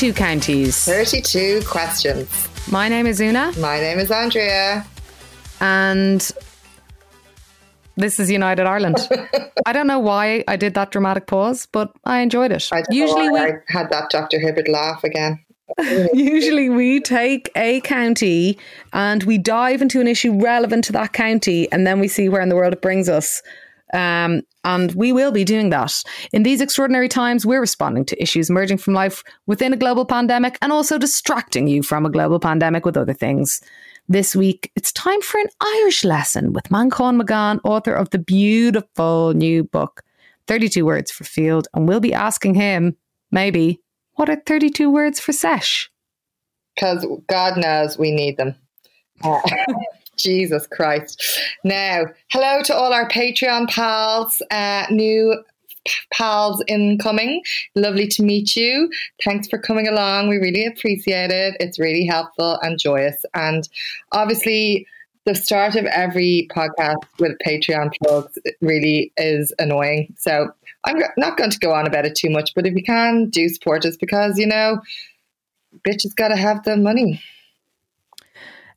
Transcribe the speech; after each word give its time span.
32 0.00 0.16
counties. 0.16 0.84
32 0.86 1.60
questions. 1.66 2.48
My 2.72 2.88
name 2.88 3.06
is 3.06 3.20
Una. 3.20 3.52
My 3.58 3.78
name 3.80 3.98
is 3.98 4.10
Andrea. 4.10 4.86
And 5.60 6.26
this 7.96 8.18
is 8.18 8.30
United 8.30 8.64
Ireland. 8.64 8.96
I 9.66 9.74
don't 9.74 9.86
know 9.86 9.98
why 9.98 10.42
I 10.48 10.56
did 10.56 10.72
that 10.72 10.90
dramatic 10.90 11.26
pause, 11.26 11.68
but 11.70 11.92
I 12.06 12.20
enjoyed 12.20 12.50
it. 12.50 12.66
I 12.72 12.82
usually 12.88 13.28
we 13.28 13.40
I 13.40 13.52
had 13.68 13.90
that 13.90 14.08
Dr. 14.08 14.38
Hibbert 14.38 14.68
laugh 14.68 15.04
again. 15.04 15.38
usually 16.14 16.70
we 16.70 17.00
take 17.00 17.50
a 17.54 17.82
county 17.82 18.58
and 18.94 19.24
we 19.24 19.36
dive 19.36 19.82
into 19.82 20.00
an 20.00 20.08
issue 20.08 20.32
relevant 20.40 20.82
to 20.84 20.92
that 20.92 21.12
county 21.12 21.70
and 21.72 21.86
then 21.86 22.00
we 22.00 22.08
see 22.08 22.30
where 22.30 22.40
in 22.40 22.48
the 22.48 22.56
world 22.56 22.72
it 22.72 22.80
brings 22.80 23.10
us. 23.10 23.42
Um, 23.92 24.42
and 24.64 24.94
we 24.94 25.12
will 25.12 25.32
be 25.32 25.44
doing 25.44 25.70
that. 25.70 26.02
In 26.32 26.42
these 26.42 26.60
extraordinary 26.60 27.08
times, 27.08 27.46
we're 27.46 27.60
responding 27.60 28.04
to 28.06 28.22
issues 28.22 28.50
emerging 28.50 28.78
from 28.78 28.94
life 28.94 29.22
within 29.46 29.72
a 29.72 29.76
global 29.76 30.04
pandemic 30.04 30.58
and 30.62 30.72
also 30.72 30.98
distracting 30.98 31.66
you 31.66 31.82
from 31.82 32.06
a 32.06 32.10
global 32.10 32.38
pandemic 32.38 32.84
with 32.84 32.96
other 32.96 33.14
things. 33.14 33.60
This 34.08 34.34
week, 34.34 34.70
it's 34.74 34.92
time 34.92 35.20
for 35.22 35.38
an 35.38 35.48
Irish 35.60 36.04
lesson 36.04 36.52
with 36.52 36.64
Manchán 36.64 37.16
Magan, 37.16 37.60
author 37.64 37.92
of 37.92 38.10
the 38.10 38.18
beautiful 38.18 39.32
new 39.34 39.64
book, 39.64 40.02
32 40.46 40.84
Words 40.84 41.10
for 41.10 41.24
Field. 41.24 41.68
And 41.74 41.86
we'll 41.86 42.00
be 42.00 42.12
asking 42.12 42.54
him, 42.54 42.96
maybe, 43.30 43.80
what 44.14 44.28
are 44.28 44.42
32 44.46 44.90
words 44.90 45.20
for 45.20 45.32
sesh? 45.32 45.90
Because 46.74 47.06
God 47.28 47.56
knows 47.56 47.98
we 47.98 48.10
need 48.10 48.36
them. 48.36 48.54
Uh, 49.22 49.40
Jesus 50.22 50.66
Christ. 50.66 51.22
Now, 51.64 52.04
hello 52.30 52.62
to 52.62 52.74
all 52.74 52.92
our 52.92 53.08
Patreon 53.08 53.68
pals, 53.68 54.42
uh, 54.50 54.86
new 54.90 55.42
pals 56.12 56.62
incoming. 56.68 57.42
Lovely 57.74 58.06
to 58.08 58.22
meet 58.22 58.56
you. 58.56 58.90
Thanks 59.24 59.48
for 59.48 59.58
coming 59.58 59.88
along. 59.88 60.28
We 60.28 60.36
really 60.36 60.66
appreciate 60.66 61.30
it. 61.30 61.56
It's 61.60 61.78
really 61.78 62.06
helpful 62.06 62.58
and 62.62 62.78
joyous. 62.78 63.24
And 63.34 63.68
obviously, 64.12 64.86
the 65.26 65.34
start 65.34 65.76
of 65.76 65.84
every 65.86 66.48
podcast 66.50 67.04
with 67.18 67.32
Patreon 67.46 67.92
plugs 68.02 68.38
really 68.60 69.12
is 69.16 69.52
annoying. 69.58 70.14
So 70.18 70.50
I'm 70.84 71.02
not 71.16 71.36
going 71.36 71.50
to 71.50 71.58
go 71.58 71.72
on 71.72 71.86
about 71.86 72.06
it 72.06 72.14
too 72.14 72.30
much, 72.30 72.52
but 72.54 72.66
if 72.66 72.74
you 72.74 72.82
can, 72.82 73.28
do 73.28 73.48
support 73.48 73.84
us 73.84 73.96
because, 73.96 74.38
you 74.38 74.46
know, 74.46 74.80
bitches 75.86 76.14
got 76.14 76.28
to 76.28 76.36
have 76.36 76.62
the 76.64 76.76
money. 76.76 77.22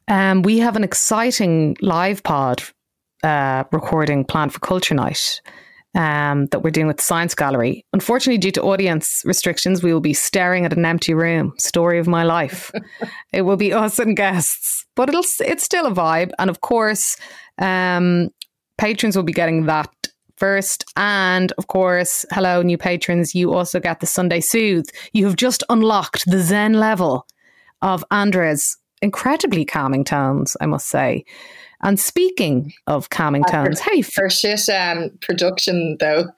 Um, 0.08 0.42
we 0.42 0.60
have 0.60 0.76
an 0.76 0.84
exciting 0.84 1.78
live 1.82 2.24
pod 2.24 2.64
uh, 3.24 3.64
recording 3.72 4.26
planned 4.26 4.54
for 4.54 4.60
Culture 4.60 4.96
Night 4.96 5.42
um, 5.96 6.48
that 6.48 6.60
we're 6.60 6.72
doing 6.72 6.88
with 6.88 6.98
the 6.98 7.04
Science 7.04 7.36
Gallery. 7.36 7.86
Unfortunately, 7.94 8.38
due 8.38 8.52
to 8.52 8.64
audience 8.64 9.22
restrictions, 9.26 9.84
we 9.84 9.94
will 9.94 10.02
be 10.02 10.14
staring 10.14 10.66
at 10.66 10.74
an 10.74 10.86
empty 10.86 11.14
room. 11.14 11.54
Story 11.58 12.00
of 12.00 12.08
my 12.08 12.24
life. 12.24 12.72
it 13.34 13.44
will 13.44 13.58
be 13.58 13.72
us 13.72 14.00
and 14.00 14.18
guests, 14.18 14.86
but 14.96 15.10
it'll 15.10 15.24
it's 15.40 15.64
still 15.64 15.86
a 15.86 15.92
vibe. 15.92 16.32
And 16.40 16.50
of 16.50 16.62
course, 16.62 17.16
um, 17.60 18.30
patrons 18.78 19.16
will 19.16 19.24
be 19.24 19.34
getting 19.34 19.68
that 19.68 19.90
first. 20.38 20.84
And 20.98 21.54
of 21.58 21.68
course, 21.68 22.26
hello, 22.32 22.62
new 22.62 22.78
patrons. 22.78 23.34
You 23.34 23.54
also 23.54 23.80
get 23.80 24.00
the 24.00 24.06
Sunday 24.06 24.42
Soothe. 24.42 24.88
You 25.14 25.26
have 25.26 25.36
just 25.36 25.64
unlocked 25.70 26.26
the 26.26 26.42
Zen 26.42 26.74
level 26.74 27.26
of 27.82 28.04
Andrea's 28.12 28.78
incredibly 29.04 29.66
calming 29.66 30.04
tones, 30.04 30.56
I 30.62 30.66
must 30.66 30.88
say. 30.88 31.26
And 31.82 32.00
speaking 32.00 32.74
of 32.88 33.10
calming 33.10 33.44
tones, 33.44 33.82
hey, 33.82 34.02
for 34.02 34.30
shit 34.30 34.70
um, 34.70 35.12
production 35.22 35.98
though, 36.00 36.30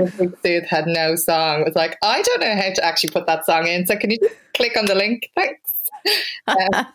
I 0.00 0.06
think 0.06 0.34
Sooth 0.44 0.64
had 0.64 0.86
no 0.86 1.14
song. 1.14 1.60
It 1.60 1.66
was 1.66 1.74
like, 1.76 1.98
I 2.02 2.22
don't 2.22 2.40
know 2.40 2.56
how 2.56 2.72
to 2.72 2.84
actually 2.84 3.10
put 3.10 3.26
that 3.26 3.44
song 3.44 3.66
in. 3.66 3.86
So 3.86 3.96
can 3.96 4.10
you 4.10 4.18
just 4.18 4.34
click 4.54 4.76
on 4.78 4.86
the 4.86 4.94
link? 4.94 5.28
Thanks. 5.36 5.70
um, 6.46 6.86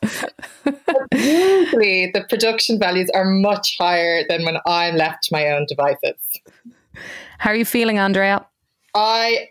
usually 1.14 2.12
the 2.14 2.26
production 2.28 2.80
values 2.80 3.10
are 3.14 3.26
much 3.26 3.76
higher 3.80 4.24
than 4.28 4.44
when 4.44 4.58
I'm 4.66 4.96
left 4.96 5.24
to 5.26 5.30
my 5.32 5.48
own 5.50 5.68
devices. 5.68 6.20
How 7.38 7.52
are 7.52 7.56
you 7.56 7.66
feeling, 7.66 8.00
Andrea? 8.00 8.46
I 8.96 9.50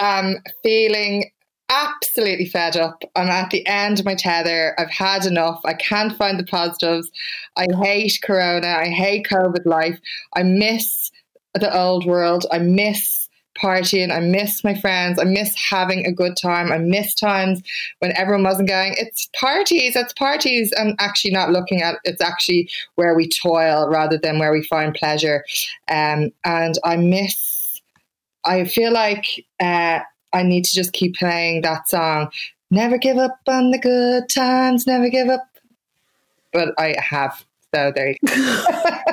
am 0.00 0.36
feeling 0.62 1.30
absolutely 1.68 2.46
fed 2.46 2.76
up. 2.76 3.02
I'm 3.14 3.28
at 3.28 3.50
the 3.50 3.66
end 3.66 3.98
of 3.98 4.04
my 4.04 4.14
tether. 4.14 4.74
I've 4.78 4.90
had 4.90 5.26
enough. 5.26 5.60
I 5.64 5.74
can't 5.74 6.16
find 6.16 6.38
the 6.38 6.44
positives. 6.44 7.10
I 7.56 7.66
hate 7.82 8.18
Corona. 8.22 8.68
I 8.68 8.88
hate 8.88 9.26
COVID 9.26 9.66
life. 9.66 9.98
I 10.34 10.42
miss 10.42 11.10
the 11.54 11.76
old 11.76 12.06
world. 12.06 12.46
I 12.50 12.58
miss 12.58 13.28
partying. 13.60 14.12
I 14.12 14.20
miss 14.20 14.62
my 14.62 14.74
friends. 14.74 15.18
I 15.18 15.24
miss 15.24 15.54
having 15.56 16.06
a 16.06 16.12
good 16.12 16.36
time. 16.40 16.70
I 16.70 16.78
miss 16.78 17.14
times 17.14 17.62
when 17.98 18.16
everyone 18.16 18.44
wasn't 18.44 18.68
going, 18.68 18.94
it's 18.96 19.28
parties, 19.34 19.96
it's 19.96 20.12
parties. 20.12 20.72
I'm 20.78 20.94
actually 20.98 21.32
not 21.32 21.50
looking 21.50 21.82
at 21.82 21.96
it's 22.04 22.22
actually 22.22 22.70
where 22.94 23.14
we 23.14 23.28
toil 23.28 23.88
rather 23.88 24.18
than 24.18 24.38
where 24.38 24.52
we 24.52 24.62
find 24.62 24.94
pleasure. 24.94 25.44
Um, 25.90 26.30
and 26.44 26.78
I 26.84 26.96
miss, 26.96 27.80
I 28.44 28.64
feel 28.64 28.92
like, 28.92 29.44
uh, 29.60 30.00
I 30.32 30.42
need 30.42 30.64
to 30.64 30.74
just 30.74 30.92
keep 30.92 31.16
playing 31.16 31.62
that 31.62 31.88
song. 31.88 32.30
Never 32.70 32.98
give 32.98 33.16
up 33.16 33.38
on 33.46 33.70
the 33.70 33.78
good 33.78 34.28
times, 34.28 34.86
never 34.86 35.08
give 35.08 35.28
up. 35.28 35.42
But 36.52 36.74
I 36.78 36.94
have. 36.98 37.44
So 37.74 37.92
there 37.94 38.08
you 38.10 38.16
go. 38.26 38.64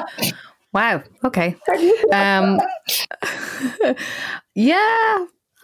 wow. 0.73 1.03
Okay. 1.23 1.55
Um, 2.13 2.59
yeah. 4.55 4.75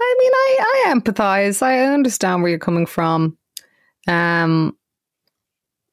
I 0.04 0.16
mean, 0.20 0.32
I, 0.34 0.58
I 0.60 0.94
empathize. 0.94 1.62
I 1.62 1.80
understand 1.80 2.42
where 2.42 2.50
you're 2.50 2.60
coming 2.60 2.86
from. 2.86 3.38
Um, 4.08 4.76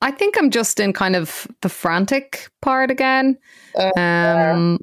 I 0.01 0.11
think 0.11 0.39
I'm 0.39 0.51
just 0.51 0.81
in 0.81 0.93
kind 0.93 1.17
of 1.17 1.47
the 1.61 1.69
frantic 1.69 2.49
part 2.63 2.91
again. 2.91 3.37
Uh, 3.77 3.91
um, 4.01 4.79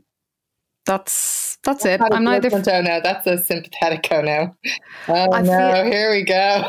that's 0.86 1.58
that's 1.64 1.86
it. 1.86 2.02
I'm 2.12 2.24
neither. 2.24 2.48
F- 2.48 2.68
oh 2.68 2.82
no, 2.82 3.02
that's 3.02 3.26
a 3.28 3.38
sympathetic 3.38 4.08
oh 4.12 4.22
no. 4.22 4.56
Oh 5.08 5.34
I 5.34 5.42
no, 5.42 5.74
feel, 5.74 5.86
here 5.92 6.12
we 6.12 6.24
go. 6.24 6.64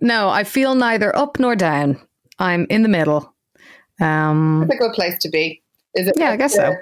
No, 0.00 0.28
I 0.28 0.44
feel 0.44 0.74
neither 0.74 1.16
up 1.16 1.38
nor 1.38 1.56
down. 1.56 2.00
I'm 2.38 2.66
in 2.68 2.82
the 2.82 2.88
middle. 2.88 3.34
Um, 4.00 4.64
it's 4.64 4.74
a 4.74 4.78
good 4.78 4.92
place 4.92 5.18
to 5.20 5.30
be. 5.30 5.62
Is 5.94 6.08
it? 6.08 6.14
Yeah, 6.18 6.30
I 6.30 6.36
guess 6.36 6.54
so. 6.54 6.74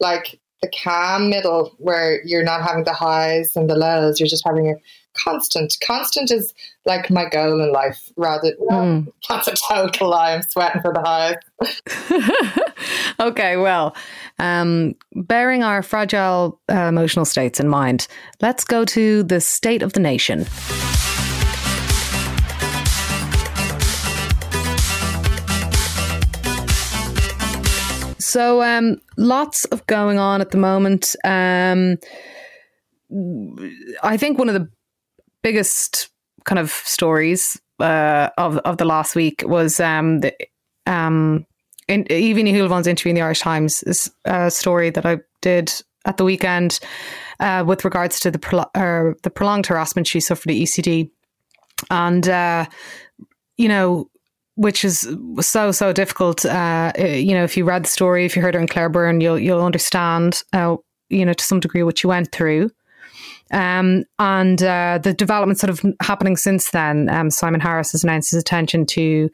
Like 0.00 0.38
the 0.62 0.70
calm 0.82 1.30
middle 1.30 1.74
where 1.78 2.20
you're 2.24 2.44
not 2.44 2.62
having 2.62 2.84
the 2.84 2.92
highs 2.92 3.56
and 3.56 3.68
the 3.68 3.74
lows. 3.74 4.20
You're 4.20 4.28
just 4.28 4.46
having 4.46 4.68
a 4.68 4.74
constant. 5.22 5.76
Constant 5.84 6.30
is 6.30 6.52
like 6.88 7.10
my 7.10 7.28
goal 7.28 7.60
in 7.60 7.70
life. 7.70 8.10
Rather, 8.16 8.54
mm. 8.70 9.06
that's 9.28 9.46
a 9.48 9.54
total 9.68 10.08
lie. 10.08 10.32
I'm 10.32 10.42
sweating 10.42 10.82
for 10.82 10.92
the 10.92 11.02
highs. 11.04 11.36
okay, 13.20 13.56
well, 13.56 13.94
um, 14.40 14.94
bearing 15.14 15.62
our 15.62 15.82
fragile 15.82 16.60
uh, 16.68 16.74
emotional 16.74 17.24
states 17.24 17.60
in 17.60 17.68
mind, 17.68 18.08
let's 18.40 18.64
go 18.64 18.84
to 18.86 19.22
the 19.22 19.40
state 19.40 19.82
of 19.82 19.92
the 19.92 20.00
nation. 20.00 20.46
So, 28.20 28.62
um, 28.62 29.00
lots 29.16 29.64
of 29.66 29.86
going 29.86 30.18
on 30.18 30.40
at 30.40 30.50
the 30.50 30.58
moment. 30.58 31.16
Um, 31.24 31.96
I 34.02 34.18
think 34.18 34.38
one 34.38 34.48
of 34.48 34.54
the 34.54 34.68
biggest 35.42 36.10
kind 36.48 36.58
of 36.58 36.70
stories 36.70 37.60
uh, 37.78 38.30
of 38.38 38.56
of 38.58 38.78
the 38.78 38.84
last 38.84 39.14
week 39.14 39.44
was 39.46 39.78
um, 39.78 40.20
the 40.20 40.34
um, 40.86 41.46
in, 41.86 42.10
Evie 42.10 42.42
Ní 42.42 42.86
interview 42.86 43.10
in 43.10 43.14
the 43.14 43.22
Irish 43.22 43.40
Times 43.40 43.82
is 43.84 44.10
a 44.24 44.50
story 44.50 44.90
that 44.90 45.04
I 45.04 45.18
did 45.42 45.72
at 46.06 46.16
the 46.16 46.24
weekend 46.24 46.80
uh, 47.40 47.64
with 47.66 47.84
regards 47.84 48.18
to 48.20 48.30
the 48.30 48.38
pro- 48.38 48.70
uh, 48.74 49.12
the 49.22 49.30
prolonged 49.30 49.66
harassment 49.66 50.06
she 50.06 50.20
suffered 50.20 50.50
at 50.50 50.56
UCD, 50.56 51.10
and 51.90 52.28
uh, 52.28 52.66
you 53.56 53.68
know. 53.68 54.10
Which 54.60 54.84
is 54.84 55.08
so 55.38 55.70
so 55.70 55.92
difficult. 55.92 56.44
Uh, 56.44 56.90
you 56.98 57.32
know, 57.32 57.44
if 57.44 57.56
you 57.56 57.64
read 57.64 57.84
the 57.84 57.88
story, 57.88 58.24
if 58.24 58.34
you 58.34 58.42
heard 58.42 58.54
her 58.54 58.60
in 58.60 58.66
Claire 58.66 58.88
Byrne, 58.88 59.20
you'll 59.20 59.38
you'll 59.38 59.62
understand. 59.62 60.42
Uh, 60.52 60.78
you 61.10 61.24
know, 61.24 61.32
to 61.32 61.44
some 61.44 61.60
degree, 61.60 61.84
what 61.84 62.00
she 62.00 62.08
went 62.08 62.32
through. 62.32 62.68
Um, 63.50 64.04
and 64.18 64.62
uh, 64.62 64.98
the 65.02 65.14
developments 65.14 65.60
sort 65.60 65.70
of 65.70 65.84
happening 66.02 66.36
since 66.36 66.70
then. 66.70 67.08
Um, 67.08 67.30
Simon 67.30 67.60
Harris 67.60 67.92
has 67.92 68.04
announced 68.04 68.30
his 68.30 68.38
intention 68.38 68.84
to 68.86 69.30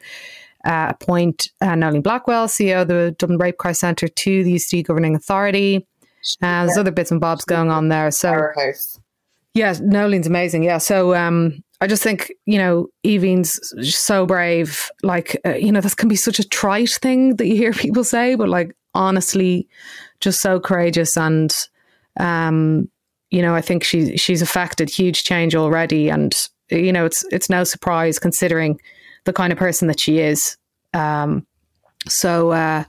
uh, 0.65 0.87
appoint 0.89 1.49
uh, 1.61 1.75
Blackwell, 2.01 2.47
CEO 2.47 2.81
of 2.81 2.87
the 2.87 3.15
Dublin 3.17 3.37
Rape 3.37 3.57
Crisis 3.57 3.79
Centre, 3.79 4.07
to 4.07 4.43
the 4.43 4.55
UCD 4.55 4.85
governing 4.85 5.15
authority. 5.15 5.85
Uh, 6.41 6.65
there's 6.65 6.77
other 6.77 6.91
bits 6.91 7.11
and 7.11 7.21
bobs 7.21 7.45
going 7.45 7.69
on 7.69 7.89
there. 7.89 8.09
So, 8.09 8.29
Powerhouse. 8.31 8.99
yeah, 9.53 9.75
amazing. 10.25 10.63
Yeah. 10.63 10.79
So, 10.79 11.13
um, 11.13 11.63
I 11.81 11.87
just 11.87 12.01
think, 12.01 12.31
you 12.45 12.57
know, 12.57 12.87
Evie's 13.03 13.59
so 13.81 14.25
brave. 14.25 14.89
Like, 15.03 15.39
uh, 15.45 15.55
you 15.55 15.71
know, 15.71 15.81
this 15.81 15.93
can 15.93 16.09
be 16.09 16.15
such 16.15 16.39
a 16.39 16.47
trite 16.47 16.89
thing 16.89 17.35
that 17.35 17.45
you 17.45 17.55
hear 17.55 17.73
people 17.73 18.03
say, 18.03 18.35
but 18.35 18.49
like, 18.49 18.75
honestly, 18.93 19.67
just 20.19 20.39
so 20.39 20.59
courageous. 20.59 21.15
And, 21.17 21.53
um, 22.19 22.89
you 23.35 23.41
know, 23.41 23.53
I 23.53 23.59
think 23.59 23.83
she, 23.83 24.15
she's 24.15 24.41
affected 24.41 24.89
huge 24.89 25.25
change 25.25 25.57
already. 25.57 26.09
And 26.09 26.33
you 26.69 26.93
know, 26.93 27.05
it's 27.05 27.25
it's 27.33 27.49
no 27.49 27.65
surprise 27.65 28.17
considering 28.17 28.79
the 29.25 29.33
kind 29.33 29.51
of 29.51 29.59
person 29.59 29.89
that 29.89 29.99
she 29.99 30.19
is. 30.19 30.55
Um, 30.93 31.45
so 32.07 32.51
uh, 32.51 32.85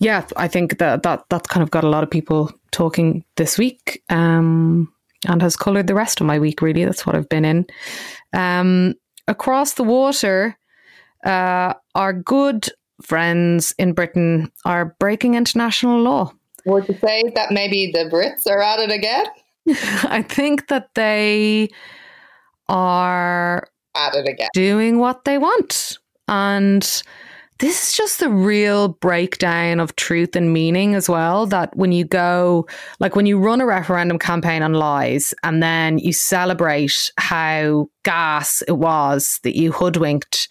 yeah, 0.00 0.26
I 0.36 0.48
think 0.48 0.78
that 0.80 1.02
that 1.04 1.24
that 1.30 1.48
kind 1.48 1.62
of 1.62 1.70
got 1.70 1.82
a 1.82 1.88
lot 1.88 2.02
of 2.02 2.10
people 2.10 2.52
talking 2.72 3.24
this 3.36 3.56
week, 3.56 4.02
um, 4.10 4.92
and 5.26 5.40
has 5.40 5.56
coloured 5.56 5.86
the 5.86 5.94
rest 5.94 6.20
of 6.20 6.26
my 6.26 6.38
week. 6.38 6.60
Really, 6.60 6.84
that's 6.84 7.06
what 7.06 7.16
I've 7.16 7.30
been 7.30 7.46
in. 7.46 7.66
Um, 8.34 8.96
across 9.28 9.74
the 9.74 9.84
water, 9.84 10.58
uh, 11.24 11.72
our 11.94 12.12
good 12.12 12.68
friends 13.00 13.72
in 13.78 13.94
Britain 13.94 14.52
are 14.66 14.94
breaking 14.98 15.36
international 15.36 16.02
law. 16.02 16.34
Would 16.66 16.86
you 16.86 16.98
say 16.98 17.32
that 17.34 17.50
maybe 17.50 17.90
the 17.94 18.10
Brits 18.10 18.46
are 18.46 18.60
at 18.60 18.80
it 18.80 18.90
again? 18.90 19.24
I 20.04 20.24
think 20.28 20.68
that 20.68 20.90
they 20.94 21.70
are 22.68 23.68
at 23.94 24.14
it 24.14 24.28
again, 24.28 24.48
doing 24.52 24.98
what 24.98 25.24
they 25.24 25.38
want. 25.38 25.98
And 26.28 26.82
this 27.60 27.88
is 27.88 27.96
just 27.96 28.20
the 28.20 28.28
real 28.28 28.88
breakdown 28.88 29.78
of 29.78 29.94
truth 29.96 30.34
and 30.34 30.52
meaning 30.52 30.94
as 30.94 31.08
well. 31.08 31.46
That 31.46 31.74
when 31.76 31.92
you 31.92 32.04
go, 32.04 32.66
like 32.98 33.14
when 33.14 33.26
you 33.26 33.38
run 33.38 33.60
a 33.60 33.66
referendum 33.66 34.18
campaign 34.18 34.62
on 34.62 34.74
lies 34.74 35.32
and 35.42 35.62
then 35.62 35.98
you 35.98 36.12
celebrate 36.12 37.12
how 37.16 37.88
gas 38.02 38.62
it 38.66 38.78
was 38.78 39.38
that 39.44 39.56
you 39.56 39.72
hoodwinked, 39.72 40.48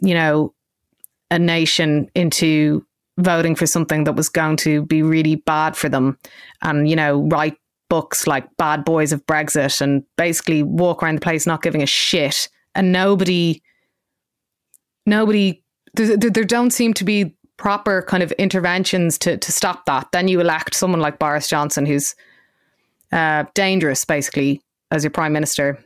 you 0.00 0.14
know, 0.14 0.54
a 1.30 1.38
nation 1.38 2.10
into 2.14 2.84
voting 3.18 3.54
for 3.54 3.66
something 3.66 4.04
that 4.04 4.16
was 4.16 4.28
going 4.28 4.56
to 4.56 4.84
be 4.86 5.02
really 5.02 5.36
bad 5.36 5.76
for 5.76 5.88
them 5.88 6.18
and, 6.62 6.88
you 6.88 6.96
know, 6.96 7.22
write 7.28 7.56
books 7.92 8.26
like 8.26 8.48
Bad 8.56 8.86
Boys 8.86 9.12
of 9.12 9.26
Brexit 9.26 9.82
and 9.82 10.02
basically 10.16 10.62
walk 10.62 11.02
around 11.02 11.16
the 11.16 11.20
place 11.20 11.46
not 11.46 11.60
giving 11.60 11.82
a 11.82 11.86
shit. 11.86 12.48
And 12.74 12.90
nobody, 12.90 13.60
nobody, 15.04 15.62
there, 15.92 16.16
there 16.16 16.42
don't 16.42 16.70
seem 16.70 16.94
to 16.94 17.04
be 17.04 17.36
proper 17.58 18.00
kind 18.00 18.22
of 18.22 18.32
interventions 18.32 19.18
to, 19.18 19.36
to 19.36 19.52
stop 19.52 19.84
that. 19.84 20.08
Then 20.10 20.26
you 20.26 20.40
elect 20.40 20.74
someone 20.74 21.00
like 21.00 21.18
Boris 21.18 21.50
Johnson, 21.50 21.84
who's 21.84 22.14
uh, 23.12 23.44
dangerous, 23.52 24.06
basically, 24.06 24.62
as 24.90 25.04
your 25.04 25.10
prime 25.10 25.34
minister 25.34 25.78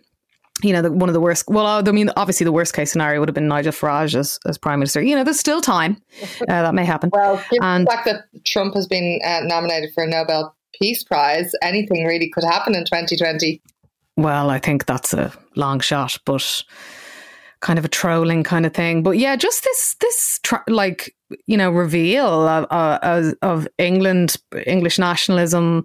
you 0.62 0.72
know, 0.72 0.80
the, 0.80 0.90
one 0.90 1.08
of 1.08 1.12
the 1.12 1.20
worst. 1.20 1.44
Well, 1.48 1.66
I 1.66 1.82
mean, 1.92 2.10
obviously, 2.16 2.44
the 2.44 2.52
worst 2.52 2.72
case 2.72 2.90
scenario 2.90 3.20
would 3.20 3.28
have 3.28 3.34
been 3.34 3.46
Nigel 3.46 3.72
Farage 3.72 4.14
as, 4.14 4.38
as 4.46 4.56
prime 4.56 4.78
minister. 4.78 5.02
You 5.02 5.14
know, 5.14 5.22
there's 5.22 5.38
still 5.38 5.60
time 5.60 6.00
uh, 6.22 6.46
that 6.46 6.74
may 6.74 6.86
happen. 6.86 7.10
Well, 7.12 7.36
given 7.50 7.62
and, 7.62 7.86
the 7.86 7.90
fact 7.90 8.06
that 8.06 8.44
Trump 8.46 8.74
has 8.74 8.86
been 8.86 9.20
uh, 9.22 9.40
nominated 9.42 9.92
for 9.92 10.04
a 10.04 10.06
Nobel 10.06 10.56
Peace 10.80 11.02
Prize, 11.02 11.52
anything 11.62 12.04
really 12.04 12.30
could 12.30 12.44
happen 12.44 12.74
in 12.74 12.84
2020. 12.84 13.60
Well, 14.16 14.50
I 14.50 14.58
think 14.58 14.86
that's 14.86 15.12
a 15.12 15.32
long 15.56 15.80
shot, 15.80 16.16
but 16.24 16.62
kind 17.60 17.78
of 17.78 17.84
a 17.84 17.88
trolling 17.88 18.42
kind 18.42 18.66
of 18.66 18.74
thing. 18.74 19.02
But 19.02 19.18
yeah, 19.18 19.36
just 19.36 19.64
this 19.64 19.96
this 20.00 20.40
like 20.68 21.14
you 21.46 21.56
know 21.56 21.70
reveal 21.70 22.26
of, 22.26 22.64
of, 22.66 23.34
of 23.42 23.68
England 23.78 24.36
English 24.66 24.98
nationalism. 24.98 25.84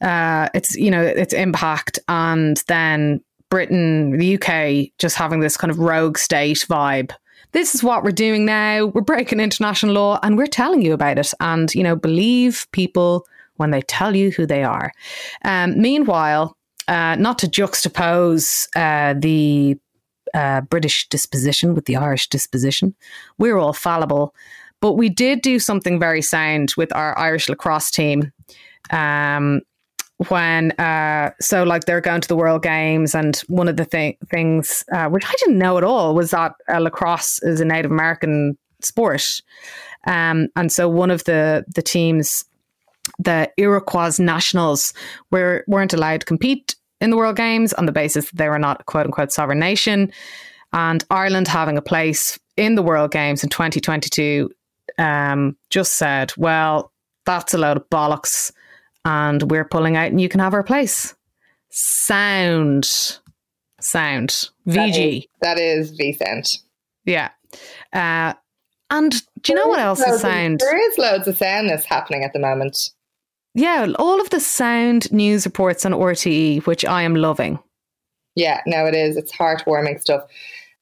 Uh, 0.00 0.48
it's 0.54 0.76
you 0.76 0.90
know 0.90 1.02
its 1.02 1.32
impact, 1.32 1.98
and 2.08 2.62
then 2.68 3.20
Britain, 3.50 4.18
the 4.18 4.36
UK, 4.36 4.90
just 4.98 5.16
having 5.16 5.40
this 5.40 5.56
kind 5.56 5.70
of 5.70 5.78
rogue 5.78 6.18
state 6.18 6.66
vibe. 6.68 7.12
This 7.52 7.72
is 7.72 7.84
what 7.84 8.02
we're 8.02 8.10
doing 8.10 8.44
now. 8.44 8.86
We're 8.86 9.00
breaking 9.00 9.38
international 9.38 9.94
law 9.94 10.18
and 10.24 10.36
we're 10.36 10.48
telling 10.48 10.82
you 10.82 10.92
about 10.92 11.20
it. 11.20 11.32
And, 11.38 11.72
you 11.72 11.84
know, 11.84 11.94
believe 11.94 12.66
people 12.72 13.24
when 13.56 13.70
they 13.70 13.82
tell 13.82 14.14
you 14.14 14.30
who 14.30 14.46
they 14.46 14.62
are. 14.62 14.92
Um, 15.44 15.80
meanwhile, 15.80 16.56
uh, 16.88 17.16
not 17.16 17.38
to 17.38 17.46
juxtapose 17.46 18.66
uh, 18.76 19.14
the 19.18 19.76
uh, 20.34 20.62
British 20.62 21.08
disposition 21.08 21.74
with 21.74 21.86
the 21.86 21.96
Irish 21.96 22.28
disposition, 22.28 22.94
we're 23.38 23.56
all 23.56 23.72
fallible. 23.72 24.34
But 24.80 24.94
we 24.94 25.08
did 25.08 25.40
do 25.40 25.58
something 25.58 25.98
very 25.98 26.20
sound 26.20 26.74
with 26.76 26.94
our 26.94 27.16
Irish 27.18 27.48
lacrosse 27.48 27.90
team. 27.90 28.32
Um, 28.90 29.62
when 30.28 30.72
uh, 30.72 31.30
so 31.40 31.64
like 31.64 31.84
they're 31.84 32.00
going 32.00 32.20
to 32.20 32.28
the 32.28 32.36
World 32.36 32.62
Games, 32.62 33.14
and 33.14 33.36
one 33.48 33.68
of 33.68 33.76
the 33.76 33.84
th- 33.84 34.16
things 34.30 34.84
uh, 34.92 35.08
which 35.08 35.24
I 35.24 35.32
didn't 35.38 35.58
know 35.58 35.76
at 35.78 35.84
all 35.84 36.14
was 36.14 36.30
that 36.30 36.52
uh, 36.72 36.78
lacrosse 36.78 37.42
is 37.42 37.60
a 37.60 37.64
Native 37.64 37.90
American 37.90 38.56
sport, 38.82 39.24
um, 40.06 40.48
and 40.56 40.70
so 40.70 40.88
one 40.88 41.10
of 41.10 41.24
the 41.24 41.64
the 41.74 41.82
teams, 41.82 42.44
the 43.18 43.50
Iroquois 43.56 44.18
Nationals, 44.18 44.92
were 45.30 45.64
weren't 45.66 45.94
allowed 45.94 46.20
to 46.20 46.26
compete 46.26 46.74
in 47.00 47.10
the 47.10 47.16
World 47.16 47.36
Games 47.36 47.72
on 47.74 47.86
the 47.86 47.92
basis 47.92 48.30
that 48.30 48.36
they 48.36 48.48
were 48.48 48.58
not 48.58 48.80
a 48.80 48.84
quote 48.84 49.06
unquote 49.06 49.32
sovereign 49.32 49.58
nation, 49.58 50.12
and 50.72 51.04
Ireland 51.10 51.48
having 51.48 51.78
a 51.78 51.82
place 51.82 52.38
in 52.56 52.74
the 52.74 52.82
World 52.82 53.10
Games 53.10 53.42
in 53.42 53.50
2022 53.50 54.50
um, 54.98 55.56
just 55.70 55.96
said, 55.96 56.32
well, 56.36 56.92
that's 57.26 57.54
a 57.54 57.58
load 57.58 57.76
of 57.76 57.88
bollocks 57.90 58.52
and 59.04 59.50
we're 59.50 59.64
pulling 59.64 59.96
out 59.96 60.10
and 60.10 60.20
you 60.20 60.28
can 60.28 60.40
have 60.40 60.54
our 60.54 60.62
place. 60.62 61.14
Sound. 61.70 62.84
Sound. 63.80 64.30
VG. 64.68 65.26
That 65.40 65.58
is, 65.58 65.96
that 65.96 65.98
is 65.98 65.98
Vicent. 65.98 66.58
Yeah. 67.04 67.30
Uh, 67.92 68.34
and 68.90 69.12
do 69.42 69.52
you 69.52 69.58
know 69.58 69.68
what 69.68 69.80
else 69.80 70.00
is 70.00 70.20
sound? 70.20 70.60
There 70.60 70.90
is 70.90 70.98
loads 70.98 71.26
of 71.26 71.36
soundness 71.36 71.84
happening 71.84 72.22
at 72.22 72.32
the 72.32 72.38
moment. 72.38 72.78
Yeah, 73.54 73.92
all 73.98 74.20
of 74.20 74.30
the 74.30 74.40
sound 74.40 75.12
news 75.12 75.46
reports 75.46 75.86
on 75.86 75.92
RTE, 75.92 76.66
which 76.66 76.84
I 76.84 77.02
am 77.02 77.14
loving. 77.14 77.60
Yeah, 78.34 78.60
no, 78.66 78.86
it 78.86 78.94
is. 78.94 79.16
It's 79.16 79.32
heartwarming 79.32 80.00
stuff. 80.00 80.22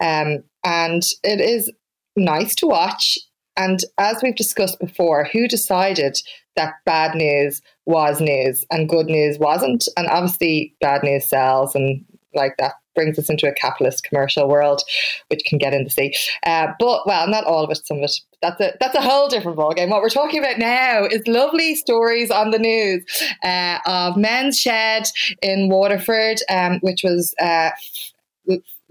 Um, 0.00 0.42
and 0.64 1.02
it 1.22 1.40
is 1.40 1.70
nice 2.16 2.54
to 2.56 2.66
watch. 2.66 3.18
And 3.56 3.80
as 3.98 4.22
we've 4.22 4.34
discussed 4.34 4.80
before, 4.80 5.24
who 5.24 5.46
decided 5.46 6.18
that 6.56 6.74
bad 6.86 7.14
news 7.14 7.60
was 7.84 8.20
news 8.20 8.64
and 8.70 8.88
good 8.88 9.06
news 9.06 9.38
wasn't. 9.38 9.86
And 9.96 10.08
obviously, 10.08 10.74
bad 10.80 11.02
news 11.02 11.28
sells, 11.28 11.74
and 11.74 12.04
like 12.34 12.56
that 12.58 12.74
brings 12.94 13.18
us 13.18 13.28
into 13.28 13.48
a 13.48 13.52
capitalist 13.52 14.04
commercial 14.04 14.48
world, 14.48 14.82
which 15.28 15.44
can 15.44 15.58
get 15.58 15.74
in 15.74 15.84
the 15.84 15.90
sea. 15.90 16.14
Uh, 16.44 16.68
but 16.78 17.06
well, 17.06 17.28
not 17.28 17.44
all 17.44 17.64
of 17.64 17.70
it. 17.70 17.86
Some 17.86 17.98
of 17.98 18.04
it. 18.04 18.20
That's 18.40 18.60
a 18.60 18.72
that's 18.80 18.96
a 18.96 19.00
whole 19.00 19.28
different 19.28 19.56
ballgame. 19.56 19.90
What 19.90 20.02
we're 20.02 20.08
talking 20.08 20.40
about 20.40 20.58
now 20.58 21.04
is 21.04 21.26
lovely 21.26 21.74
stories 21.76 22.30
on 22.30 22.50
the 22.50 22.58
news 22.58 23.04
uh, 23.44 23.78
of 23.86 24.16
Men's 24.16 24.58
Shed 24.58 25.04
in 25.42 25.68
Waterford, 25.68 26.38
um, 26.48 26.78
which 26.80 27.02
was. 27.02 27.34
Uh, 27.40 27.70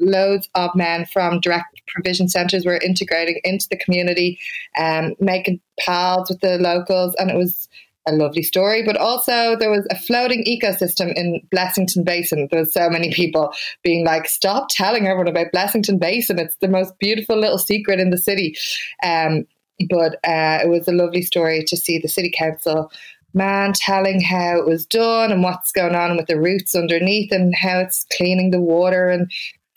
loads 0.02 0.50
of 0.56 0.72
men 0.74 1.06
from 1.06 1.40
direct 1.40 1.80
provision 1.88 2.28
centres 2.28 2.66
were 2.66 2.78
integrating 2.78 3.40
into 3.44 3.68
the 3.70 3.78
community, 3.78 4.40
um, 4.80 5.14
making 5.20 5.60
pals 5.80 6.30
with 6.30 6.40
the 6.42 6.58
locals, 6.58 7.16
and 7.20 7.30
it 7.30 7.38
was 7.38 7.70
a 8.08 8.12
lovely 8.14 8.44
story. 8.44 8.84
But 8.84 8.98
also, 8.98 9.56
there 9.58 9.72
was 9.72 9.88
a 9.90 9.96
floating 9.96 10.44
ecosystem 10.46 11.14
in 11.16 11.42
Blessington 11.54 12.04
Basin. 12.04 12.48
There 12.52 12.66
so 12.66 12.90
many 12.90 13.12
people 13.14 13.54
being 13.84 14.06
like, 14.06 14.28
"Stop 14.28 14.68
telling 14.70 15.08
everyone 15.08 15.28
about 15.28 15.52
Blessington 15.54 16.00
Basin. 16.00 16.40
It's 16.40 16.58
the 16.62 16.68
most 16.68 16.98
beautiful 17.00 17.38
little 17.38 17.60
secret 17.60 18.00
in 18.00 18.10
the 18.10 18.18
city." 18.18 18.56
Um, 19.04 19.46
but 19.90 20.16
uh, 20.24 20.60
it 20.64 20.70
was 20.70 20.88
a 20.88 20.92
lovely 20.92 21.22
story 21.22 21.64
to 21.68 21.78
see 21.78 21.98
the 21.98 22.08
city 22.08 22.32
council 22.36 22.92
man 23.34 23.74
telling 23.74 24.22
how 24.22 24.58
it 24.58 24.66
was 24.66 24.86
done 24.86 25.32
and 25.32 25.44
what's 25.44 25.72
going 25.72 25.96
on 25.96 26.18
with 26.18 26.28
the 26.28 26.40
roots 26.40 26.76
underneath 26.76 27.32
and 27.32 27.56
how 27.56 27.80
it's 27.80 28.06
cleaning 28.16 28.52
the 28.52 28.60
water 28.60 29.08
and 29.08 29.32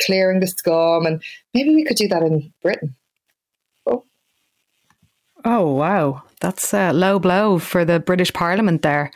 clearing 0.05 0.41
the 0.41 0.47
scum. 0.47 1.07
And 1.07 1.23
maybe 1.53 1.75
we 1.75 1.85
could 1.85 1.97
do 1.97 2.09
that 2.09 2.23
in 2.23 2.53
Britain. 2.63 2.95
Oh, 5.45 5.73
wow. 5.73 6.23
That's 6.41 6.75
a 6.75 6.93
low 6.93 7.19
blow 7.19 7.59
for 7.59 7.85
the 7.85 8.01
British 8.01 8.33
Parliament 8.33 8.83
there, 8.83 9.11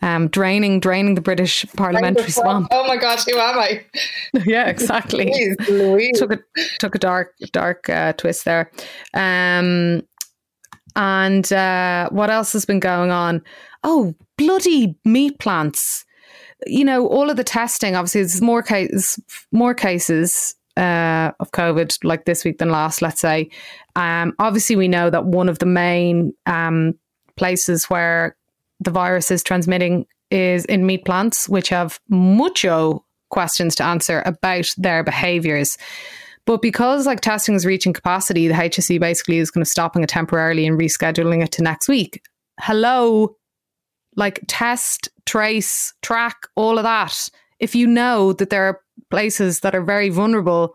um, 0.00 0.28
draining, 0.28 0.80
draining 0.80 1.14
the 1.14 1.20
British 1.20 1.66
parliamentary 1.76 2.30
swamp. 2.30 2.68
Oh 2.70 2.86
my 2.86 2.96
gosh, 2.96 3.24
who 3.24 3.36
am 3.36 3.58
I? 3.58 3.84
yeah, 4.46 4.66
exactly. 4.66 5.26
Jeez. 5.26 6.12
Took 6.14 6.32
a 6.32 6.38
took 6.78 6.94
a 6.94 6.98
dark, 6.98 7.34
dark 7.52 7.88
uh, 7.90 8.14
twist 8.14 8.46
there. 8.46 8.70
Um, 9.12 10.02
and 10.96 11.52
uh, 11.52 12.08
what 12.10 12.30
else 12.30 12.52
has 12.54 12.64
been 12.64 12.80
going 12.80 13.10
on? 13.10 13.42
Oh, 13.84 14.14
bloody 14.38 14.96
meat 15.04 15.38
plants! 15.38 16.04
you 16.66 16.84
know, 16.84 17.06
all 17.06 17.30
of 17.30 17.36
the 17.36 17.44
testing, 17.44 17.96
obviously, 17.96 18.20
there's 18.22 18.42
more 18.42 18.62
cases, 18.62 19.18
more 19.52 19.74
cases 19.74 20.54
uh, 20.80 21.32
of 21.40 21.52
COVID 21.52 21.96
like 22.02 22.24
this 22.24 22.44
week 22.44 22.58
than 22.58 22.70
last, 22.70 23.02
let's 23.02 23.20
say. 23.20 23.50
Um, 23.96 24.32
obviously, 24.38 24.76
we 24.76 24.88
know 24.88 25.10
that 25.10 25.26
one 25.26 25.48
of 25.48 25.58
the 25.58 25.66
main 25.66 26.32
um, 26.46 26.94
places 27.36 27.84
where 27.84 28.36
the 28.80 28.90
virus 28.90 29.30
is 29.30 29.42
transmitting 29.42 30.06
is 30.30 30.64
in 30.64 30.86
meat 30.86 31.04
plants, 31.04 31.48
which 31.48 31.68
have 31.68 32.00
mucho 32.08 33.04
questions 33.28 33.74
to 33.76 33.84
answer 33.84 34.22
about 34.24 34.66
their 34.78 35.04
behaviors. 35.04 35.76
But 36.46 36.62
because 36.62 37.06
like 37.06 37.20
testing 37.20 37.54
is 37.54 37.66
reaching 37.66 37.92
capacity, 37.92 38.48
the 38.48 38.54
HSE 38.54 38.98
basically 38.98 39.38
is 39.38 39.50
kind 39.50 39.62
of 39.62 39.68
stopping 39.68 40.02
it 40.02 40.08
temporarily 40.08 40.66
and 40.66 40.80
rescheduling 40.80 41.44
it 41.44 41.52
to 41.52 41.62
next 41.62 41.88
week. 41.88 42.22
Hello, 42.58 43.36
like 44.16 44.40
test, 44.48 45.10
trace, 45.26 45.92
track, 46.02 46.36
all 46.56 46.78
of 46.78 46.84
that. 46.84 47.28
If 47.58 47.74
you 47.74 47.86
know 47.86 48.32
that 48.32 48.48
there 48.48 48.64
are 48.64 48.80
places 49.10 49.60
that 49.60 49.74
are 49.74 49.82
very 49.82 50.08
vulnerable 50.08 50.74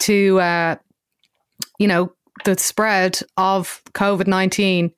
to, 0.00 0.40
uh, 0.40 0.76
you 1.78 1.88
know, 1.88 2.12
the 2.44 2.58
spread 2.58 3.20
of 3.36 3.82
COVID 3.92 4.26
nineteen. 4.26 4.92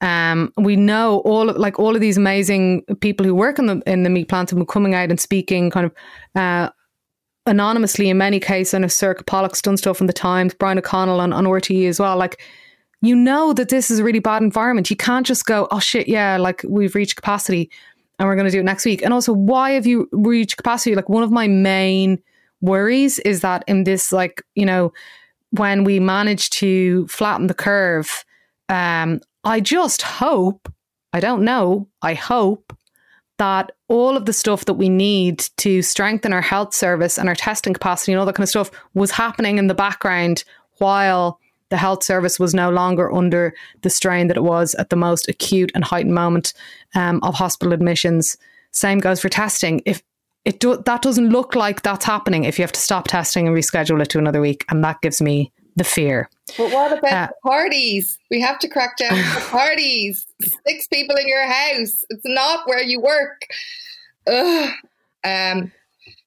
Um, 0.00 0.52
we 0.56 0.74
know 0.74 1.20
all 1.20 1.48
of, 1.48 1.56
like 1.56 1.78
all 1.78 1.94
of 1.94 2.00
these 2.00 2.16
amazing 2.16 2.82
people 3.00 3.24
who 3.24 3.34
work 3.34 3.58
in 3.58 3.66
the 3.66 3.82
in 3.86 4.02
the 4.02 4.10
meat 4.10 4.28
plants 4.28 4.50
have 4.50 4.58
been 4.58 4.66
coming 4.66 4.94
out 4.94 5.10
and 5.10 5.20
speaking 5.20 5.70
kind 5.70 5.86
of 5.86 5.92
uh, 6.34 6.70
anonymously 7.46 8.08
in 8.08 8.18
many 8.18 8.40
cases. 8.40 8.74
I 8.74 8.78
know 8.78 8.88
Sorcha 8.88 9.24
Pollak's 9.26 9.62
done 9.62 9.76
stuff 9.76 10.00
in 10.00 10.08
the 10.08 10.12
Times, 10.12 10.54
Brian 10.54 10.78
O'Connell 10.78 11.20
on, 11.20 11.32
on 11.32 11.44
RTE 11.44 11.88
as 11.88 12.00
well. 12.00 12.16
Like 12.16 12.42
you 13.00 13.16
know 13.16 13.52
that 13.52 13.68
this 13.68 13.90
is 13.90 13.98
a 13.98 14.04
really 14.04 14.20
bad 14.20 14.42
environment. 14.42 14.88
You 14.88 14.96
can't 14.96 15.26
just 15.26 15.44
go, 15.44 15.66
oh 15.70 15.80
shit, 15.80 16.08
yeah, 16.08 16.36
like 16.36 16.64
we've 16.68 16.94
reached 16.94 17.16
capacity 17.16 17.70
and 18.22 18.28
we're 18.28 18.36
going 18.36 18.46
to 18.46 18.52
do 18.52 18.60
it 18.60 18.64
next 18.64 18.84
week. 18.84 19.02
And 19.02 19.12
also, 19.12 19.32
why 19.32 19.72
have 19.72 19.84
you 19.84 20.08
reached 20.12 20.56
capacity? 20.56 20.94
Like 20.94 21.08
one 21.08 21.24
of 21.24 21.32
my 21.32 21.48
main 21.48 22.22
worries 22.60 23.18
is 23.18 23.40
that 23.40 23.64
in 23.66 23.82
this, 23.82 24.12
like 24.12 24.44
you 24.54 24.64
know, 24.64 24.92
when 25.50 25.82
we 25.82 25.98
manage 25.98 26.50
to 26.50 27.04
flatten 27.08 27.48
the 27.48 27.54
curve, 27.54 28.24
um, 28.68 29.20
I 29.42 29.58
just 29.58 30.02
hope, 30.02 30.72
I 31.12 31.18
don't 31.18 31.42
know, 31.42 31.88
I 32.00 32.14
hope 32.14 32.72
that 33.38 33.72
all 33.88 34.16
of 34.16 34.26
the 34.26 34.32
stuff 34.32 34.66
that 34.66 34.74
we 34.74 34.88
need 34.88 35.44
to 35.56 35.82
strengthen 35.82 36.32
our 36.32 36.40
health 36.40 36.74
service 36.74 37.18
and 37.18 37.28
our 37.28 37.34
testing 37.34 37.72
capacity 37.72 38.12
and 38.12 38.20
all 38.20 38.26
that 38.26 38.36
kind 38.36 38.44
of 38.44 38.50
stuff 38.50 38.70
was 38.94 39.10
happening 39.10 39.58
in 39.58 39.66
the 39.66 39.74
background 39.74 40.44
while 40.78 41.40
the 41.72 41.78
health 41.78 42.04
service 42.04 42.38
was 42.38 42.52
no 42.52 42.68
longer 42.68 43.10
under 43.10 43.54
the 43.80 43.88
strain 43.88 44.26
that 44.26 44.36
it 44.36 44.42
was 44.42 44.74
at 44.74 44.90
the 44.90 44.96
most 44.96 45.26
acute 45.26 45.72
and 45.74 45.82
heightened 45.82 46.14
moment 46.14 46.52
um, 46.94 47.18
of 47.22 47.34
hospital 47.34 47.72
admissions. 47.72 48.36
Same 48.72 48.98
goes 48.98 49.22
for 49.22 49.30
testing. 49.30 49.80
If 49.86 50.02
it 50.44 50.60
do, 50.60 50.82
that 50.84 51.00
doesn't 51.00 51.30
look 51.30 51.54
like 51.54 51.80
that's 51.80 52.04
happening, 52.04 52.44
if 52.44 52.58
you 52.58 52.62
have 52.62 52.72
to 52.72 52.80
stop 52.80 53.08
testing 53.08 53.48
and 53.48 53.56
reschedule 53.56 54.02
it 54.02 54.10
to 54.10 54.18
another 54.18 54.42
week, 54.42 54.66
and 54.68 54.84
that 54.84 55.00
gives 55.00 55.22
me 55.22 55.50
the 55.74 55.82
fear. 55.82 56.28
But 56.58 56.70
what 56.72 56.98
about 56.98 57.10
uh, 57.10 57.28
parties? 57.42 58.18
We 58.30 58.42
have 58.42 58.58
to 58.58 58.68
crack 58.68 58.98
down 58.98 59.18
on 59.18 59.24
parties. 59.44 60.26
Six 60.66 60.88
people 60.88 61.16
in 61.16 61.26
your 61.26 61.46
house. 61.46 62.04
It's 62.10 62.26
not 62.26 62.68
where 62.68 62.82
you 62.82 63.00
work. 63.00 63.46
Ugh. 64.26 64.70
Um, 65.24 65.72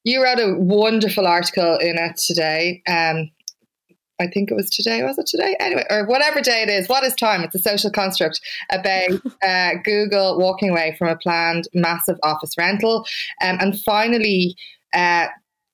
you 0.03 0.23
wrote 0.23 0.39
a 0.39 0.55
wonderful 0.57 1.27
article 1.27 1.77
in 1.77 1.99
it 1.99 2.17
today. 2.17 2.81
Um, 2.87 3.29
I 4.19 4.27
think 4.27 4.50
it 4.50 4.55
was 4.55 4.69
today. 4.69 5.03
Was 5.03 5.17
it 5.17 5.27
today? 5.27 5.55
Anyway, 5.60 5.86
or 5.89 6.05
whatever 6.05 6.41
day 6.41 6.63
it 6.63 6.69
is. 6.69 6.88
What 6.88 7.03
is 7.03 7.13
time? 7.15 7.43
It's 7.43 7.55
a 7.55 7.60
social 7.60 7.91
construct 7.91 8.39
about 8.72 9.22
uh, 9.43 9.72
Google 9.84 10.38
walking 10.38 10.69
away 10.69 10.95
from 10.98 11.10
a 11.10 11.17
planned 11.17 11.67
massive 11.74 12.17
office 12.24 12.57
rental, 12.57 13.05
um, 13.41 13.57
and 13.60 13.79
finally. 13.81 14.55
Uh, 14.93 15.27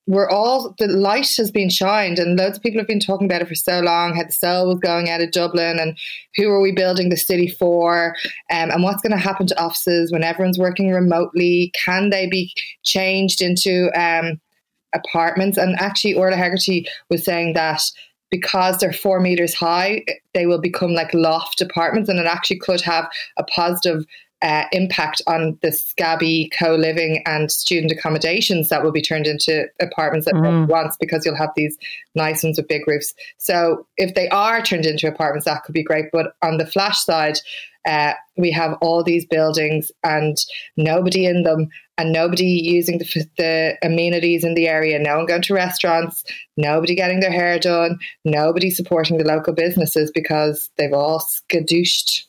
we're 0.08 0.28
all 0.28 0.74
the 0.78 0.88
light 0.88 1.28
has 1.36 1.52
been 1.52 1.70
shined 1.70 2.18
and 2.18 2.36
loads 2.36 2.56
of 2.56 2.62
people 2.62 2.80
have 2.80 2.88
been 2.88 2.98
talking 2.98 3.26
about 3.26 3.40
it 3.40 3.46
for 3.46 3.54
so 3.54 3.78
long 3.80 4.16
how 4.16 4.24
the 4.24 4.32
cell 4.32 4.66
was 4.66 4.80
going 4.80 5.08
out 5.08 5.20
of 5.20 5.30
dublin 5.30 5.78
and 5.78 5.96
who 6.34 6.50
are 6.50 6.60
we 6.60 6.72
building 6.72 7.08
the 7.08 7.16
city 7.16 7.46
for 7.46 8.16
um, 8.50 8.70
and 8.70 8.82
what's 8.82 9.00
going 9.00 9.12
to 9.12 9.16
happen 9.16 9.46
to 9.46 9.60
offices 9.60 10.10
when 10.10 10.24
everyone's 10.24 10.58
working 10.58 10.90
remotely 10.90 11.70
can 11.74 12.10
they 12.10 12.26
be 12.26 12.52
changed 12.84 13.40
into 13.40 13.90
um, 13.96 14.40
apartments 14.92 15.56
and 15.56 15.78
actually 15.78 16.14
orla 16.14 16.36
hegarty 16.36 16.84
was 17.08 17.24
saying 17.24 17.52
that 17.52 17.80
because 18.32 18.78
they're 18.78 18.94
four 18.94 19.20
meters 19.20 19.54
high, 19.54 20.02
they 20.34 20.46
will 20.46 20.60
become 20.60 20.94
like 20.94 21.12
loft 21.14 21.60
apartments, 21.60 22.08
and 22.08 22.18
it 22.18 22.26
actually 22.26 22.58
could 22.58 22.80
have 22.80 23.08
a 23.36 23.44
positive 23.44 24.04
uh, 24.40 24.64
impact 24.72 25.22
on 25.28 25.56
the 25.62 25.70
scabby 25.70 26.50
co-living 26.58 27.22
and 27.26 27.52
student 27.52 27.92
accommodations 27.92 28.70
that 28.70 28.82
will 28.82 28.90
be 28.90 29.02
turned 29.02 29.26
into 29.26 29.66
apartments 29.80 30.26
at 30.26 30.34
mm. 30.34 30.66
once 30.66 30.96
because 30.98 31.24
you'll 31.24 31.36
have 31.36 31.52
these 31.54 31.78
nice 32.16 32.42
ones 32.42 32.56
with 32.56 32.66
big 32.66 32.88
roofs. 32.88 33.14
So 33.38 33.86
if 33.98 34.14
they 34.14 34.28
are 34.30 34.60
turned 34.60 34.86
into 34.86 35.06
apartments, 35.06 35.44
that 35.44 35.62
could 35.62 35.74
be 35.74 35.84
great. 35.84 36.06
But 36.10 36.34
on 36.42 36.56
the 36.56 36.66
flash 36.66 37.04
side, 37.04 37.38
uh, 37.86 38.12
we 38.36 38.50
have 38.50 38.76
all 38.80 39.02
these 39.02 39.26
buildings 39.26 39.90
and 40.04 40.36
nobody 40.76 41.26
in 41.26 41.42
them 41.42 41.68
and 41.98 42.12
nobody 42.12 42.44
using 42.44 42.98
the, 42.98 43.26
the 43.36 43.76
amenities 43.82 44.44
in 44.44 44.54
the 44.54 44.68
area, 44.68 44.98
no 44.98 45.16
one 45.18 45.26
going 45.26 45.42
to 45.42 45.54
restaurants, 45.54 46.24
nobody 46.56 46.94
getting 46.94 47.20
their 47.20 47.32
hair 47.32 47.58
done, 47.58 47.98
nobody 48.24 48.70
supporting 48.70 49.18
the 49.18 49.24
local 49.24 49.52
businesses 49.52 50.10
because 50.14 50.70
they've 50.76 50.92
all 50.92 51.20
skadooshed. 51.20 52.24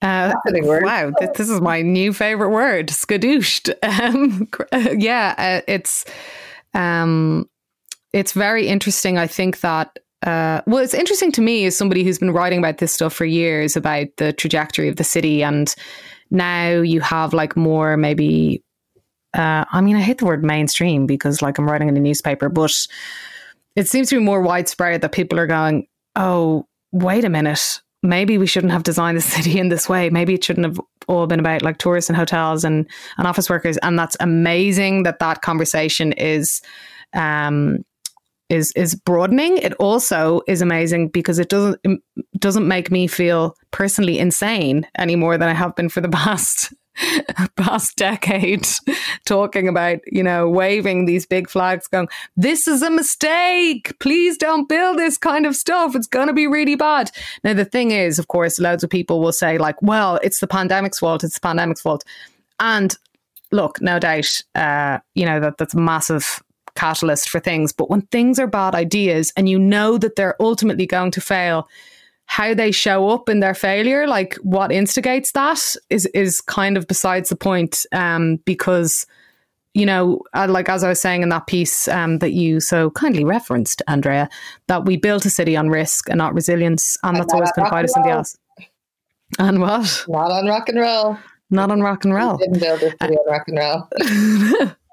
Uh, 0.00 0.32
wow, 0.46 1.12
this 1.34 1.50
is 1.50 1.60
my 1.60 1.82
new 1.82 2.12
favorite 2.12 2.50
word, 2.50 2.88
skadooshed. 2.88 3.74
Um, 3.82 4.48
yeah, 4.96 5.34
uh, 5.36 5.60
it's 5.66 6.04
um, 6.72 7.48
it's 8.12 8.32
very 8.32 8.68
interesting. 8.68 9.18
I 9.18 9.26
think 9.26 9.60
that 9.60 9.98
uh, 10.26 10.62
well, 10.66 10.82
it's 10.82 10.94
interesting 10.94 11.30
to 11.32 11.40
me 11.40 11.64
as 11.66 11.76
somebody 11.76 12.02
who's 12.02 12.18
been 12.18 12.32
writing 12.32 12.58
about 12.58 12.78
this 12.78 12.92
stuff 12.92 13.12
for 13.12 13.24
years 13.24 13.76
about 13.76 14.08
the 14.16 14.32
trajectory 14.32 14.88
of 14.88 14.96
the 14.96 15.04
city 15.04 15.42
and 15.42 15.74
now 16.30 16.80
you 16.80 17.00
have 17.00 17.32
like 17.32 17.56
more 17.56 17.96
maybe 17.96 18.62
uh, 19.34 19.64
I 19.70 19.80
mean 19.80 19.96
I 19.96 20.00
hate 20.00 20.18
the 20.18 20.26
word 20.26 20.44
mainstream 20.44 21.06
because 21.06 21.42
like 21.42 21.58
I'm 21.58 21.68
writing 21.68 21.88
in 21.88 21.96
a 21.96 22.00
newspaper, 22.00 22.48
but 22.48 22.72
it 23.76 23.88
seems 23.88 24.08
to 24.08 24.16
be 24.18 24.24
more 24.24 24.42
widespread 24.42 25.02
that 25.02 25.12
people 25.12 25.38
are 25.38 25.46
going, 25.46 25.86
Oh, 26.16 26.66
wait 26.90 27.24
a 27.24 27.28
minute, 27.28 27.80
maybe 28.02 28.38
we 28.38 28.46
shouldn't 28.46 28.72
have 28.72 28.82
designed 28.82 29.16
the 29.16 29.22
city 29.36 29.58
in 29.58 29.68
this 29.68 29.88
way. 29.88 30.10
Maybe 30.10 30.34
it 30.34 30.44
shouldn't 30.44 30.66
have 30.66 30.80
all 31.06 31.26
been 31.26 31.40
about 31.40 31.62
like 31.62 31.78
tourists 31.78 32.10
and 32.10 32.16
hotels 32.16 32.64
and, 32.64 32.88
and 33.16 33.26
office 33.26 33.48
workers. 33.48 33.76
And 33.78 33.98
that's 33.98 34.16
amazing 34.20 35.04
that 35.04 35.20
that 35.20 35.42
conversation 35.42 36.12
is 36.12 36.60
um, 37.14 37.84
is 38.48 38.72
is 38.74 38.94
broadening. 38.94 39.58
It 39.58 39.74
also 39.74 40.40
is 40.46 40.62
amazing 40.62 41.08
because 41.08 41.38
it 41.38 41.48
doesn't 41.48 41.80
it 41.84 42.00
doesn't 42.38 42.66
make 42.66 42.90
me 42.90 43.06
feel 43.06 43.54
personally 43.70 44.18
insane 44.18 44.86
any 44.96 45.16
more 45.16 45.36
than 45.36 45.48
I 45.48 45.54
have 45.54 45.76
been 45.76 45.88
for 45.88 46.00
the 46.00 46.08
past 46.18 46.72
past 47.56 47.94
decade 47.96 48.66
talking 49.24 49.68
about 49.68 50.00
you 50.10 50.20
know 50.20 50.48
waving 50.48 51.04
these 51.04 51.24
big 51.26 51.48
flags 51.48 51.86
going 51.86 52.08
this 52.36 52.66
is 52.66 52.82
a 52.82 52.90
mistake. 52.90 53.96
Please 54.00 54.36
don't 54.36 54.68
build 54.68 54.98
this 54.98 55.16
kind 55.16 55.46
of 55.46 55.54
stuff. 55.54 55.94
It's 55.94 56.08
going 56.08 56.26
to 56.26 56.32
be 56.32 56.46
really 56.46 56.74
bad. 56.74 57.10
Now 57.44 57.54
the 57.54 57.64
thing 57.64 57.92
is 57.92 58.18
of 58.18 58.28
course 58.28 58.58
loads 58.58 58.82
of 58.82 58.90
people 58.90 59.20
will 59.20 59.32
say 59.32 59.58
like 59.58 59.80
well 59.82 60.18
it's 60.22 60.40
the 60.40 60.48
pandemic's 60.48 60.98
fault. 60.98 61.22
It's 61.22 61.34
the 61.34 61.40
pandemic's 61.40 61.82
fault. 61.82 62.04
And 62.60 62.96
look 63.52 63.80
no 63.80 63.98
doubt 63.98 64.42
uh, 64.54 64.98
you 65.14 65.24
know 65.24 65.40
that 65.40 65.58
that's 65.58 65.74
massive 65.74 66.42
catalyst 66.78 67.28
for 67.28 67.40
things. 67.40 67.72
But 67.72 67.90
when 67.90 68.02
things 68.02 68.38
are 68.38 68.46
bad 68.46 68.74
ideas 68.74 69.32
and 69.36 69.48
you 69.48 69.58
know 69.58 69.98
that 69.98 70.16
they're 70.16 70.40
ultimately 70.40 70.86
going 70.86 71.10
to 71.12 71.20
fail, 71.20 71.68
how 72.26 72.54
they 72.54 72.70
show 72.70 73.08
up 73.08 73.28
in 73.28 73.40
their 73.40 73.54
failure, 73.54 74.06
like 74.06 74.34
what 74.36 74.70
instigates 74.70 75.32
that, 75.32 75.60
is 75.90 76.06
is 76.14 76.40
kind 76.40 76.76
of 76.76 76.86
besides 76.86 77.30
the 77.30 77.36
point. 77.36 77.84
Um, 77.92 78.36
because 78.44 79.06
you 79.74 79.86
know, 79.86 80.20
uh, 80.34 80.46
like 80.48 80.68
as 80.68 80.82
I 80.82 80.88
was 80.88 81.00
saying 81.00 81.22
in 81.22 81.28
that 81.28 81.46
piece 81.46 81.88
um, 81.88 82.18
that 82.18 82.32
you 82.32 82.60
so 82.60 82.90
kindly 82.90 83.24
referenced, 83.24 83.82
Andrea, 83.86 84.28
that 84.66 84.84
we 84.84 84.96
built 84.96 85.24
a 85.24 85.30
city 85.30 85.56
on 85.56 85.68
risk 85.68 86.08
and 86.08 86.18
not 86.18 86.34
resilience, 86.34 86.96
and, 87.02 87.16
and 87.16 87.22
that's 87.22 87.32
always 87.32 87.52
going 87.52 87.66
to 87.66 87.70
bite 87.70 87.84
us 87.84 87.96
in 87.96 88.02
the 88.02 88.10
ass. 88.10 88.36
And 89.38 89.60
what? 89.60 90.04
Not 90.08 90.30
on 90.30 90.46
rock 90.46 90.68
and 90.68 90.78
roll. 90.78 91.18
Not 91.50 91.70
on 91.70 91.80
rock 91.80 92.04
and 92.04 92.14
roll. 92.14 92.38
We 92.38 92.46
didn't 92.46 92.60
build 92.60 92.82
a 92.82 92.90
city 92.90 93.14
on 93.14 93.30
rock 93.30 93.44
and 93.48 93.58
roll. 93.58 94.74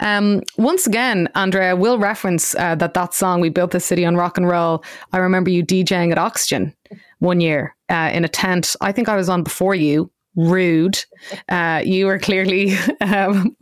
Um, 0.00 0.42
once 0.56 0.86
again, 0.86 1.28
Andrea, 1.34 1.76
will 1.76 1.98
reference 1.98 2.54
uh, 2.54 2.74
that 2.76 2.94
that 2.94 3.14
song 3.14 3.40
"We 3.40 3.48
Built 3.48 3.70
the 3.70 3.80
City 3.80 4.04
on 4.04 4.16
Rock 4.16 4.36
and 4.36 4.48
Roll." 4.48 4.84
I 5.12 5.18
remember 5.18 5.50
you 5.50 5.64
DJing 5.64 6.12
at 6.12 6.18
Oxygen 6.18 6.74
one 7.18 7.40
year 7.40 7.74
uh, 7.88 8.10
in 8.12 8.24
a 8.24 8.28
tent. 8.28 8.74
I 8.80 8.92
think 8.92 9.08
I 9.08 9.16
was 9.16 9.28
on 9.28 9.42
before 9.42 9.74
you. 9.74 10.10
Rude. 10.34 11.04
Uh, 11.50 11.82
you 11.84 12.06
were 12.06 12.18
clearly 12.18 12.74
um, 13.02 13.54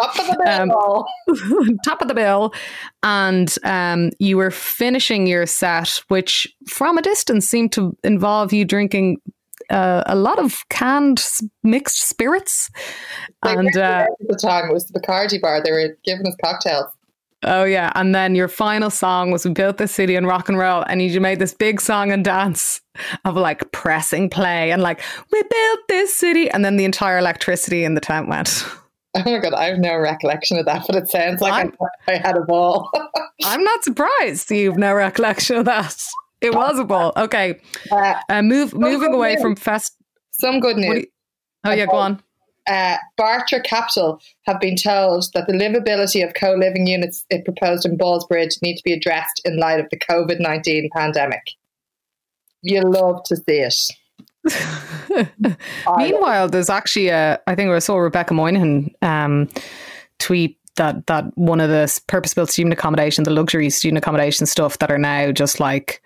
top 0.00 0.18
of 0.18 0.26
the 0.26 0.42
bill. 0.44 1.06
Um, 1.28 1.78
top 1.84 2.00
of 2.00 2.08
the 2.08 2.14
bill, 2.14 2.54
and 3.02 3.54
um, 3.62 4.10
you 4.18 4.38
were 4.38 4.50
finishing 4.50 5.26
your 5.26 5.44
set, 5.44 6.00
which 6.08 6.50
from 6.66 6.96
a 6.96 7.02
distance 7.02 7.46
seemed 7.46 7.72
to 7.72 7.94
involve 8.04 8.54
you 8.54 8.64
drinking 8.64 9.18
uh, 9.70 10.02
a 10.06 10.16
lot 10.16 10.38
of 10.38 10.68
canned 10.68 11.24
mixed 11.62 12.08
spirits. 12.08 12.70
and 13.42 13.76
uh, 13.76 14.06
the 14.20 14.36
time 14.36 14.70
it 14.70 14.72
was 14.72 14.86
the 14.86 15.00
Bacardi 15.00 15.40
bar. 15.40 15.62
They 15.62 15.72
were 15.72 15.96
giving 16.04 16.26
us 16.26 16.36
cocktails. 16.42 16.86
Oh 17.46 17.64
yeah, 17.64 17.92
and 17.94 18.14
then 18.14 18.34
your 18.34 18.48
final 18.48 18.90
song 18.90 19.30
was 19.30 19.44
"We 19.44 19.52
Built 19.52 19.76
This 19.76 19.92
City 19.92 20.16
on 20.16 20.24
Rock 20.24 20.48
and 20.48 20.56
Roll," 20.56 20.82
and 20.88 21.02
you 21.02 21.20
made 21.20 21.38
this 21.38 21.52
big 21.52 21.80
song 21.80 22.10
and 22.10 22.24
dance 22.24 22.80
of 23.24 23.36
like 23.36 23.70
pressing 23.72 24.30
play 24.30 24.70
and 24.70 24.80
like 24.80 25.00
"We 25.30 25.42
built 25.42 25.80
this 25.88 26.18
city," 26.18 26.50
and 26.50 26.64
then 26.64 26.76
the 26.76 26.84
entire 26.84 27.18
electricity 27.18 27.84
in 27.84 27.94
the 27.94 28.00
tent 28.00 28.28
went. 28.28 28.64
Oh 29.16 29.22
my 29.30 29.38
god, 29.38 29.54
I 29.54 29.66
have 29.66 29.78
no 29.78 29.96
recollection 29.96 30.58
of 30.58 30.66
that, 30.66 30.86
but 30.88 30.96
it 30.96 31.08
sounds 31.08 31.40
like 31.40 31.72
I, 32.08 32.12
I 32.12 32.16
had 32.16 32.36
a 32.36 32.40
ball. 32.40 32.90
I'm 33.44 33.62
not 33.62 33.84
surprised 33.84 34.50
you've 34.50 34.76
no 34.76 34.92
recollection 34.92 35.54
of 35.54 35.66
that. 35.66 35.96
It 36.44 36.54
was 36.54 36.78
a 36.78 36.84
ball. 36.84 37.12
Okay. 37.16 37.60
Uh, 37.90 38.14
uh, 38.28 38.42
move, 38.42 38.74
moving 38.74 39.14
away 39.14 39.34
news. 39.34 39.42
from 39.42 39.56
fest. 39.56 39.96
Some 40.30 40.60
good 40.60 40.76
news. 40.76 40.96
You, 40.98 41.06
oh, 41.64 41.72
yeah, 41.72 41.86
go 41.86 41.96
on. 41.96 42.22
uh, 42.68 42.96
Bartra 43.18 43.62
Capital 43.64 44.20
have 44.46 44.60
been 44.60 44.76
told 44.76 45.26
that 45.34 45.46
the 45.46 45.52
livability 45.52 46.26
of 46.26 46.34
co-living 46.34 46.86
units 46.86 47.24
it 47.30 47.44
proposed 47.44 47.86
in 47.86 47.96
Ballsbridge 47.98 48.60
need 48.62 48.76
to 48.76 48.82
be 48.84 48.92
addressed 48.92 49.40
in 49.44 49.58
light 49.58 49.80
of 49.80 49.86
the 49.90 49.98
COVID 49.98 50.40
nineteen 50.40 50.88
pandemic. 50.94 51.42
You 52.62 52.82
love 52.82 53.22
to 53.24 53.36
see 53.36 53.60
it. 53.60 53.74
Meanwhile, 55.96 56.48
there's 56.48 56.70
actually 56.70 57.08
a 57.08 57.40
I 57.46 57.54
think 57.54 57.70
I 57.70 57.78
saw 57.78 57.96
Rebecca 57.96 58.34
Moynihan 58.34 58.90
um, 59.02 59.48
tweet 60.18 60.58
that 60.76 61.06
that 61.06 61.36
one 61.36 61.60
of 61.60 61.70
the 61.70 62.00
purpose-built 62.08 62.50
student 62.50 62.72
accommodation, 62.72 63.24
the 63.24 63.30
luxury 63.30 63.70
student 63.70 63.98
accommodation 63.98 64.46
stuff 64.46 64.78
that 64.78 64.90
are 64.90 64.98
now 64.98 65.30
just 65.32 65.60
like 65.60 66.02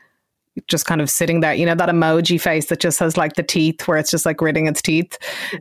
just 0.66 0.86
kind 0.86 1.00
of 1.00 1.08
sitting 1.10 1.40
there, 1.40 1.54
you 1.54 1.66
know, 1.66 1.74
that 1.74 1.88
emoji 1.88 2.40
face 2.40 2.66
that 2.66 2.80
just 2.80 2.98
has 2.98 3.16
like 3.16 3.34
the 3.34 3.42
teeth 3.42 3.86
where 3.86 3.98
it's 3.98 4.10
just 4.10 4.26
like 4.26 4.36
gritting 4.36 4.66
its 4.66 4.82
teeth. 4.82 5.16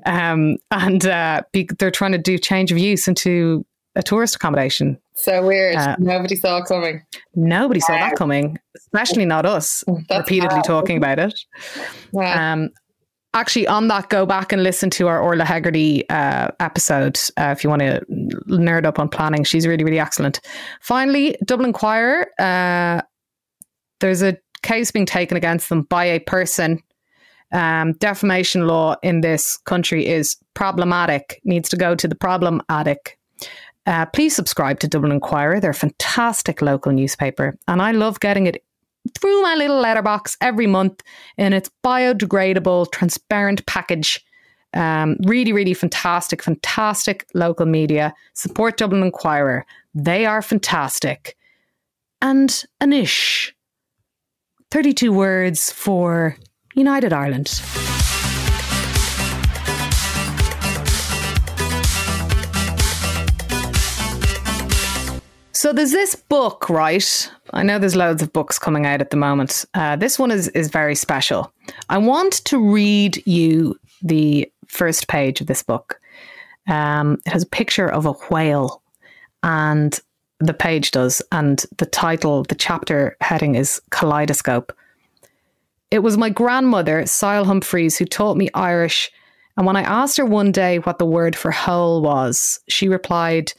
Um, 0.05 0.57
and 0.71 1.05
uh, 1.05 1.43
be, 1.51 1.69
they're 1.79 1.91
trying 1.91 2.13
to 2.13 2.17
do 2.17 2.37
change 2.37 2.71
of 2.71 2.77
use 2.77 3.07
into 3.07 3.65
a 3.95 4.03
tourist 4.03 4.35
accommodation. 4.35 4.97
So 5.15 5.45
weird. 5.45 5.75
Uh, 5.75 5.95
Nobody 5.99 6.35
saw 6.35 6.57
it 6.59 6.65
coming. 6.65 7.03
Nobody 7.35 7.79
saw 7.79 7.93
that 7.93 8.15
coming, 8.15 8.57
especially 8.77 9.25
not 9.25 9.45
us, 9.45 9.83
That's 10.09 10.19
repeatedly 10.19 10.61
talking 10.61 10.97
about 10.97 11.19
it. 11.19 11.39
Yeah. 12.13 12.53
Um, 12.53 12.69
actually, 13.33 13.67
on 13.67 13.87
that, 13.87 14.09
go 14.09 14.25
back 14.27 14.53
and 14.53 14.61
listen 14.61 14.91
to 14.91 15.07
our 15.07 15.19
Orla 15.19 15.43
Hegarty 15.43 16.07
uh, 16.09 16.49
episode 16.59 17.17
uh, 17.37 17.53
if 17.57 17.63
you 17.63 17.69
want 17.69 17.81
to 17.81 18.05
nerd 18.47 18.85
up 18.85 18.99
on 18.99 19.09
planning. 19.09 19.43
She's 19.43 19.65
really, 19.65 19.83
really 19.83 19.99
excellent. 19.99 20.39
Finally, 20.81 21.35
Dublin 21.43 21.69
Inquirer. 21.69 22.27
Uh, 22.39 23.01
there's 23.99 24.21
a 24.21 24.37
case 24.61 24.91
being 24.91 25.05
taken 25.05 25.37
against 25.37 25.69
them 25.69 25.83
by 25.83 26.05
a 26.05 26.19
person. 26.19 26.81
Um, 27.51 27.93
defamation 27.93 28.67
law 28.67 28.95
in 29.03 29.21
this 29.21 29.57
country 29.65 30.05
is 30.05 30.35
problematic, 30.53 31.39
needs 31.45 31.69
to 31.69 31.77
go 31.77 31.95
to 31.95 32.07
the 32.07 32.15
problem 32.15 32.61
attic. 32.69 33.17
Uh, 33.85 34.05
please 34.07 34.35
subscribe 34.35 34.81
to 34.81 34.87
Dublin 34.87 35.13
Inquirer. 35.13 35.61
They're 35.61 35.71
a 35.71 35.73
fantastic 35.73 36.61
local 36.61 36.91
newspaper, 36.91 37.57
and 37.69 37.81
I 37.81 37.91
love 37.91 38.19
getting 38.19 38.47
it 38.47 38.61
through 39.17 39.41
my 39.41 39.55
little 39.55 39.79
letterbox 39.79 40.35
every 40.41 40.67
month 40.67 41.01
in 41.37 41.53
its 41.53 41.69
biodegradable, 41.85 42.91
transparent 42.91 43.65
package. 43.65 44.23
Um, 44.73 45.15
really, 45.23 45.53
really 45.53 45.73
fantastic, 45.73 46.43
fantastic 46.43 47.25
local 47.33 47.65
media. 47.65 48.13
Support 48.33 48.77
Dublin 48.77 49.03
Inquirer. 49.03 49.65
They 49.93 50.25
are 50.25 50.41
fantastic. 50.41 51.37
And 52.21 52.49
Anish, 52.81 53.53
32 54.71 55.13
words 55.13 55.71
for 55.71 56.35
United 56.75 57.13
Ireland. 57.13 57.47
So 65.53 65.73
there's 65.73 65.91
this 65.91 66.15
book, 66.15 66.69
right? 66.69 67.31
I 67.51 67.63
know 67.63 67.79
there's 67.79 67.95
loads 67.95 68.21
of 68.21 68.31
books 68.31 68.59
coming 68.59 68.85
out 68.85 69.01
at 69.01 69.09
the 69.09 69.17
moment. 69.17 69.65
Uh, 69.73 69.95
this 69.95 70.19
one 70.19 70.31
is 70.31 70.49
is 70.49 70.69
very 70.69 70.93
special. 70.95 71.51
I 71.89 71.97
want 71.97 72.45
to 72.45 72.59
read 72.59 73.23
you 73.25 73.75
the 74.03 74.51
first 74.67 75.07
page 75.07 75.41
of 75.41 75.47
this 75.47 75.63
book. 75.63 75.99
Um, 76.69 77.17
it 77.25 77.31
has 77.31 77.43
a 77.43 77.47
picture 77.47 77.87
of 77.87 78.05
a 78.05 78.11
whale, 78.29 78.83
and 79.41 79.99
the 80.39 80.53
page 80.53 80.91
does, 80.91 81.21
and 81.31 81.65
the 81.77 81.85
title, 81.85 82.43
the 82.43 82.55
chapter 82.55 83.17
heading 83.21 83.55
is 83.55 83.81
Kaleidoscope. 83.89 84.71
It 85.89 85.99
was 85.99 86.17
my 86.17 86.29
grandmother, 86.29 87.05
Sile 87.05 87.45
Humphreys, 87.45 87.97
who 87.97 88.05
taught 88.05 88.37
me 88.37 88.49
Irish, 88.53 89.11
and 89.57 89.65
when 89.65 89.75
I 89.75 89.81
asked 89.81 90.17
her 90.17 90.25
one 90.25 90.51
day 90.51 90.77
what 90.77 90.99
the 90.99 91.05
word 91.05 91.35
for 91.35 91.49
hole 91.49 92.01
was, 92.01 92.59
she 92.69 92.87
replied, 92.87 93.51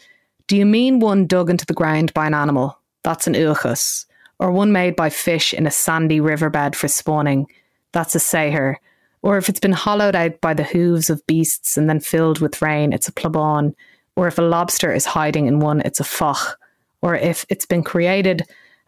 Do 0.47 0.57
you 0.57 0.65
mean 0.65 1.01
one 1.01 1.27
dug 1.27 1.51
into 1.51 1.67
the 1.67 1.75
ground 1.75 2.15
by 2.15 2.27
an 2.27 2.35
animal? 2.35 2.79
That's 3.03 3.27
an 3.27 3.35
uachas. 3.35 4.07
Or 4.39 4.53
one 4.53 4.71
made 4.71 4.95
by 4.95 5.11
fish 5.11 5.53
in 5.53 5.67
a 5.67 5.73
sandy 5.73 6.21
riverbed 6.21 6.77
for 6.77 6.87
spawning? 6.87 7.49
That's 7.91 8.15
a 8.15 8.19
seher. 8.19 8.77
Or 9.23 9.37
if 9.37 9.49
it's 9.49 9.59
been 9.59 9.73
hollowed 9.73 10.15
out 10.15 10.41
by 10.41 10.55
the 10.55 10.63
hooves 10.63 11.11
of 11.11 11.27
beasts 11.27 11.77
and 11.77 11.91
then 11.91 11.99
filled 11.99 12.39
with 12.39 12.63
rain, 12.63 12.93
it's 12.93 13.09
a 13.09 13.13
plabon. 13.13 13.75
Or 14.15 14.29
if 14.29 14.39
a 14.39 14.43
lobster 14.43 14.93
is 14.93 15.05
hiding 15.05 15.47
in 15.49 15.59
one, 15.59 15.81
it's 15.81 15.99
a 15.99 16.05
foch 16.05 16.57
or 17.03 17.15
if 17.15 17.45
it's 17.49 17.67
been 17.67 17.83
created 17.83 18.43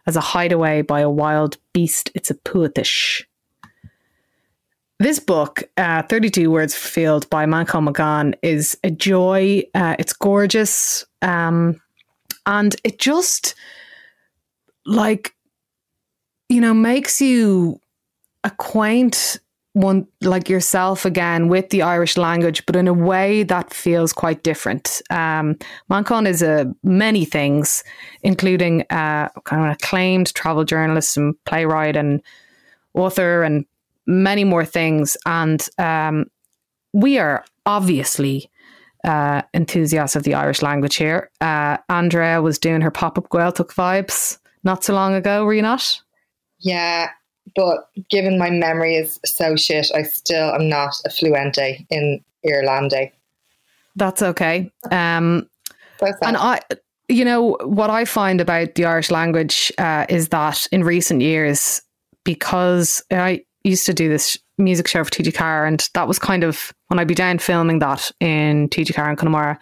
as 0.07 0.15
a 0.15 0.21
hideaway 0.21 0.81
by 0.81 1.01
a 1.01 1.09
wild 1.09 1.57
beast, 1.73 2.11
it's 2.15 2.29
a 2.29 2.35
puatish. 2.35 3.23
This 4.99 5.19
book, 5.19 5.63
uh, 5.77 6.03
32 6.03 6.51
Words 6.51 6.75
for 6.75 6.87
Field 6.87 7.29
by 7.29 7.45
Manchán 7.45 7.83
Magan, 7.83 8.35
is 8.43 8.77
a 8.83 8.91
joy. 8.91 9.63
Uh, 9.73 9.95
it's 9.97 10.13
gorgeous. 10.13 11.05
Um, 11.23 11.81
and 12.45 12.75
it 12.83 12.99
just, 12.99 13.55
like, 14.85 15.33
you 16.49 16.61
know, 16.61 16.73
makes 16.73 17.19
you 17.19 17.79
acquaint 18.43 19.39
one 19.73 20.05
like 20.21 20.49
yourself 20.49 21.05
again 21.05 21.47
with 21.47 21.69
the 21.69 21.81
Irish 21.81 22.17
language, 22.17 22.65
but 22.65 22.75
in 22.75 22.87
a 22.87 22.93
way 22.93 23.43
that 23.43 23.73
feels 23.73 24.11
quite 24.11 24.43
different. 24.43 25.01
Um, 25.09 25.57
Manchán 25.89 26.27
is 26.27 26.41
a 26.41 26.73
many 26.83 27.23
things, 27.23 27.83
including 28.21 28.81
uh, 28.89 29.29
kind 29.45 29.61
of 29.61 29.65
an 29.65 29.69
acclaimed 29.69 30.33
travel 30.33 30.65
journalist 30.65 31.15
and 31.15 31.35
playwright 31.45 31.95
and 31.95 32.21
author 32.93 33.43
and 33.43 33.65
many 34.05 34.43
more 34.43 34.65
things. 34.65 35.15
And 35.25 35.65
um, 35.77 36.25
we 36.93 37.17
are 37.17 37.45
obviously 37.65 38.49
uh, 39.05 39.41
enthusiasts 39.53 40.15
of 40.15 40.23
the 40.23 40.33
Irish 40.33 40.61
language 40.61 40.95
here. 40.95 41.31
Uh, 41.39 41.77
Andrea 41.87 42.41
was 42.41 42.59
doing 42.59 42.81
her 42.81 42.91
pop 42.91 43.17
up 43.17 43.29
Gaeltacht 43.29 43.73
vibes 43.73 44.37
not 44.63 44.83
so 44.83 44.93
long 44.93 45.13
ago, 45.13 45.45
were 45.45 45.53
you 45.53 45.61
not? 45.61 46.01
Yeah, 46.59 47.09
but 47.55 47.89
given 48.09 48.37
my 48.37 48.49
memory 48.49 48.95
is 48.95 49.19
so 49.25 49.55
shit, 49.55 49.87
I 49.93 50.03
still 50.03 50.53
am 50.53 50.69
not 50.69 50.93
a 51.05 51.09
fluente 51.09 51.85
in 51.89 52.23
Irlande. 52.45 53.11
That's 53.95 54.21
okay. 54.21 54.71
Um, 54.89 55.49
and 56.21 56.37
I, 56.37 56.61
you 57.09 57.25
know, 57.25 57.57
what 57.63 57.89
I 57.89 58.05
find 58.05 58.41
about 58.41 58.75
the 58.75 58.85
Irish 58.85 59.11
language 59.11 59.71
uh, 59.77 60.05
is 60.09 60.29
that 60.29 60.65
in 60.71 60.83
recent 60.83 61.21
years, 61.21 61.81
because 62.23 63.03
I 63.11 63.43
used 63.63 63.85
to 63.85 63.93
do 63.93 64.09
this 64.09 64.37
music 64.57 64.87
show 64.87 65.03
for 65.03 65.11
TG4, 65.11 65.67
and 65.67 65.87
that 65.93 66.07
was 66.07 66.19
kind 66.19 66.43
of 66.43 66.73
when 66.87 66.99
I'd 66.99 67.07
be 67.07 67.15
down 67.15 67.39
filming 67.39 67.79
that 67.79 68.11
in 68.19 68.69
TG4 68.69 69.09
and 69.09 69.17
Connemara, 69.17 69.59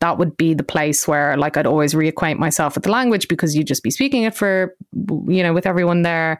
that 0.00 0.18
would 0.18 0.36
be 0.36 0.54
the 0.54 0.62
place 0.62 1.08
where 1.08 1.36
like 1.36 1.56
I'd 1.56 1.66
always 1.66 1.94
reacquaint 1.94 2.38
myself 2.38 2.74
with 2.74 2.84
the 2.84 2.90
language 2.90 3.28
because 3.28 3.54
you'd 3.54 3.66
just 3.66 3.82
be 3.82 3.90
speaking 3.90 4.24
it 4.24 4.34
for, 4.34 4.76
you 4.94 5.42
know, 5.42 5.54
with 5.54 5.66
everyone 5.66 6.02
there 6.02 6.38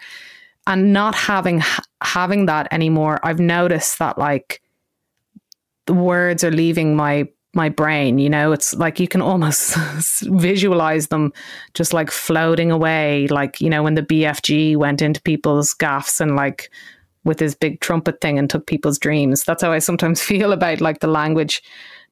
and 0.67 0.93
not 0.93 1.15
having 1.15 1.63
having 2.03 2.47
that 2.47 2.69
anymore 2.73 3.19
i've 3.23 3.41
noticed 3.41 3.99
that 3.99 4.19
like 4.19 4.61
the 5.87 5.95
words 5.95 6.43
are 6.45 6.51
leaving 6.51 6.97
my 6.97 7.27
my 7.55 7.71
brain 7.71 8.19
you 8.19 8.29
know? 8.29 8.53
It's 8.53 8.75
like 8.75 9.01
you 9.01 9.09
can 9.09 9.23
almost 9.23 9.77
visualize 10.25 11.07
them 11.09 11.33
just 11.73 11.95
like 11.95 12.11
floating 12.11 12.71
away 12.71 13.29
like 13.29 13.61
you 13.63 13.71
know 13.71 13.83
when 13.83 13.95
the 13.95 14.03
bfg 14.03 14.77
went 14.77 15.01
into 15.01 15.23
people's 15.23 15.73
gaffs 15.73 16.21
and 16.21 16.37
like 16.37 16.71
with 17.27 17.41
his 17.41 17.55
big 17.55 17.81
trumpet 17.81 18.21
thing 18.21 18.39
and 18.39 18.49
took 18.49 18.67
people's 18.67 18.99
dreams. 18.99 19.43
That's 19.45 19.63
how 19.63 19.73
i 19.73 19.81
sometimes 19.81 20.23
feel 20.31 20.53
about 20.53 20.81
like 20.81 21.01
the 21.01 21.09
language 21.09 21.63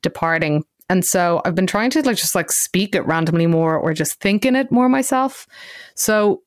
departing. 0.02 0.64
And 0.90 1.04
so 1.04 1.40
i've 1.44 1.54
been 1.54 1.66
trying 1.66 1.90
to 1.90 2.02
like 2.02 2.16
just 2.16 2.34
like 2.34 2.52
speak 2.52 2.94
it 2.94 3.06
randomly 3.06 3.46
more 3.46 3.78
or 3.78 3.94
just 3.94 4.20
think 4.20 4.44
in 4.44 4.56
it 4.56 4.70
more 4.70 4.88
myself. 4.88 5.46
So 5.94 6.42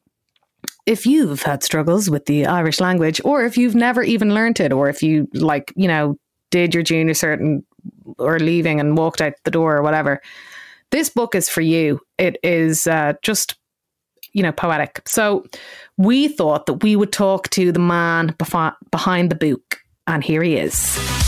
if 0.87 1.05
you've 1.05 1.43
had 1.43 1.63
struggles 1.63 2.09
with 2.09 2.25
the 2.25 2.45
Irish 2.45 2.79
language, 2.79 3.19
or 3.25 3.43
if 3.43 3.57
you've 3.57 3.75
never 3.75 4.01
even 4.01 4.33
learned 4.33 4.59
it, 4.61 4.71
or 4.71 4.87
if 4.87 5.03
you 5.03 5.27
like, 5.33 5.73
you 5.75 5.87
know, 5.87 6.17
did 6.49 6.73
your 6.73 6.81
junior 6.81 7.13
cert 7.13 7.39
and, 7.41 7.61
or 8.17 8.39
leaving 8.39 8.79
and 8.79 8.97
walked 8.97 9.21
out 9.21 9.33
the 9.43 9.51
door 9.51 9.75
or 9.75 9.83
whatever, 9.83 10.21
this 10.91 11.09
book 11.09 11.35
is 11.35 11.49
for 11.49 11.59
you. 11.59 11.99
It 12.17 12.37
is 12.41 12.87
uh, 12.87 13.13
just, 13.21 13.55
you 14.31 14.41
know, 14.41 14.53
poetic. 14.53 15.01
So 15.05 15.45
we 15.97 16.29
thought 16.29 16.67
that 16.67 16.81
we 16.81 16.95
would 16.95 17.11
talk 17.11 17.49
to 17.49 17.73
the 17.73 17.79
man 17.79 18.33
behind 18.37 19.29
the 19.29 19.35
book, 19.35 19.81
and 20.07 20.23
here 20.23 20.41
he 20.41 20.55
is. 20.55 21.26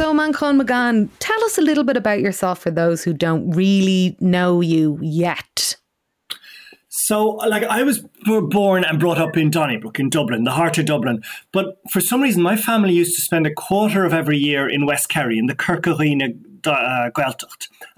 So, 0.00 0.14
Manchán 0.14 0.56
Magan, 0.56 1.10
tell 1.18 1.44
us 1.44 1.58
a 1.58 1.60
little 1.60 1.84
bit 1.84 1.94
about 1.94 2.20
yourself 2.20 2.60
for 2.60 2.70
those 2.70 3.04
who 3.04 3.12
don't 3.12 3.50
really 3.50 4.16
know 4.18 4.62
you 4.62 4.98
yet. 5.02 5.76
So, 6.88 7.32
like, 7.32 7.64
I 7.64 7.82
was 7.82 8.02
born 8.24 8.82
and 8.84 8.98
brought 8.98 9.18
up 9.18 9.36
in 9.36 9.50
Donnybrook 9.50 10.00
in 10.00 10.08
Dublin, 10.08 10.44
the 10.44 10.52
heart 10.52 10.78
of 10.78 10.86
Dublin. 10.86 11.22
But 11.52 11.76
for 11.90 12.00
some 12.00 12.22
reason, 12.22 12.42
my 12.42 12.56
family 12.56 12.94
used 12.94 13.14
to 13.16 13.20
spend 13.20 13.46
a 13.46 13.52
quarter 13.52 14.06
of 14.06 14.14
every 14.14 14.38
year 14.38 14.66
in 14.66 14.86
West 14.86 15.10
Kerry, 15.10 15.38
in 15.38 15.48
the 15.48 15.54
Kirk 15.54 15.86
Arena 15.86 16.28
uh. 16.64 17.10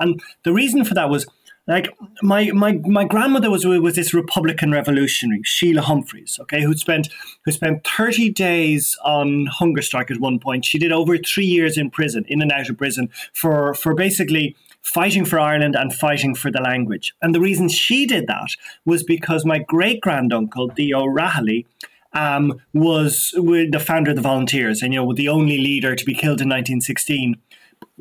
And 0.01 0.21
the 0.43 0.53
reason 0.53 0.85
for 0.85 0.95
that 0.95 1.09
was 1.09 1.27
like 1.72 1.88
my 2.22 2.50
my 2.52 2.72
my 2.85 3.04
grandmother 3.04 3.50
was 3.50 3.64
was 3.64 3.94
this 3.94 4.12
Republican 4.12 4.72
revolutionary, 4.72 5.40
Sheila 5.42 5.80
Humphreys, 5.80 6.38
okay, 6.42 6.62
who 6.62 6.74
spent 6.74 7.08
who 7.44 7.50
spent 7.50 7.87
thirty 7.87 8.30
days 8.30 8.94
on 9.04 9.46
hunger 9.46 9.80
strike 9.80 10.11
at 10.11 10.20
one 10.20 10.38
point. 10.38 10.66
She 10.66 10.78
did 10.78 10.92
over 10.92 11.16
three 11.16 11.46
years 11.46 11.78
in 11.78 11.90
prison, 11.90 12.24
in 12.28 12.42
and 12.42 12.52
out 12.52 12.68
of 12.68 12.76
prison, 12.76 13.08
for 13.32 13.72
for 13.74 13.94
basically 13.94 14.54
fighting 14.82 15.24
for 15.24 15.38
Ireland 15.40 15.74
and 15.74 15.94
fighting 15.94 16.35
for 16.35 16.50
the 16.50 16.61
language. 16.61 17.14
And 17.22 17.35
the 17.35 17.40
reason 17.40 17.68
she 17.68 18.04
did 18.04 18.26
that 18.26 18.50
was 18.85 19.02
because 19.02 19.44
my 19.44 19.58
great 19.58 20.00
granduncle, 20.00 20.68
the 20.74 20.92
O'Rahilly, 20.94 21.66
um, 22.12 22.61
was 22.74 23.30
the 23.35 23.85
founder 23.85 24.11
of 24.11 24.16
the 24.16 24.22
Volunteers, 24.22 24.82
and 24.82 24.92
you 24.92 25.00
know 25.00 25.14
the 25.14 25.28
only 25.28 25.56
leader 25.56 25.96
to 25.96 26.04
be 26.04 26.14
killed 26.14 26.42
in 26.42 26.48
1916 26.48 27.37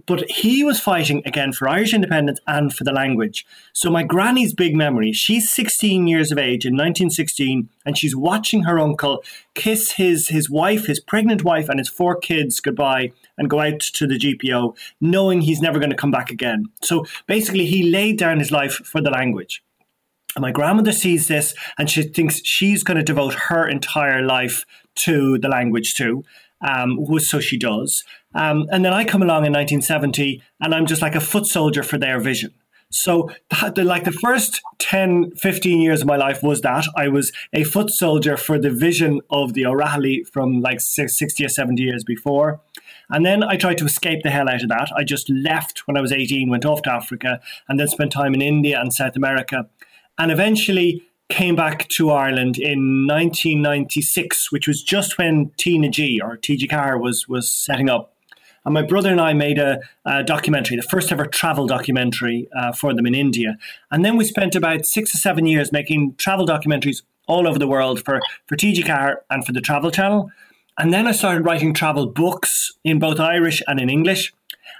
but 0.06 0.30
he 0.30 0.64
was 0.64 0.80
fighting 0.80 1.22
again 1.26 1.54
for 1.54 1.68
Irish 1.68 1.94
independence 1.94 2.40
and 2.48 2.74
for 2.74 2.84
the 2.84 2.92
language. 2.92 3.46
So 3.74 3.90
my 3.90 4.04
granny's 4.04 4.54
big 4.54 4.76
memory, 4.76 5.12
she's 5.12 5.54
16 5.54 6.08
years 6.08 6.32
of 6.32 6.38
age 6.38 6.66
in 6.66 6.74
1916 6.74 7.70
and 7.86 7.98
she's 7.98 8.16
watching 8.16 8.64
her 8.64 8.80
uncle 8.80 9.24
kiss 9.56 9.94
his 9.94 10.30
his 10.30 10.50
wife, 10.50 10.88
his 10.88 11.00
pregnant 11.00 11.44
wife 11.44 11.70
and 11.70 11.80
his 11.80 11.90
four 11.90 12.16
kids 12.16 12.60
goodbye 12.60 13.12
and 13.38 13.50
go 13.50 13.60
out 13.60 13.80
to 13.80 14.08
the 14.08 14.18
GPO 14.18 14.76
knowing 15.00 15.42
he's 15.42 15.62
never 15.62 15.80
going 15.80 15.90
to 15.90 15.96
come 15.96 16.12
back 16.12 16.32
again. 16.32 16.66
So 16.84 17.06
basically 17.28 17.66
he 17.66 17.90
laid 17.90 18.18
down 18.18 18.40
his 18.40 18.52
life 18.52 18.74
for 18.74 19.02
the 19.02 19.12
language. 19.12 19.64
And 20.36 20.44
my 20.44 20.52
grandmother 20.52 20.94
sees 20.94 21.28
this 21.28 21.54
and 21.78 21.90
she 21.90 22.04
thinks 22.04 22.42
she's 22.46 22.84
going 22.84 22.98
to 22.98 23.04
devote 23.04 23.34
her 23.34 23.68
entire 23.68 24.22
life 24.22 24.66
to 24.96 25.38
the 25.38 25.50
language 25.50 25.94
too 25.96 26.24
um, 26.68 27.00
so 27.20 27.40
she 27.40 27.58
does. 27.58 28.04
Um, 28.34 28.68
and 28.72 28.86
then 28.86 28.94
I 28.94 29.04
come 29.04 29.22
along 29.22 29.46
in 29.46 29.54
1970 29.54 30.42
and 30.60 30.74
I'm 30.74 30.86
just 30.86 31.02
like 31.02 31.16
a 31.16 31.20
foot 31.20 31.46
soldier 31.46 31.84
for 31.84 31.98
their 31.98 32.20
vision. 32.20 32.54
So, 32.94 33.30
the, 33.74 33.86
like 33.86 34.04
the 34.04 34.12
first 34.12 34.62
10, 34.80 35.32
15 35.38 35.80
years 35.80 36.02
of 36.02 36.08
my 36.08 36.18
life 36.18 36.44
was 36.44 36.60
that 36.62 36.86
I 36.96 37.08
was 37.08 37.32
a 37.54 37.64
foot 37.64 37.90
soldier 37.90 38.36
for 38.36 38.60
the 38.60 38.70
vision 38.70 39.22
of 39.30 39.54
the 39.54 39.66
O'Rahilly 39.66 40.26
from 40.26 40.60
like 40.60 40.82
60 40.82 41.46
or 41.46 41.48
70 41.48 41.82
years 41.82 42.04
before. 42.04 42.60
And 43.10 43.26
then 43.26 43.44
I 43.44 43.56
tried 43.56 43.78
to 43.78 43.86
escape 43.86 44.24
the 44.24 44.30
hell 44.30 44.50
out 44.50 44.62
of 44.64 44.70
that. 44.70 44.92
I 44.96 45.06
just 45.06 45.30
left 45.30 45.88
when 45.88 45.96
I 45.98 46.02
was 46.02 46.12
18, 46.12 46.50
went 46.50 46.66
off 46.66 46.82
to 46.84 46.92
Africa, 46.92 47.40
and 47.70 47.80
then 47.80 47.88
spent 47.88 48.12
time 48.12 48.34
in 48.34 48.42
India 48.42 48.80
and 48.80 48.94
South 48.94 49.16
America. 49.16 49.70
And 50.18 50.30
eventually, 50.32 51.02
came 51.32 51.56
back 51.56 51.88
to 51.88 52.12
Ireland 52.12 52.58
in 52.58 53.08
1996, 53.08 54.52
which 54.52 54.68
was 54.68 54.84
just 54.84 55.18
when 55.18 55.50
TnaG 55.52 56.20
or 56.22 56.38
TG 56.38 56.70
Ceathair 56.70 57.00
was 57.00 57.28
was 57.28 57.52
setting 57.52 57.90
up. 57.90 58.14
And 58.66 58.74
my 58.74 58.84
brother 58.84 59.10
and 59.10 59.20
I 59.20 59.34
made 59.34 59.58
a, 59.58 59.80
a 60.06 60.24
documentary, 60.24 60.76
the 60.78 60.84
first 60.84 61.12
ever 61.12 61.26
travel 61.26 61.66
documentary 61.66 62.48
uh, 62.56 62.74
for 62.74 62.94
them 62.94 63.08
in 63.08 63.16
India. 63.16 63.58
And 63.90 64.06
then 64.06 64.18
we 64.18 64.26
spent 64.26 64.56
about 64.56 64.86
six 64.86 65.16
or 65.16 65.18
seven 65.18 65.48
years 65.48 65.72
making 65.72 66.16
travel 66.18 66.46
documentaries 66.46 67.02
all 67.28 67.48
over 67.48 67.58
the 67.58 67.68
world 67.68 68.04
for, 68.06 68.20
for 68.46 68.56
TG 68.56 68.84
Ceathair 68.84 69.16
and 69.32 69.44
for 69.46 69.54
the 69.54 69.62
Travel 69.62 69.90
Channel. 69.90 70.30
And 70.78 70.94
then 70.94 71.08
I 71.08 71.12
started 71.12 71.44
writing 71.44 71.74
travel 71.74 72.06
books 72.06 72.72
in 72.84 73.00
both 73.00 73.20
Irish 73.20 73.64
and 73.68 73.80
in 73.80 73.90
English. 73.90 74.32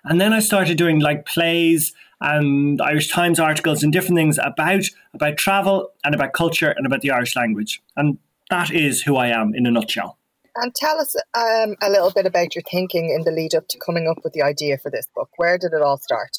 And 0.04 0.22
then 0.22 0.34
I 0.34 0.40
started 0.40 0.78
doing 0.78 1.00
like 1.00 1.26
plays 1.26 1.94
and 2.22 2.82
Irish 2.82 3.10
Times 3.10 3.40
articles 3.40 3.84
and 3.84 3.92
different 3.92 4.18
things 4.18 4.40
about 4.42 4.86
about 5.14 5.38
travel 5.38 5.92
and 6.04 6.16
about 6.16 6.34
culture 6.34 6.70
and 6.70 6.86
about 6.86 7.02
the 7.02 7.12
Irish 7.12 7.36
language. 7.36 7.82
And 7.98 8.18
that 8.50 8.72
is 8.72 9.02
who 9.02 9.18
I 9.18 9.28
am 9.28 9.54
in 9.56 9.66
a 9.66 9.72
nutshell. 9.72 10.18
And 10.56 10.76
tell 10.76 11.00
us 11.00 11.16
um, 11.34 11.76
a 11.82 11.90
little 11.90 12.12
bit 12.12 12.26
about 12.26 12.56
your 12.56 12.64
thinking 12.70 13.10
in 13.10 13.24
the 13.24 13.32
lead 13.32 13.56
up 13.56 13.68
to 13.70 13.80
coming 13.80 14.08
up 14.08 14.24
with 14.24 14.34
the 14.34 14.42
idea 14.42 14.78
for 14.78 14.92
this 14.92 15.08
book. 15.16 15.30
Where 15.38 15.58
did 15.58 15.72
it 15.74 15.82
all 15.82 15.98
start? 15.98 16.38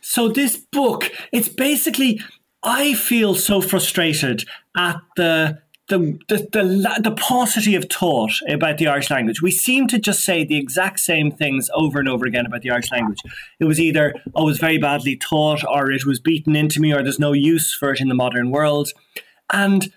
So, 0.00 0.28
this 0.28 0.56
book, 0.56 1.12
it's 1.32 1.48
basically, 1.48 2.20
I 2.62 2.94
feel 2.94 3.36
so 3.36 3.60
frustrated 3.60 4.44
at 4.76 4.96
the 5.16 5.62
the, 5.88 6.18
the, 6.28 6.36
the, 6.52 7.00
the 7.02 7.10
paucity 7.10 7.74
of 7.74 7.86
thought 7.90 8.32
about 8.48 8.78
the 8.78 8.86
Irish 8.86 9.10
language. 9.10 9.42
We 9.42 9.50
seem 9.50 9.86
to 9.88 9.98
just 9.98 10.20
say 10.20 10.44
the 10.44 10.56
exact 10.56 11.00
same 11.00 11.30
things 11.30 11.68
over 11.74 11.98
and 11.98 12.08
over 12.08 12.24
again 12.24 12.46
about 12.46 12.62
the 12.62 12.70
Irish 12.70 12.90
language. 12.90 13.18
It 13.60 13.64
was 13.64 13.78
either, 13.78 14.14
oh, 14.34 14.42
it 14.42 14.46
was 14.46 14.58
very 14.58 14.78
badly 14.78 15.16
taught, 15.16 15.62
or 15.64 15.90
it 15.90 16.06
was 16.06 16.20
beaten 16.20 16.56
into 16.56 16.80
me, 16.80 16.92
or 16.92 17.02
there's 17.02 17.18
no 17.18 17.32
use 17.32 17.74
for 17.74 17.92
it 17.92 18.00
in 18.00 18.08
the 18.08 18.14
modern 18.14 18.50
world. 18.50 18.88
And 19.52 19.92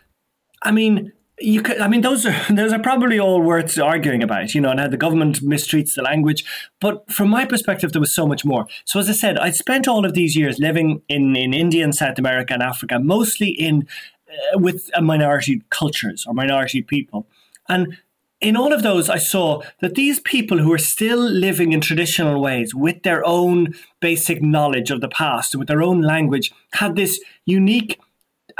I 0.62 0.72
mean, 0.72 1.14
you 1.40 1.62
could, 1.62 1.80
I 1.80 1.88
mean, 1.88 2.02
those 2.02 2.26
are 2.26 2.36
those 2.50 2.74
are 2.74 2.80
probably 2.80 3.20
all 3.20 3.42
worth 3.42 3.80
arguing 3.80 4.24
about, 4.24 4.54
you 4.54 4.62
know, 4.62 4.72
and 4.72 4.80
how 4.80 4.88
the 4.88 4.98
government 4.98 5.42
mistreats 5.42 5.96
the 5.96 6.02
language. 6.02 6.44
But 6.82 7.10
from 7.12 7.30
my 7.30 7.46
perspective, 7.46 7.94
there 7.94 8.02
was 8.02 8.14
so 8.14 8.28
much 8.28 8.44
more. 8.44 8.66
So 8.86 9.00
as 9.00 9.10
I 9.10 9.14
said, 9.14 9.38
I 9.38 9.52
spent 9.52 9.88
all 9.88 10.06
of 10.06 10.14
these 10.14 10.36
years 10.36 10.60
living 10.60 11.02
in 11.08 11.36
in 11.36 11.54
India 11.54 11.84
and 11.84 11.96
South 11.96 12.18
America 12.18 12.54
and 12.54 12.64
Africa, 12.64 13.00
mostly 13.00 13.50
in 13.50 13.88
uh, 14.30 14.58
with 14.60 14.90
minority 15.02 15.62
cultures 15.70 16.26
or 16.28 16.34
minority 16.34 16.82
people. 16.82 17.28
And 17.70 17.98
in 18.40 18.56
all 18.56 18.72
of 18.72 18.84
those, 18.84 19.10
I 19.10 19.18
saw 19.18 19.62
that 19.82 19.96
these 19.96 20.20
people 20.20 20.60
who 20.60 20.72
are 20.72 20.78
still 20.78 21.20
living 21.20 21.72
in 21.72 21.82
traditional 21.82 22.42
ways 22.42 22.76
with 22.76 23.02
their 23.04 23.26
own 23.26 23.74
basic 24.00 24.42
knowledge 24.42 24.92
of 24.92 25.02
the 25.02 25.10
past 25.10 25.54
and 25.54 25.60
with 25.60 25.68
their 25.68 25.82
own 25.82 26.02
language 26.02 26.52
had 26.74 26.96
this 26.96 27.20
unique 27.46 28.00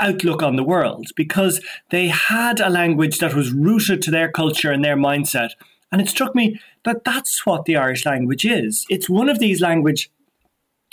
outlook 0.00 0.42
on 0.42 0.56
the 0.56 0.64
world 0.64 1.08
because 1.16 1.60
they 1.90 2.08
had 2.08 2.60
a 2.60 2.70
language 2.70 3.18
that 3.18 3.34
was 3.34 3.52
rooted 3.52 4.02
to 4.02 4.10
their 4.10 4.30
culture 4.30 4.72
and 4.72 4.84
their 4.84 4.96
mindset. 4.96 5.50
And 5.90 6.00
it 6.00 6.08
struck 6.08 6.34
me 6.34 6.60
that 6.84 7.04
that's 7.04 7.46
what 7.46 7.64
the 7.64 7.76
Irish 7.76 8.04
language 8.04 8.44
is. 8.44 8.84
It's 8.90 9.08
one 9.08 9.28
of 9.28 9.38
these 9.38 9.60
language 9.60 10.10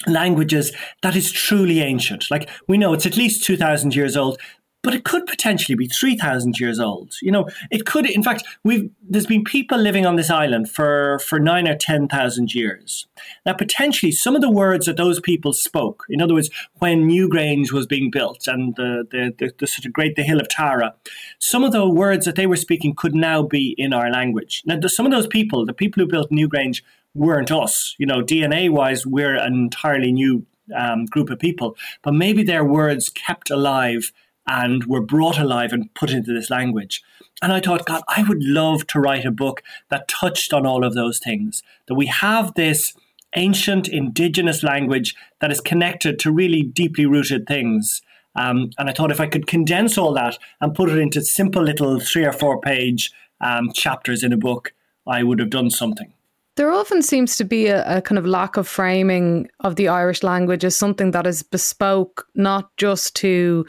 languages 0.08 0.74
that 1.02 1.16
is 1.16 1.32
truly 1.32 1.80
ancient. 1.80 2.26
Like 2.30 2.50
we 2.68 2.78
know 2.78 2.94
it's 2.94 3.06
at 3.06 3.18
least 3.18 3.46
2000 3.46 3.96
years 3.96 4.18
old, 4.18 4.38
but 4.86 4.94
it 4.94 5.04
could 5.04 5.26
potentially 5.26 5.76
be 5.76 5.88
3000 5.88 6.60
years 6.60 6.80
old. 6.80 7.16
You 7.22 7.32
know 7.32 7.50
it 7.72 7.86
could 7.86 8.10
in 8.10 8.24
fact 8.24 8.44
we've 8.64 8.90
there's 9.02 9.26
been 9.26 9.44
people 9.44 9.78
living 9.78 10.06
on 10.06 10.16
this 10.16 10.30
island 10.30 10.70
for 10.70 11.20
for 11.20 11.40
9 11.40 11.68
or 11.68 11.76
10,000 11.76 12.54
years. 12.54 13.08
Now 13.46 13.54
potentially 13.54 14.12
some 14.12 14.36
of 14.36 14.42
the 14.42 14.52
words 14.52 14.86
that 14.86 14.98
those 14.98 15.20
people 15.20 15.52
spoke 15.54 16.06
in 16.08 16.22
other 16.22 16.36
words 16.36 16.50
when 16.76 17.10
Newgrange 17.10 17.72
was 17.72 17.88
being 17.88 18.12
built 18.12 18.48
and 18.48 18.76
the 18.76 19.06
the, 19.10 19.34
the, 19.38 19.52
the 19.58 19.68
sort 19.68 19.86
of 19.86 19.94
great 19.94 20.16
the 20.16 20.24
hill 20.24 20.40
of 20.40 20.48
Tara 20.48 20.94
some 21.40 21.64
of 21.64 21.72
the 21.72 21.90
words 21.90 22.26
that 22.26 22.36
they 22.36 22.48
were 22.48 22.56
speaking 22.56 22.94
could 22.96 23.16
now 23.16 23.42
be 23.42 23.74
in 23.78 23.92
our 23.92 24.12
language. 24.12 24.62
Now 24.66 24.80
some 24.88 25.06
of 25.08 25.12
those 25.12 25.28
people 25.28 25.66
the 25.66 25.74
people 25.74 26.02
who 26.02 26.08
built 26.08 26.30
Newgrange 26.30 26.84
weren't 27.16 27.52
us. 27.52 27.96
You 27.98 28.06
know 28.06 28.22
DNA 28.22 28.70
wise 28.70 29.06
we're 29.06 29.36
an 29.36 29.54
entirely 29.54 30.12
new 30.12 30.46
um, 30.76 31.06
group 31.06 31.30
of 31.30 31.40
people. 31.40 31.76
But 32.02 32.14
maybe 32.14 32.44
their 32.44 32.64
words 32.64 33.10
kept 33.10 33.50
alive 33.50 34.12
and 34.48 34.86
were 34.86 35.02
brought 35.02 35.40
alive 35.40 35.72
and 35.74 35.94
put 35.96 36.12
into 36.12 36.34
this 36.34 36.50
language. 36.50 37.02
And 37.42 37.52
I 37.52 37.60
thought, 37.60 37.86
God, 37.86 38.04
I 38.08 38.24
would 38.24 38.44
love 38.44 38.88
to 38.88 39.00
write 39.00 39.26
a 39.26 39.32
book 39.32 39.64
that 39.90 40.08
touched 40.08 40.54
on 40.54 40.66
all 40.66 40.84
of 40.84 40.94
those 40.94 41.20
things. 41.20 41.64
That 41.88 41.96
we 41.96 42.06
have 42.08 42.54
this 42.54 42.94
ancient 43.36 43.88
indigenous 43.88 44.64
language 44.64 45.16
that 45.42 45.52
is 45.52 45.60
connected 45.60 46.20
to 46.20 46.32
really 46.32 46.64
deeply 46.64 47.06
rooted 47.06 47.48
things. 47.48 48.02
Um, 48.36 48.70
and 48.78 48.90
I 48.90 48.94
thought 48.94 49.12
if 49.12 49.20
I 49.20 49.28
could 49.28 49.48
condense 49.48 49.98
all 49.98 50.14
that 50.14 50.38
and 50.62 50.76
put 50.76 50.90
it 50.90 50.98
into 50.98 51.22
simple 51.22 51.64
little 51.64 52.00
three 52.00 52.26
or 52.26 52.34
four 52.34 52.60
page 52.60 53.12
um, 53.42 53.72
chapters 53.74 54.24
in 54.24 54.34
a 54.34 54.38
book, 54.38 54.74
I 55.08 55.24
would 55.24 55.40
have 55.40 55.50
done 55.50 55.70
something. 55.70 56.14
There 56.56 56.72
often 56.72 57.02
seems 57.02 57.36
to 57.38 57.44
be 57.44 57.68
a, 57.68 57.98
a, 57.98 58.02
kind 58.02 58.18
of 58.18 58.26
lack 58.26 58.56
of 58.56 58.66
framing 58.66 59.50
of 59.60 59.76
the 59.76 59.90
Irish 59.90 60.24
language 60.24 60.64
as 60.64 60.78
something 60.78 61.12
that 61.12 61.28
is 61.28 61.44
bespoke, 61.44 62.28
not 62.34 62.76
just 62.78 63.14
to 63.18 63.66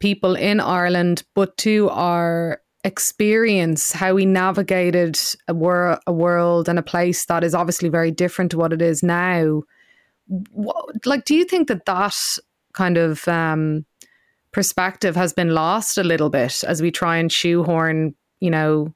people 0.00 0.34
in 0.34 0.60
Ireland, 0.60 1.24
but 1.34 1.56
to 1.58 1.88
our 1.90 2.60
experience, 2.84 3.92
how 3.92 4.14
we 4.14 4.24
navigated 4.24 5.18
a, 5.48 5.54
wor- 5.54 5.98
a 6.06 6.12
world 6.12 6.68
and 6.68 6.78
a 6.78 6.82
place 6.82 7.26
that 7.26 7.42
is 7.42 7.54
obviously 7.54 7.88
very 7.88 8.10
different 8.10 8.52
to 8.52 8.58
what 8.58 8.72
it 8.72 8.80
is 8.80 9.02
now. 9.02 9.62
What, 10.28 11.04
like, 11.04 11.24
do 11.24 11.34
you 11.34 11.44
think 11.44 11.68
that 11.68 11.86
that 11.86 12.16
kind 12.72 12.96
of 12.96 13.26
um, 13.26 13.84
perspective 14.52 15.16
has 15.16 15.32
been 15.32 15.50
lost 15.50 15.98
a 15.98 16.04
little 16.04 16.30
bit 16.30 16.62
as 16.64 16.80
we 16.80 16.90
try 16.90 17.16
and 17.16 17.32
shoehorn, 17.32 18.14
you 18.40 18.50
know, 18.50 18.94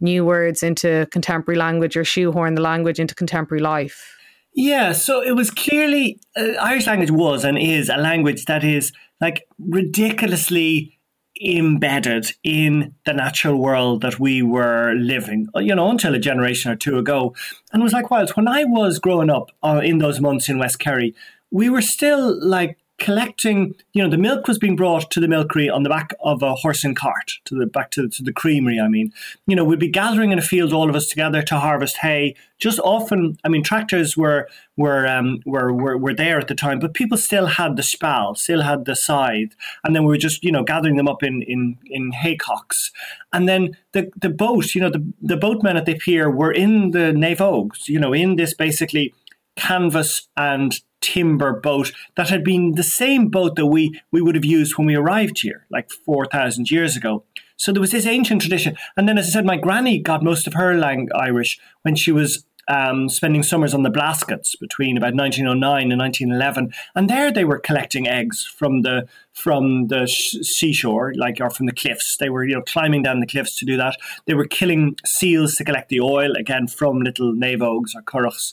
new 0.00 0.24
words 0.24 0.62
into 0.62 1.06
contemporary 1.10 1.58
language 1.58 1.96
or 1.96 2.04
shoehorn 2.04 2.54
the 2.54 2.62
language 2.62 3.00
into 3.00 3.14
contemporary 3.14 3.60
life? 3.60 4.16
Yeah, 4.54 4.92
so 4.92 5.22
it 5.22 5.32
was 5.32 5.50
clearly 5.50 6.20
uh, 6.36 6.52
Irish 6.60 6.86
language 6.86 7.10
was 7.10 7.44
and 7.44 7.58
is 7.58 7.88
a 7.88 7.96
language 7.96 8.44
that 8.46 8.64
is 8.64 8.92
like 9.20 9.46
ridiculously 9.58 10.98
embedded 11.40 12.32
in 12.42 12.94
the 13.06 13.12
natural 13.12 13.56
world 13.56 14.02
that 14.02 14.18
we 14.18 14.42
were 14.42 14.94
living, 14.94 15.46
you 15.56 15.74
know, 15.74 15.90
until 15.90 16.14
a 16.14 16.18
generation 16.18 16.70
or 16.70 16.76
two 16.76 16.98
ago. 16.98 17.34
And 17.72 17.82
was 17.82 17.92
like, 17.92 18.10
well, 18.10 18.26
when 18.34 18.48
I 18.48 18.64
was 18.64 18.98
growing 18.98 19.30
up 19.30 19.50
uh, 19.62 19.80
in 19.84 19.98
those 19.98 20.20
months 20.20 20.48
in 20.48 20.58
West 20.58 20.78
Kerry, 20.78 21.14
we 21.50 21.70
were 21.70 21.82
still 21.82 22.38
like 22.44 22.76
collecting, 22.98 23.74
you 23.92 24.02
know, 24.02 24.10
the 24.10 24.18
milk 24.18 24.48
was 24.48 24.58
being 24.58 24.74
brought 24.74 25.10
to 25.12 25.20
the 25.20 25.28
milkery 25.28 25.72
on 25.72 25.84
the 25.84 25.88
back 25.88 26.12
of 26.20 26.42
a 26.42 26.54
horse 26.54 26.82
and 26.82 26.96
cart, 26.96 27.34
to 27.44 27.54
the 27.54 27.64
back 27.64 27.92
to, 27.92 28.08
to 28.08 28.22
the 28.22 28.32
creamery, 28.32 28.80
I 28.80 28.88
mean. 28.88 29.12
You 29.46 29.54
know, 29.54 29.64
we'd 29.64 29.78
be 29.78 29.88
gathering 29.88 30.32
in 30.32 30.38
a 30.38 30.42
field, 30.42 30.72
all 30.72 30.90
of 30.90 30.96
us 30.96 31.06
together 31.06 31.40
to 31.42 31.58
harvest 31.60 31.98
hay. 31.98 32.34
Just 32.58 32.80
often, 32.80 33.38
I 33.44 33.48
mean, 33.48 33.62
tractors 33.62 34.16
were 34.16 34.48
were 34.76 35.06
um, 35.06 35.40
were, 35.46 35.72
were 35.72 35.96
were 35.96 36.14
there 36.14 36.38
at 36.38 36.48
the 36.48 36.56
time, 36.56 36.80
but 36.80 36.92
people 36.92 37.16
still 37.16 37.46
had 37.46 37.76
the 37.76 37.84
spal, 37.84 38.34
still 38.34 38.62
had 38.62 38.84
the 38.84 38.96
scythe, 38.96 39.54
and 39.84 39.94
then 39.94 40.02
we 40.02 40.08
were 40.08 40.18
just, 40.18 40.42
you 40.42 40.50
know, 40.50 40.64
gathering 40.64 40.96
them 40.96 41.08
up 41.08 41.22
in 41.22 41.42
in 41.42 41.78
in 41.86 42.10
haycocks. 42.10 42.90
And 43.32 43.48
then 43.48 43.76
the 43.92 44.10
the 44.20 44.28
boat, 44.28 44.74
you 44.74 44.80
know, 44.80 44.90
the 44.90 45.06
the 45.22 45.36
boatmen 45.36 45.76
at 45.76 45.86
the 45.86 45.94
pier 45.94 46.28
were 46.28 46.52
in 46.52 46.90
the 46.90 47.12
navogues, 47.12 47.88
you 47.88 48.00
know, 48.00 48.12
in 48.12 48.34
this 48.34 48.54
basically 48.54 49.14
canvas 49.56 50.28
and 50.36 50.80
timber 51.00 51.60
boat 51.60 51.92
that 52.16 52.28
had 52.28 52.44
been 52.44 52.72
the 52.72 52.82
same 52.82 53.28
boat 53.28 53.56
that 53.56 53.66
we, 53.66 54.00
we 54.10 54.20
would 54.20 54.34
have 54.34 54.44
used 54.44 54.76
when 54.76 54.86
we 54.86 54.96
arrived 54.96 55.40
here, 55.40 55.66
like 55.70 55.90
4,000 55.90 56.70
years 56.70 56.96
ago. 56.96 57.24
So 57.56 57.72
there 57.72 57.80
was 57.80 57.90
this 57.90 58.06
ancient 58.06 58.40
tradition. 58.40 58.76
And 58.96 59.08
then, 59.08 59.18
as 59.18 59.26
I 59.26 59.30
said, 59.30 59.44
my 59.44 59.56
granny 59.56 59.98
got 59.98 60.22
most 60.22 60.46
of 60.46 60.54
her 60.54 60.74
lang- 60.74 61.08
Irish 61.14 61.58
when 61.82 61.96
she 61.96 62.12
was 62.12 62.44
um, 62.68 63.08
spending 63.08 63.42
summers 63.42 63.74
on 63.74 63.82
the 63.82 63.90
Blaskets 63.90 64.54
between 64.58 64.96
about 64.96 65.14
1909 65.14 65.90
and 65.90 66.00
1911, 66.00 66.72
and 66.94 67.08
there 67.08 67.32
they 67.32 67.44
were 67.44 67.58
collecting 67.58 68.06
eggs 68.06 68.44
from 68.44 68.82
the 68.82 69.08
from 69.32 69.88
the 69.88 70.06
sh- 70.06 70.36
seashore, 70.42 71.14
like 71.16 71.38
or 71.40 71.50
from 71.50 71.66
the 71.66 71.72
cliffs. 71.72 72.16
They 72.18 72.28
were 72.28 72.44
you 72.44 72.54
know 72.54 72.62
climbing 72.62 73.02
down 73.02 73.20
the 73.20 73.26
cliffs 73.26 73.56
to 73.56 73.64
do 73.64 73.76
that. 73.78 73.96
They 74.26 74.34
were 74.34 74.46
killing 74.46 74.96
seals 75.06 75.54
to 75.54 75.64
collect 75.64 75.88
the 75.88 76.00
oil 76.00 76.32
again 76.32 76.68
from 76.68 77.00
little 77.00 77.32
navogues 77.32 77.94
or 77.96 78.02
curraghs. 78.02 78.52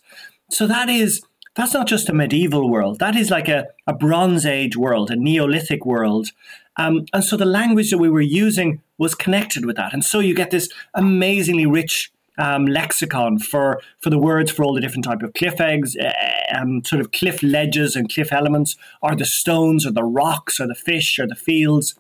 So 0.50 0.66
that 0.68 0.90
is 0.90 1.22
that's 1.56 1.74
not 1.74 1.88
just 1.88 2.10
a 2.10 2.14
medieval 2.14 2.70
world. 2.70 3.00
That 3.00 3.16
is 3.16 3.30
like 3.30 3.48
a, 3.48 3.68
a 3.88 3.94
Bronze 3.94 4.46
Age 4.46 4.76
world, 4.76 5.10
a 5.10 5.16
Neolithic 5.16 5.86
world. 5.86 6.30
Um, 6.78 7.06
and 7.14 7.24
so 7.24 7.38
the 7.38 7.46
language 7.46 7.90
that 7.92 7.98
we 7.98 8.10
were 8.10 8.22
using 8.22 8.82
was 8.98 9.16
connected 9.16 9.66
with 9.66 9.78
that. 9.78 9.94
And 9.94 10.04
so 10.04 10.20
you 10.20 10.36
get 10.36 10.52
this 10.52 10.68
amazingly 10.94 11.66
rich 11.66 12.12
um, 12.38 12.66
lexicon 12.66 13.40
for, 13.40 13.82
for 14.02 14.10
the 14.10 14.18
words 14.18 14.52
for 14.52 14.64
all 14.64 14.74
the 14.74 14.82
different 14.82 15.06
type 15.06 15.22
of 15.22 15.34
cliff 15.34 15.62
eggs, 15.62 15.96
uh, 15.96 16.12
um, 16.54 16.84
sort 16.84 17.00
of 17.00 17.12
cliff 17.12 17.42
ledges 17.42 17.96
and 17.96 18.14
cliff 18.14 18.34
elements, 18.34 18.76
or 19.02 19.16
the 19.16 19.26
stones, 19.26 19.86
or 19.86 19.92
the 19.92 20.04
rocks, 20.04 20.60
or 20.60 20.68
the 20.68 20.76
fish, 20.76 21.18
or 21.18 21.28
the 21.28 21.36
fields. 21.36 21.96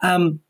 Um, 0.00 0.40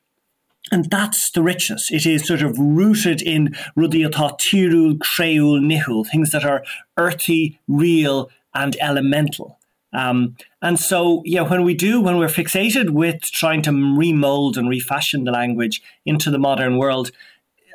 and 0.72 0.90
that's 0.90 1.30
the 1.32 1.42
richness. 1.42 1.90
It 1.90 2.06
is 2.06 2.26
sort 2.26 2.42
of 2.42 2.58
rooted 2.58 3.20
in 3.20 3.54
rudiatá 3.76 4.38
tirul, 4.38 4.98
nihul, 4.98 6.06
things 6.06 6.30
that 6.30 6.44
are 6.44 6.64
earthy, 6.96 7.58
real, 7.68 8.30
and 8.54 8.76
elemental. 8.80 9.58
Um, 9.92 10.36
and 10.60 10.78
so, 10.78 11.22
yeah, 11.24 11.42
when 11.42 11.62
we 11.62 11.74
do, 11.74 12.00
when 12.00 12.18
we're 12.18 12.26
fixated 12.26 12.90
with 12.90 13.20
trying 13.22 13.62
to 13.62 13.70
remold 13.96 14.56
and 14.56 14.68
refashion 14.68 15.24
the 15.24 15.30
language 15.30 15.82
into 16.04 16.30
the 16.30 16.38
modern 16.38 16.78
world, 16.78 17.12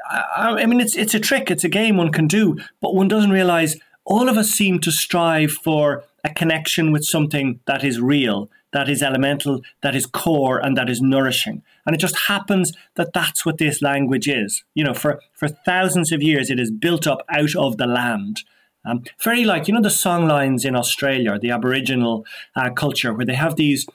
I, 0.09 0.55
I 0.61 0.65
mean, 0.65 0.81
it's 0.81 0.97
it's 0.97 1.13
a 1.13 1.19
trick, 1.19 1.49
it's 1.49 1.63
a 1.63 1.69
game 1.69 1.95
one 1.95 2.11
can 2.11 2.27
do, 2.27 2.57
but 2.81 2.95
one 2.95 3.07
doesn't 3.07 3.31
realize 3.31 3.77
all 4.03 4.27
of 4.27 4.37
us 4.37 4.49
seem 4.49 4.79
to 4.79 4.91
strive 4.91 5.51
for 5.51 6.03
a 6.23 6.33
connection 6.33 6.91
with 6.91 7.05
something 7.05 7.59
that 7.67 7.83
is 7.83 8.01
real, 8.01 8.49
that 8.71 8.89
is 8.89 9.01
elemental, 9.01 9.61
that 9.81 9.95
is 9.95 10.05
core, 10.05 10.59
and 10.59 10.77
that 10.77 10.89
is 10.89 11.01
nourishing. 11.01 11.63
And 11.85 11.95
it 11.95 11.99
just 11.99 12.27
happens 12.27 12.71
that 12.95 13.13
that's 13.13 13.45
what 13.45 13.57
this 13.57 13.81
language 13.81 14.27
is. 14.27 14.63
You 14.75 14.83
know, 14.83 14.93
for, 14.93 15.19
for 15.33 15.47
thousands 15.47 16.11
of 16.11 16.21
years, 16.21 16.49
it 16.49 16.59
is 16.59 16.71
built 16.71 17.07
up 17.07 17.25
out 17.29 17.55
of 17.55 17.77
the 17.77 17.87
land. 17.87 18.43
Um, 18.85 19.03
very 19.23 19.43
like, 19.43 19.67
you 19.67 19.73
know, 19.73 19.81
the 19.81 19.89
songlines 19.89 20.65
in 20.65 20.75
Australia, 20.75 21.37
the 21.39 21.51
Aboriginal 21.51 22.25
uh, 22.55 22.69
culture, 22.69 23.13
where 23.13 23.25
they 23.25 23.35
have 23.35 23.55
these 23.55 23.85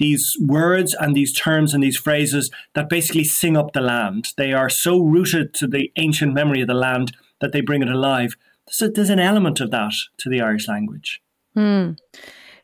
these 0.00 0.34
words 0.40 0.96
and 0.98 1.14
these 1.14 1.38
terms 1.38 1.74
and 1.74 1.82
these 1.82 1.98
phrases 1.98 2.50
that 2.72 2.88
basically 2.88 3.22
sing 3.22 3.54
up 3.54 3.74
the 3.74 3.82
land. 3.82 4.28
They 4.38 4.54
are 4.54 4.70
so 4.70 4.98
rooted 4.98 5.52
to 5.54 5.66
the 5.66 5.92
ancient 5.96 6.32
memory 6.32 6.62
of 6.62 6.68
the 6.68 6.74
land 6.74 7.14
that 7.42 7.52
they 7.52 7.60
bring 7.60 7.82
it 7.82 7.90
alive. 7.90 8.34
So 8.70 8.88
there's 8.88 9.10
an 9.10 9.18
element 9.18 9.60
of 9.60 9.70
that 9.72 9.92
to 10.20 10.30
the 10.30 10.40
Irish 10.40 10.68
language. 10.68 11.20
Hmm. 11.54 11.92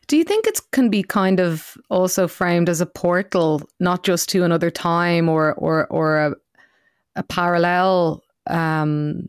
Do 0.07 0.15
you 0.15 0.23
think 0.23 0.47
it 0.47 0.59
can 0.71 0.89
be 0.89 1.03
kind 1.03 1.39
of 1.39 1.77
also 1.89 2.27
framed 2.27 2.69
as 2.69 2.79
a 2.79 2.85
portal, 2.85 3.61
not 3.79 4.03
just 4.03 4.29
to 4.29 4.43
another 4.43 4.71
time 4.71 5.27
or 5.27 5.53
or 5.55 5.85
or 5.87 6.17
a, 6.17 6.35
a 7.17 7.23
parallel 7.23 8.23
um, 8.49 9.27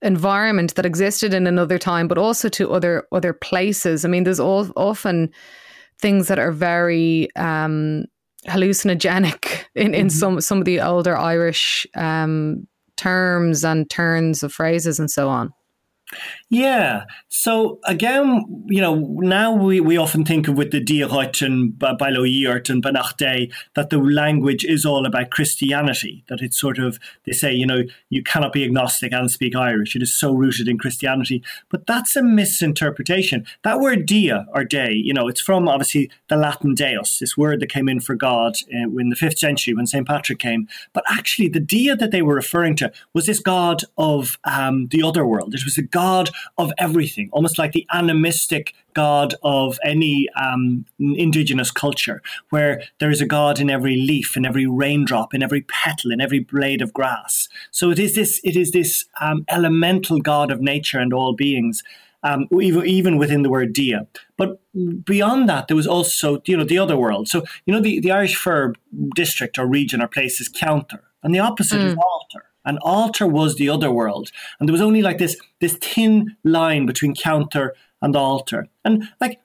environment 0.00 0.74
that 0.76 0.86
existed 0.86 1.34
in 1.34 1.46
another 1.46 1.78
time, 1.78 2.08
but 2.08 2.16
also 2.16 2.48
to 2.48 2.72
other 2.72 3.06
other 3.12 3.34
places? 3.34 4.04
I 4.04 4.08
mean, 4.08 4.24
there's 4.24 4.40
all, 4.40 4.70
often 4.76 5.30
things 5.98 6.28
that 6.28 6.38
are 6.38 6.52
very 6.52 7.28
um, 7.36 8.06
hallucinogenic 8.46 9.64
in, 9.74 9.94
in 9.94 10.06
mm-hmm. 10.06 10.08
some 10.08 10.40
some 10.40 10.58
of 10.58 10.64
the 10.64 10.80
older 10.80 11.16
Irish 11.16 11.86
um, 11.94 12.66
terms 12.96 13.62
and 13.62 13.90
turns 13.90 14.42
of 14.42 14.54
phrases 14.54 14.98
and 14.98 15.10
so 15.10 15.28
on. 15.28 15.52
Yeah. 16.48 17.04
So 17.28 17.78
again, 17.84 18.44
you 18.68 18.80
know, 18.80 18.96
now 19.20 19.54
we, 19.54 19.80
we 19.80 19.96
often 19.96 20.24
think 20.24 20.48
of 20.48 20.56
with 20.56 20.72
the 20.72 20.82
Diachot 20.82 21.46
and 21.46 21.72
Bailoirt 21.74 22.68
and 22.68 22.82
Banachde 22.82 23.52
that 23.74 23.90
the 23.90 23.98
language 23.98 24.64
is 24.64 24.84
all 24.84 25.06
about 25.06 25.30
Christianity, 25.30 26.24
that 26.28 26.40
it's 26.40 26.58
sort 26.58 26.78
of, 26.78 26.98
they 27.24 27.32
say, 27.32 27.52
you 27.52 27.66
know, 27.66 27.82
you 28.08 28.24
cannot 28.24 28.52
be 28.52 28.64
agnostic 28.64 29.12
and 29.12 29.30
speak 29.30 29.54
Irish. 29.54 29.94
It 29.94 30.02
is 30.02 30.18
so 30.18 30.32
rooted 30.32 30.66
in 30.66 30.78
Christianity. 30.78 31.42
But 31.68 31.86
that's 31.86 32.16
a 32.16 32.22
misinterpretation. 32.22 33.46
That 33.62 33.78
word 33.78 34.06
dia 34.06 34.46
or 34.52 34.64
day, 34.64 34.92
you 34.92 35.14
know, 35.14 35.28
it's 35.28 35.40
from 35.40 35.68
obviously 35.68 36.10
the 36.28 36.36
Latin 36.36 36.74
deus, 36.74 37.18
this 37.20 37.36
word 37.36 37.60
that 37.60 37.70
came 37.70 37.88
in 37.88 38.00
for 38.00 38.16
God 38.16 38.54
uh, 38.74 38.98
in 38.98 39.10
the 39.10 39.16
fifth 39.16 39.38
century 39.38 39.74
when 39.74 39.86
St. 39.86 40.06
Patrick 40.06 40.40
came. 40.40 40.66
But 40.92 41.04
actually, 41.08 41.48
the 41.48 41.60
dia 41.60 41.94
that 41.94 42.10
they 42.10 42.22
were 42.22 42.34
referring 42.34 42.74
to 42.76 42.90
was 43.14 43.26
this 43.26 43.38
God 43.38 43.82
of 43.96 44.38
um, 44.42 44.88
the 44.88 45.04
other 45.04 45.24
world. 45.24 45.54
It 45.54 45.64
was 45.64 45.78
a 45.78 45.82
God 45.82 45.99
of 46.56 46.72
everything, 46.78 47.28
almost 47.32 47.58
like 47.58 47.72
the 47.72 47.86
animistic 47.92 48.74
God 48.94 49.34
of 49.42 49.78
any 49.84 50.28
um, 50.34 50.84
indigenous 50.98 51.70
culture, 51.70 52.22
where 52.50 52.82
there 52.98 53.10
is 53.10 53.20
a 53.20 53.26
God 53.26 53.60
in 53.60 53.70
every 53.70 53.96
leaf, 53.96 54.36
in 54.36 54.44
every 54.44 54.66
raindrop, 54.66 55.34
in 55.34 55.42
every 55.42 55.62
petal, 55.62 56.10
in 56.10 56.20
every 56.20 56.40
blade 56.40 56.82
of 56.82 56.92
grass. 56.92 57.48
So 57.70 57.90
it 57.90 57.98
is 57.98 58.14
this, 58.14 58.40
it 58.44 58.56
is 58.56 58.70
this 58.70 59.04
um, 59.20 59.44
elemental 59.48 60.20
God 60.20 60.50
of 60.50 60.60
nature 60.60 60.98
and 60.98 61.12
all 61.12 61.34
beings. 61.34 61.82
Um, 62.22 62.48
even, 62.60 62.84
even 62.84 63.16
within 63.16 63.42
the 63.42 63.48
word 63.48 63.72
dia. 63.72 64.06
But 64.36 64.60
beyond 65.04 65.48
that, 65.48 65.68
there 65.68 65.76
was 65.76 65.86
also, 65.86 66.42
you 66.44 66.54
know, 66.54 66.64
the 66.64 66.78
other 66.78 66.94
world. 66.94 67.28
So, 67.28 67.44
you 67.64 67.72
know, 67.72 67.80
the, 67.80 67.98
the 67.98 68.10
Irish 68.10 68.36
Fir 68.36 68.74
district 69.14 69.58
or 69.58 69.66
region 69.66 70.02
or 70.02 70.06
place 70.06 70.38
is 70.38 70.50
ceantar, 70.52 71.00
and 71.22 71.34
the 71.34 71.38
opposite 71.38 71.80
mm. 71.80 71.86
is 71.86 71.94
alltar. 71.94 72.42
And 72.64 72.78
alltar 72.80 73.30
was 73.30 73.56
the 73.56 73.68
other 73.68 73.90
world. 73.90 74.30
And 74.58 74.68
there 74.68 74.72
was 74.72 74.82
only 74.82 75.02
like 75.02 75.18
this 75.18 75.36
this 75.60 75.76
thin 75.76 76.36
line 76.44 76.86
between 76.86 77.14
ceantar 77.14 77.70
and 78.02 78.14
alltar. 78.14 78.68
And 78.84 79.08
like 79.20 79.40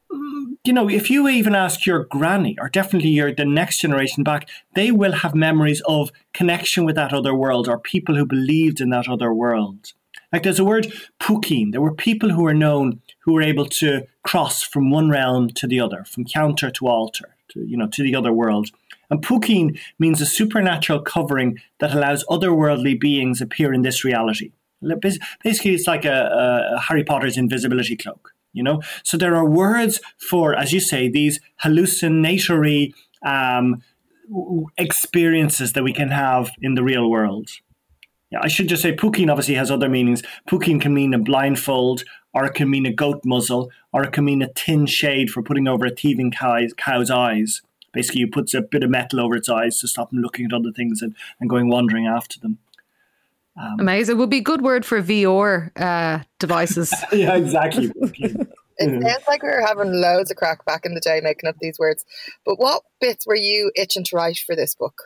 you 0.65 0.73
know, 0.73 0.89
if 0.89 1.09
you 1.09 1.27
even 1.27 1.53
ask 1.53 1.85
your 1.85 2.05
granny 2.05 2.57
or 2.59 2.69
definitely 2.69 3.09
your 3.09 3.33
the 3.33 3.45
next 3.45 3.79
generation 3.79 4.23
back, 4.23 4.49
they 4.73 4.91
will 4.91 5.11
have 5.11 5.35
memories 5.35 5.81
of 5.85 6.11
connection 6.33 6.85
with 6.85 6.95
that 6.95 7.13
other 7.13 7.35
world 7.35 7.67
or 7.67 7.77
people 7.77 8.15
who 8.15 8.25
believed 8.25 8.81
in 8.81 8.89
that 8.89 9.07
other 9.07 9.31
world. 9.33 9.93
Like 10.33 10.43
there's 10.43 10.59
a 10.59 10.65
word 10.65 10.91
pukin. 11.19 11.71
There 11.71 11.81
were 11.81 11.93
people 11.93 12.31
who 12.31 12.43
were 12.43 12.53
known 12.53 13.01
who 13.19 13.33
were 13.33 13.41
able 13.41 13.65
to 13.65 14.05
cross 14.23 14.63
from 14.63 14.91
one 14.91 15.09
realm 15.09 15.49
to 15.49 15.67
the 15.67 15.79
other, 15.79 16.03
from 16.03 16.25
ceantar 16.25 16.73
to 16.73 16.85
alltar, 16.85 17.31
to 17.49 17.59
you 17.61 17.77
know, 17.77 17.87
to 17.87 18.03
the 18.03 18.15
other 18.15 18.33
world. 18.33 18.69
And 19.09 19.21
Pukin 19.21 19.79
means 19.99 20.21
a 20.21 20.25
supernatural 20.25 21.01
covering 21.01 21.59
that 21.79 21.93
allows 21.93 22.23
otherworldly 22.25 22.99
beings 22.99 23.41
appear 23.41 23.73
in 23.73 23.81
this 23.81 24.03
reality. 24.03 24.51
Basically, 24.99 25.73
it's 25.73 25.87
like 25.87 26.05
a, 26.05 26.73
a 26.75 26.79
Harry 26.79 27.03
Potter's 27.03 27.37
invisibility 27.37 27.95
cloak. 27.95 28.33
You 28.53 28.63
know, 28.63 28.81
so 29.03 29.17
there 29.17 29.35
are 29.35 29.45
words 29.45 29.99
for, 30.17 30.55
as 30.55 30.71
you 30.71 30.79
say, 30.79 31.09
these 31.09 31.41
hallucinatory 31.57 32.93
um, 33.25 33.83
experiences 34.77 35.73
that 35.73 35.83
we 35.83 35.91
can 35.91 36.09
have 36.09 36.51
in 36.61 36.75
the 36.75 36.83
real 36.83 37.09
world. 37.09 37.49
Yeah, 38.31 38.39
I 38.41 38.47
should 38.47 38.69
just 38.69 38.81
say 38.81 38.93
Pukin 38.93 39.29
obviously 39.29 39.55
has 39.55 39.69
other 39.69 39.89
meanings. 39.89 40.23
Pukin 40.47 40.79
can 40.79 40.93
mean 40.93 41.13
a 41.13 41.19
blindfold, 41.19 42.03
or 42.33 42.45
it 42.45 42.53
can 42.53 42.69
mean 42.69 42.85
a 42.85 42.93
goat 42.93 43.21
muzzle, 43.25 43.69
or 43.91 44.03
it 44.03 44.13
can 44.13 44.25
mean 44.25 44.41
a 44.41 44.51
tin 44.53 44.85
shade 44.85 45.29
for 45.29 45.43
putting 45.43 45.67
over 45.67 45.85
a 45.85 45.91
thieving 45.91 46.31
cow's, 46.31 46.73
cow's 46.73 47.11
eyes 47.11 47.61
basically 47.95 48.21
he 48.21 48.27
puts 48.27 48.53
a 48.53 48.61
bit 48.61 48.83
of 48.83 48.91
metal 48.91 49.19
over 49.19 49.35
its 49.35 49.49
eyes 49.49 49.79
to 49.79 49.87
stop 49.87 50.11
them 50.11 50.21
looking 50.21 50.45
at 50.45 50.53
other 50.53 50.71
things 50.71 51.01
and, 51.01 51.15
and 51.39 51.49
going 51.49 51.69
wandering 51.69 52.05
after 52.05 52.39
them. 52.39 52.59
Um, 53.59 53.79
Amazing. 53.79 54.17
Would 54.17 54.29
be 54.29 54.39
a 54.39 54.41
good 54.41 54.61
word 54.61 54.85
for 54.85 55.01
VR 55.01 55.71
uh, 55.77 56.23
devices. 56.39 56.93
yeah, 57.11 57.35
exactly. 57.35 57.91
It 58.77 59.01
sounds 59.01 59.23
like 59.25 59.41
we 59.41 59.47
were 59.47 59.65
having 59.65 59.93
loads 59.93 60.29
of 60.29 60.35
crack 60.35 60.65
back 60.65 60.85
in 60.85 60.95
the 60.95 60.99
day 60.99 61.21
making 61.23 61.47
up 61.47 61.55
these 61.59 61.79
words. 61.79 62.03
But 62.45 62.59
what 62.59 62.83
bits 62.99 63.25
were 63.25 63.33
you 63.33 63.71
itching 63.73 64.03
to 64.03 64.15
write 64.17 64.39
for 64.39 64.53
this 64.53 64.75
book? 64.75 65.01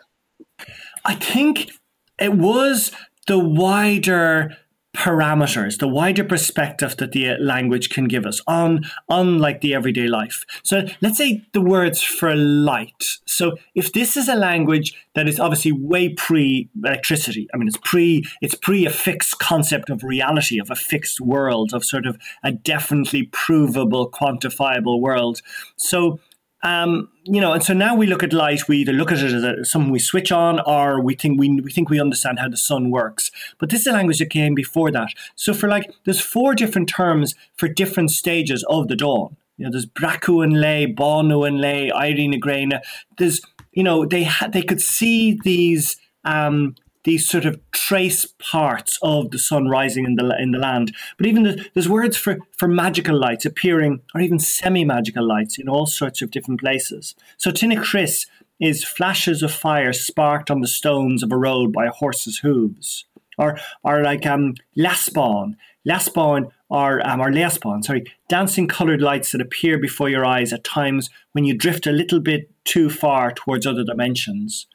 I 1.06 1.14
think 1.14 1.72
it 2.18 2.34
was 2.34 2.92
the 3.28 3.38
wider 3.38 4.58
parameters, 4.96 5.78
the 5.78 5.88
wider 5.88 6.24
perspective 6.24 6.98
that 6.98 7.12
the 7.12 7.30
uh, 7.30 7.38
language 7.40 7.90
can 7.90 8.06
give 8.06 8.26
us 8.26 8.42
on, 8.48 8.84
on 9.08 9.38
like 9.38 9.62
the 9.62 9.74
everyday 9.74 10.08
life. 10.08 10.44
So 10.64 10.82
let's 11.02 11.18
say 11.18 11.46
the 11.54 11.62
words 11.62 12.02
for 12.02 12.36
light. 12.36 13.04
So 13.26 13.58
if 13.76 13.94
this 13.94 14.18
is 14.18 14.28
a 14.28 14.36
language 14.36 14.94
that 15.14 15.28
is 15.28 15.40
obviously 15.40 15.72
way 15.72 16.10
pre 16.10 16.70
electricity, 16.84 17.48
I 17.54 17.58
mean, 17.58 17.68
it's 17.68 17.78
pre, 17.84 18.24
it's 18.42 18.56
pre 18.56 18.86
a 18.86 18.90
fixed 18.90 19.38
concept 19.40 19.90
of 19.92 20.04
reality, 20.04 20.60
of 20.60 20.72
a 20.72 20.76
fixed 20.76 21.22
world, 21.22 21.72
of 21.74 21.86
sort 21.86 22.08
of 22.08 22.18
a 22.44 22.52
definitely 22.52 23.24
provable, 23.32 24.10
quantifiable 24.10 25.00
world. 25.00 25.42
So 25.78 26.20
um, 26.62 27.10
you 27.24 27.40
know, 27.40 27.54
and 27.54 27.64
so 27.64 27.74
now 27.74 27.96
we 27.96 28.08
look 28.08 28.24
at 28.24 28.34
light. 28.34 28.68
We 28.68 28.80
either 28.80 28.92
look 28.92 29.12
at 29.12 29.20
it 29.20 29.32
as 29.32 29.44
a, 29.44 29.64
something 29.64 29.92
we 29.92 30.00
switch 30.00 30.32
on, 30.32 30.60
or 30.62 31.02
we 31.02 31.16
think 31.16 31.40
we 31.40 31.50
we 31.62 31.72
think 31.72 31.90
we 31.90 32.00
understand 32.02 32.40
how 32.40 32.50
the 32.50 32.58
sun 32.58 32.92
works. 32.92 33.32
But 33.60 33.70
this 33.70 33.82
is 33.82 33.88
a 33.88 33.94
language 33.94 34.20
that 34.20 34.30
came 34.30 34.56
before 34.56 34.92
that. 34.92 35.10
So 35.36 35.54
for 35.54 35.70
like, 35.70 35.90
there's 36.04 36.22
four 36.22 36.56
different 36.56 36.90
terms 36.90 37.34
for 37.56 37.68
different 37.68 38.12
stages 38.12 38.66
of 38.70 38.88
the 38.90 38.96
dawn. 38.96 39.38
You 39.58 39.66
know, 39.66 39.72
there's 39.72 39.86
Breacadh 39.86 40.44
an 40.44 40.62
lae, 40.62 40.88
Bánú 40.88 41.48
an 41.48 41.60
lae, 41.60 41.92
Irene 41.92 42.40
Graina. 42.40 42.82
There's, 43.18 43.42
you 43.74 43.84
know, 43.84 44.06
they 44.06 44.24
had 44.24 44.52
they 44.52 44.62
could 44.62 44.82
see 44.82 45.38
these 45.44 45.98
um, 46.26 46.76
these 47.10 47.28
sort 47.28 47.46
of 47.46 47.60
trace 47.72 48.24
parts 48.38 49.00
of 49.02 49.32
the 49.32 49.40
sun 49.40 49.68
rising 49.68 50.06
in 50.06 50.14
the 50.16 50.36
in 50.40 50.52
the 50.52 50.60
land. 50.60 50.94
But 51.18 51.26
even 51.26 51.42
the, 51.42 51.66
there's 51.74 51.90
words 51.90 52.16
for 52.16 52.38
for 52.56 52.68
magical 52.68 53.20
lights 53.20 53.46
appearing, 53.46 54.02
or 54.14 54.22
even 54.22 54.38
semi 54.38 54.86
magical 54.86 55.28
lights 55.28 55.58
in 55.58 55.68
all 55.68 55.88
sorts 55.88 56.22
of 56.22 56.30
different 56.30 56.60
places. 56.60 57.16
So 57.38 57.50
Tina 57.50 57.82
Chris 57.82 58.26
is 58.60 58.84
flashes 58.84 59.42
of 59.42 59.52
fire 59.52 59.92
sparked 59.92 60.52
on 60.52 60.62
the 60.62 60.68
stones 60.68 61.24
of 61.24 61.32
a 61.32 61.38
road 61.38 61.74
by 61.74 61.86
a 61.88 61.92
horse's 61.92 62.40
hooves, 62.40 63.06
or 63.40 63.58
or 63.84 64.04
like 64.04 64.28
um 64.28 64.54
Laspawn. 64.78 65.56
Laspawn 65.88 66.52
are 66.70 67.02
um, 67.08 67.22
or 67.22 67.32
Laspawn, 67.32 67.84
sorry, 67.84 68.04
dancing 68.28 68.68
coloured 68.68 69.02
lights 69.02 69.32
that 69.32 69.42
appear 69.42 69.80
before 69.80 70.10
your 70.10 70.26
eyes 70.26 70.54
at 70.54 70.64
times 70.64 71.10
when 71.32 71.44
you 71.44 71.58
drift 71.58 71.88
a 71.88 71.92
little 71.92 72.20
bit 72.20 72.52
too 72.66 72.88
far 72.88 73.32
towards 73.32 73.66
other 73.66 73.84
dimensions. 73.84 74.68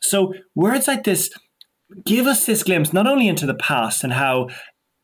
So 0.00 0.34
words 0.54 0.88
like 0.88 1.04
this 1.04 1.30
give 2.04 2.26
us 2.26 2.46
this 2.46 2.62
glimpse 2.62 2.92
not 2.92 3.06
only 3.06 3.28
into 3.28 3.46
the 3.46 3.54
past 3.54 4.02
and 4.04 4.12
how 4.12 4.48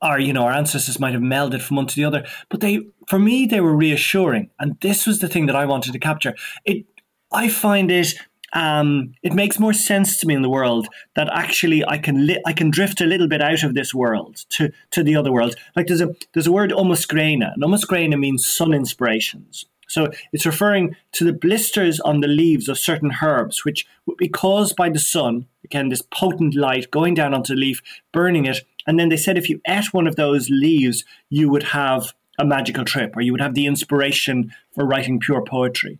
our 0.00 0.18
you 0.18 0.32
know 0.32 0.44
our 0.44 0.52
ancestors 0.52 0.98
might 0.98 1.14
have 1.14 1.22
melded 1.22 1.62
from 1.62 1.76
one 1.76 1.86
to 1.86 1.96
the 1.96 2.04
other 2.04 2.26
but 2.48 2.60
they 2.60 2.80
for 3.08 3.18
me 3.18 3.46
they 3.46 3.60
were 3.60 3.74
reassuring 3.74 4.50
and 4.58 4.78
this 4.80 5.06
was 5.06 5.20
the 5.20 5.28
thing 5.28 5.46
that 5.46 5.56
i 5.56 5.64
wanted 5.64 5.92
to 5.92 5.98
capture 5.98 6.34
it 6.64 6.84
i 7.32 7.48
find 7.48 7.90
it 7.90 8.14
um, 8.54 9.14
it 9.22 9.32
makes 9.32 9.58
more 9.58 9.72
sense 9.72 10.18
to 10.18 10.26
me 10.26 10.34
in 10.34 10.42
the 10.42 10.50
world 10.50 10.88
that 11.14 11.28
actually 11.32 11.84
I 11.86 11.98
can 11.98 12.26
li- 12.26 12.42
I 12.46 12.52
can 12.52 12.70
drift 12.70 13.00
a 13.00 13.06
little 13.06 13.28
bit 13.28 13.40
out 13.40 13.62
of 13.62 13.74
this 13.74 13.94
world 13.94 14.44
to 14.50 14.70
to 14.90 15.02
the 15.02 15.16
other 15.16 15.32
world. 15.32 15.54
Like 15.74 15.86
there's 15.86 16.02
a 16.02 16.14
there's 16.34 16.46
a 16.46 16.52
word 16.52 16.70
umusgrena, 16.70 17.54
and 17.54 17.62
umusgrena 17.62 18.18
means 18.18 18.46
sun 18.52 18.74
inspirations. 18.74 19.64
So 19.92 20.10
it's 20.32 20.46
referring 20.46 20.96
to 21.12 21.24
the 21.24 21.34
blisters 21.34 22.00
on 22.00 22.20
the 22.20 22.26
leaves 22.26 22.66
of 22.66 22.78
certain 22.78 23.12
herbs, 23.22 23.62
which 23.62 23.84
would 24.06 24.16
be 24.16 24.28
caused 24.28 24.74
by 24.74 24.88
the 24.88 24.98
sun, 24.98 25.46
again, 25.64 25.90
this 25.90 26.00
potent 26.10 26.54
light 26.54 26.90
going 26.90 27.12
down 27.12 27.34
onto 27.34 27.54
the 27.54 27.60
leaf, 27.60 27.82
burning 28.10 28.46
it. 28.46 28.60
And 28.86 28.98
then 28.98 29.10
they 29.10 29.18
said 29.18 29.36
if 29.36 29.50
you 29.50 29.60
ate 29.68 29.92
one 29.92 30.06
of 30.06 30.16
those 30.16 30.48
leaves, 30.48 31.04
you 31.28 31.50
would 31.50 31.62
have 31.62 32.14
a 32.38 32.44
magical 32.46 32.86
trip 32.86 33.14
or 33.14 33.20
you 33.20 33.32
would 33.32 33.42
have 33.42 33.52
the 33.52 33.66
inspiration 33.66 34.54
for 34.74 34.86
writing 34.86 35.20
pure 35.20 35.44
poetry. 35.44 35.98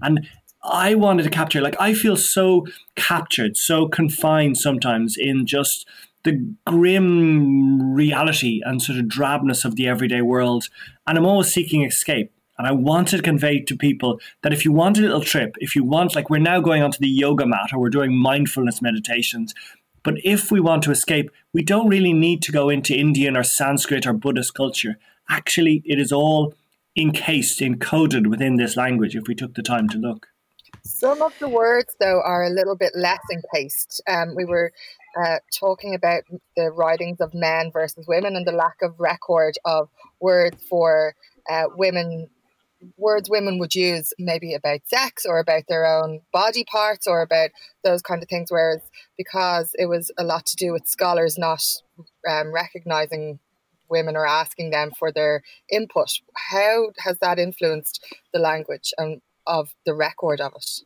And 0.00 0.26
I 0.62 0.94
wanted 0.94 1.24
to 1.24 1.30
capture, 1.30 1.60
like, 1.60 1.76
I 1.78 1.92
feel 1.92 2.16
so 2.16 2.66
captured, 2.96 3.58
so 3.58 3.86
confined 3.86 4.56
sometimes 4.56 5.16
in 5.18 5.46
just 5.46 5.86
the 6.24 6.54
grim 6.66 7.92
reality 7.92 8.62
and 8.64 8.80
sort 8.80 8.98
of 8.98 9.04
drabness 9.04 9.66
of 9.66 9.76
the 9.76 9.86
everyday 9.88 10.22
world. 10.22 10.68
And 11.06 11.18
I'm 11.18 11.26
always 11.26 11.52
seeking 11.52 11.84
escape. 11.84 12.32
And 12.58 12.66
I 12.66 12.72
wanted 12.72 13.18
to 13.18 13.22
convey 13.22 13.60
to 13.60 13.76
people 13.76 14.20
that 14.42 14.52
if 14.52 14.64
you 14.64 14.72
want 14.72 14.98
a 14.98 15.02
little 15.02 15.20
trip, 15.20 15.56
if 15.58 15.76
you 15.76 15.84
want, 15.84 16.14
like 16.14 16.30
we're 16.30 16.38
now 16.38 16.60
going 16.60 16.82
onto 16.82 16.98
the 16.98 17.08
yoga 17.08 17.46
mat 17.46 17.70
or 17.72 17.78
we're 17.78 17.90
doing 17.90 18.16
mindfulness 18.16 18.80
meditations, 18.80 19.54
but 20.02 20.14
if 20.24 20.52
we 20.52 20.60
want 20.60 20.84
to 20.84 20.90
escape, 20.90 21.30
we 21.52 21.62
don't 21.62 21.88
really 21.88 22.12
need 22.12 22.40
to 22.42 22.52
go 22.52 22.68
into 22.68 22.94
Indian 22.94 23.36
or 23.36 23.42
Sanskrit 23.42 24.06
or 24.06 24.12
Buddhist 24.12 24.54
culture. 24.54 24.98
Actually, 25.28 25.82
it 25.84 25.98
is 25.98 26.12
all 26.12 26.54
encased, 26.96 27.60
encoded 27.60 28.28
within 28.28 28.56
this 28.56 28.76
language 28.76 29.16
if 29.16 29.26
we 29.26 29.34
took 29.34 29.54
the 29.54 29.62
time 29.62 29.88
to 29.88 29.98
look. 29.98 30.28
Some 30.84 31.20
of 31.22 31.36
the 31.40 31.48
words, 31.48 31.96
though, 31.98 32.20
are 32.24 32.44
a 32.44 32.50
little 32.50 32.76
bit 32.76 32.92
less 32.94 33.20
encased. 33.32 34.00
Um, 34.08 34.36
we 34.36 34.44
were 34.44 34.72
uh, 35.20 35.38
talking 35.58 35.94
about 35.94 36.22
the 36.56 36.70
writings 36.70 37.20
of 37.20 37.34
men 37.34 37.70
versus 37.72 38.06
women 38.06 38.36
and 38.36 38.46
the 38.46 38.52
lack 38.52 38.76
of 38.82 38.94
record 39.00 39.58
of 39.64 39.88
words 40.20 40.62
for 40.68 41.14
uh, 41.50 41.64
women 41.76 42.28
words 42.96 43.30
women 43.30 43.58
would 43.58 43.74
use 43.74 44.12
maybe 44.18 44.54
about 44.54 44.80
sex 44.84 45.24
or 45.24 45.38
about 45.38 45.62
their 45.68 45.86
own 45.86 46.20
body 46.32 46.64
parts 46.64 47.06
or 47.06 47.22
about 47.22 47.50
those 47.84 48.02
kind 48.02 48.22
of 48.22 48.28
things 48.28 48.50
whereas 48.50 48.82
because 49.16 49.70
it 49.74 49.86
was 49.86 50.10
a 50.18 50.24
lot 50.24 50.44
to 50.44 50.56
do 50.56 50.72
with 50.72 50.86
scholars 50.86 51.36
not 51.38 51.62
um, 52.28 52.52
recognizing 52.52 53.38
women 53.88 54.16
or 54.16 54.26
asking 54.26 54.70
them 54.70 54.90
for 54.98 55.10
their 55.10 55.42
input 55.70 56.08
how 56.34 56.88
has 56.98 57.18
that 57.20 57.38
influenced 57.38 58.04
the 58.32 58.38
language 58.38 58.92
and 58.98 59.22
of 59.46 59.74
the 59.84 59.94
record 59.94 60.40
of 60.40 60.52
it? 60.54 60.84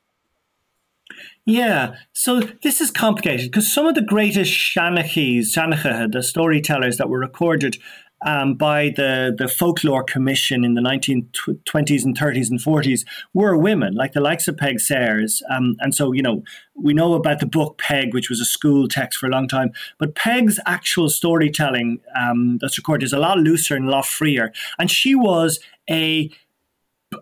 Yeah, 1.44 1.96
so 2.12 2.40
this 2.62 2.80
is 2.80 2.90
complicated 2.90 3.50
because 3.50 3.72
some 3.72 3.86
of 3.86 3.96
the 3.96 4.02
greatest 4.02 4.52
Shanachis, 4.52 5.46
Shanacha, 5.56 6.12
the 6.12 6.22
storytellers 6.22 6.98
that 6.98 7.08
were 7.08 7.18
recorded 7.18 7.78
um, 8.26 8.54
by 8.54 8.92
the, 8.96 9.34
the 9.36 9.48
Folklore 9.48 10.04
Commission 10.04 10.64
in 10.64 10.74
the 10.74 10.80
1920s 10.80 12.04
and 12.04 12.18
30s 12.18 12.50
and 12.50 12.60
40s 12.60 13.04
were 13.34 13.56
women, 13.56 13.94
like 13.94 14.12
the 14.12 14.20
likes 14.20 14.48
of 14.48 14.56
Peig 14.56 14.80
Sayers. 14.80 15.42
Um, 15.50 15.76
and 15.80 15.94
so, 15.94 16.12
you 16.12 16.22
know, 16.22 16.42
we 16.74 16.94
know 16.94 17.14
about 17.14 17.40
the 17.40 17.46
book 17.46 17.78
Peig, 17.78 18.12
which 18.12 18.28
was 18.28 18.40
a 18.40 18.44
school 18.44 18.88
text 18.88 19.18
for 19.18 19.26
a 19.26 19.30
long 19.30 19.48
time, 19.48 19.72
but 19.98 20.14
Peig's 20.14 20.58
actual 20.66 21.08
storytelling 21.08 22.00
um, 22.16 22.58
that's 22.60 22.78
recorded 22.78 23.04
is 23.04 23.12
a 23.12 23.18
lot 23.18 23.38
looser 23.38 23.74
and 23.76 23.88
a 23.88 23.90
lot 23.90 24.06
freer. 24.06 24.52
And 24.78 24.90
she 24.90 25.14
was 25.14 25.60
a 25.88 26.30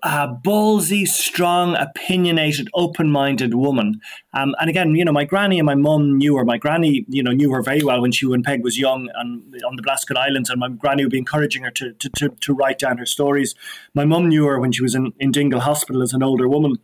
uh, 0.03 0.35
ballsy, 0.44 1.07
strong, 1.07 1.74
opinionated, 1.77 2.68
open-minded 2.74 3.55
woman. 3.55 4.01
Um, 4.35 4.55
and 4.61 4.68
again, 4.68 4.94
you 4.94 5.05
know, 5.05 5.12
my 5.12 5.24
granny 5.24 5.59
and 5.59 5.66
my 5.66 5.74
mum 5.74 6.18
knew 6.18 6.37
her. 6.37 6.44
My 6.44 6.59
granny, 6.59 7.07
you 7.09 7.22
know, 7.22 7.33
knew 7.33 7.53
her 7.53 7.62
very 7.62 7.83
well 7.83 8.01
when 8.01 8.12
she 8.12 8.27
when 8.27 8.42
Peig 8.42 8.62
was 8.62 8.79
young 8.79 9.09
and 9.14 9.42
on 9.66 9.77
the 9.77 9.83
Blasket 9.83 10.16
Islands, 10.16 10.51
and 10.51 10.61
my 10.61 10.68
granny 10.68 11.05
would 11.05 11.12
be 11.12 11.18
encouraging 11.18 11.62
her 11.62 11.70
to, 11.72 11.92
to, 11.92 12.11
to, 12.16 12.29
to 12.29 12.55
write 12.55 12.79
down 12.79 12.98
her 12.98 13.07
stories. 13.07 13.55
My 13.94 14.05
mum 14.05 14.29
knew 14.29 14.46
her 14.46 14.61
when 14.61 14.72
she 14.72 14.83
was 14.83 14.94
in, 14.94 15.12
in 15.18 15.31
Dingle 15.31 15.61
Hospital 15.61 16.03
as 16.03 16.12
an 16.12 16.22
older 16.22 16.48
woman. 16.48 16.79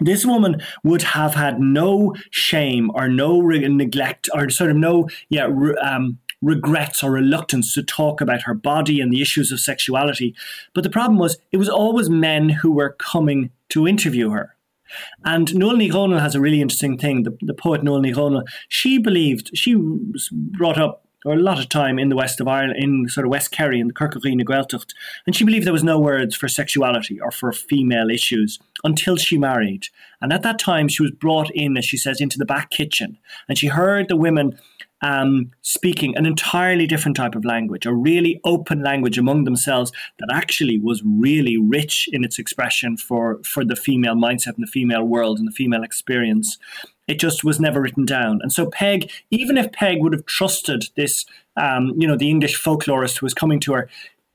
This 0.00 0.24
woman 0.24 0.62
would 0.82 1.02
have 1.02 1.34
had 1.34 1.60
no 1.60 2.14
shame 2.30 2.90
or 2.94 3.08
no 3.08 3.40
re- 3.40 3.68
neglect 3.68 4.28
or 4.34 4.48
sort 4.48 4.70
of 4.70 4.76
no, 4.76 5.08
yeah, 5.28 5.48
um, 5.82 6.18
regrets 6.42 7.02
or 7.02 7.12
reluctance 7.12 7.72
to 7.74 7.82
talk 7.82 8.20
about 8.20 8.42
her 8.42 8.54
body 8.54 9.00
and 9.00 9.12
the 9.12 9.22
issues 9.22 9.52
of 9.52 9.60
sexuality. 9.60 10.34
But 10.74 10.84
the 10.84 10.90
problem 10.90 11.18
was, 11.18 11.38
it 11.52 11.56
was 11.56 11.68
always 11.68 12.10
men 12.10 12.48
who 12.48 12.72
were 12.72 12.96
coming 12.98 13.50
to 13.70 13.88
interview 13.88 14.30
her. 14.30 14.56
And 15.24 15.48
Ní 15.48 15.90
Dhomhnaill 15.90 16.20
has 16.20 16.34
a 16.34 16.40
really 16.40 16.60
interesting 16.60 16.98
thing. 16.98 17.22
The, 17.22 17.36
the 17.40 17.54
poet 17.54 17.80
Ní 17.82 18.14
Dhomhnaill, 18.14 18.44
she 18.68 18.98
believed, 18.98 19.50
she 19.54 19.74
was 19.74 20.28
brought 20.30 20.78
up 20.78 21.02
or 21.24 21.34
a 21.34 21.38
lot 21.38 21.58
of 21.58 21.68
time 21.68 21.98
in 21.98 22.08
the 22.08 22.16
west 22.16 22.40
of 22.40 22.48
Ireland, 22.48 22.82
in 22.82 23.08
sort 23.08 23.26
of 23.26 23.30
West 23.30 23.52
Kerry, 23.52 23.80
in 23.80 23.88
the 23.88 23.94
Corca 23.94 24.18
Dhuibhne 24.18 24.44
Gaeltacht, 24.44 24.92
and 25.26 25.36
she 25.36 25.44
believed 25.44 25.66
there 25.66 25.72
was 25.72 25.84
no 25.84 25.98
words 25.98 26.34
for 26.34 26.48
sexuality 26.48 27.20
or 27.20 27.30
for 27.30 27.52
female 27.52 28.10
issues 28.10 28.58
until 28.84 29.16
she 29.16 29.38
married. 29.38 29.86
And 30.20 30.32
at 30.32 30.42
that 30.42 30.58
time, 30.58 30.88
she 30.88 31.02
was 31.02 31.12
brought 31.12 31.50
in, 31.50 31.76
as 31.76 31.84
she 31.84 31.96
says, 31.96 32.20
into 32.20 32.38
the 32.38 32.44
back 32.44 32.70
kitchen, 32.70 33.18
and 33.48 33.56
she 33.56 33.68
heard 33.68 34.08
the 34.08 34.16
women 34.16 34.58
um, 35.02 35.50
speaking 35.62 36.16
an 36.16 36.24
entirely 36.24 36.86
different 36.86 37.16
type 37.16 37.34
of 37.34 37.44
language, 37.44 37.84
a 37.84 37.92
really 37.92 38.40
open 38.44 38.82
language 38.82 39.18
among 39.18 39.44
themselves 39.44 39.92
that 40.18 40.28
actually 40.32 40.78
was 40.78 41.02
really 41.04 41.58
rich 41.58 42.08
in 42.12 42.24
its 42.24 42.38
expression 42.38 42.96
for, 42.96 43.40
for 43.44 43.64
the 43.64 43.76
female 43.76 44.14
mindset 44.14 44.54
and 44.54 44.62
the 44.62 44.70
female 44.70 45.02
world 45.02 45.38
and 45.38 45.48
the 45.48 45.52
female 45.52 45.82
experience. 45.82 46.56
It 47.08 47.18
just 47.18 47.42
was 47.42 47.58
never 47.58 47.80
written 47.80 48.04
down. 48.04 48.38
And 48.42 48.52
so 48.52 48.66
Peig, 48.70 49.10
even 49.30 49.58
if 49.58 49.72
Peig 49.72 50.00
would 50.00 50.12
have 50.12 50.24
trusted 50.26 50.84
this, 50.96 51.24
um, 51.56 51.92
you 51.96 52.06
know, 52.06 52.16
the 52.16 52.30
English 52.30 52.62
folklorist 52.62 53.18
who 53.18 53.26
was 53.26 53.34
coming 53.34 53.58
to 53.60 53.72
her, 53.72 53.88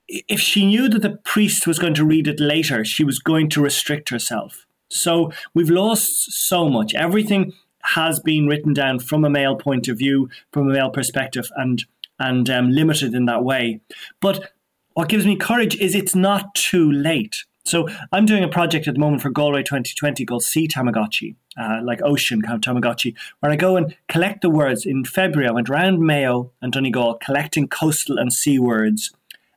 if 0.08 0.40
she 0.40 0.66
knew 0.66 0.90
that 0.90 1.02
the 1.02 1.18
priest 1.24 1.66
was 1.66 1.80
going 1.80 1.94
to 1.94 2.06
read 2.06 2.28
it 2.28 2.40
later, 2.40 2.84
she 2.84 3.04
was 3.04 3.20
going 3.20 3.50
to 3.50 3.62
restrict 3.62 4.10
herself. 4.10 4.66
So 4.90 5.32
we've 5.54 5.70
lost 5.70 6.32
so 6.48 6.70
much. 6.70 6.94
Everything 6.96 7.54
has 7.96 8.20
been 8.20 8.48
written 8.48 8.74
down 8.74 9.00
from 9.00 9.24
a 9.24 9.30
male 9.30 9.56
point 9.56 9.88
of 9.88 9.98
view, 9.98 10.30
from 10.52 10.70
a 10.70 10.74
male 10.74 10.90
perspective, 10.90 11.50
and 11.56 11.86
and 12.20 12.50
um, 12.50 12.70
limited 12.72 13.14
in 13.14 13.26
that 13.26 13.44
way. 13.44 13.80
But 14.22 14.52
what 14.94 15.10
gives 15.10 15.26
me 15.26 15.36
courage 15.36 15.76
is 15.76 15.94
it's 15.94 16.16
not 16.16 16.56
too 16.56 16.92
late. 16.92 17.44
So 17.66 17.88
I'm 18.12 18.26
doing 18.26 18.44
a 18.44 18.48
project 18.48 18.88
at 18.88 18.96
the 18.96 19.00
moment 19.00 19.22
for 19.22 19.30
Galway 19.30 19.62
2020 19.62 20.26
called 20.26 20.44
Sea 20.44 20.68
Tamagotchi, 20.68 21.36
uh, 21.58 21.82
like 21.84 22.02
ocean 22.02 22.42
kind 22.42 22.56
of 22.56 22.62
Tamagotchi, 22.62 23.14
where 23.40 23.52
I 23.52 23.58
go 23.58 23.76
and 23.76 23.96
collect 24.08 24.42
the 24.42 24.50
words. 24.50 24.86
In 24.86 25.04
February, 25.04 25.50
I 25.50 25.52
went 25.52 25.70
around 25.70 26.00
Mayo 26.00 26.52
and 26.62 26.72
Donegal 26.72 27.16
collecting 27.16 27.68
coastal 27.68 28.18
and 28.18 28.32
sea 28.32 28.58
words 28.58 29.14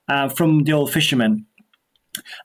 uh, 0.08 0.28
from 0.28 0.64
the 0.64 0.72
old 0.72 0.92
fishermen. 0.92 1.46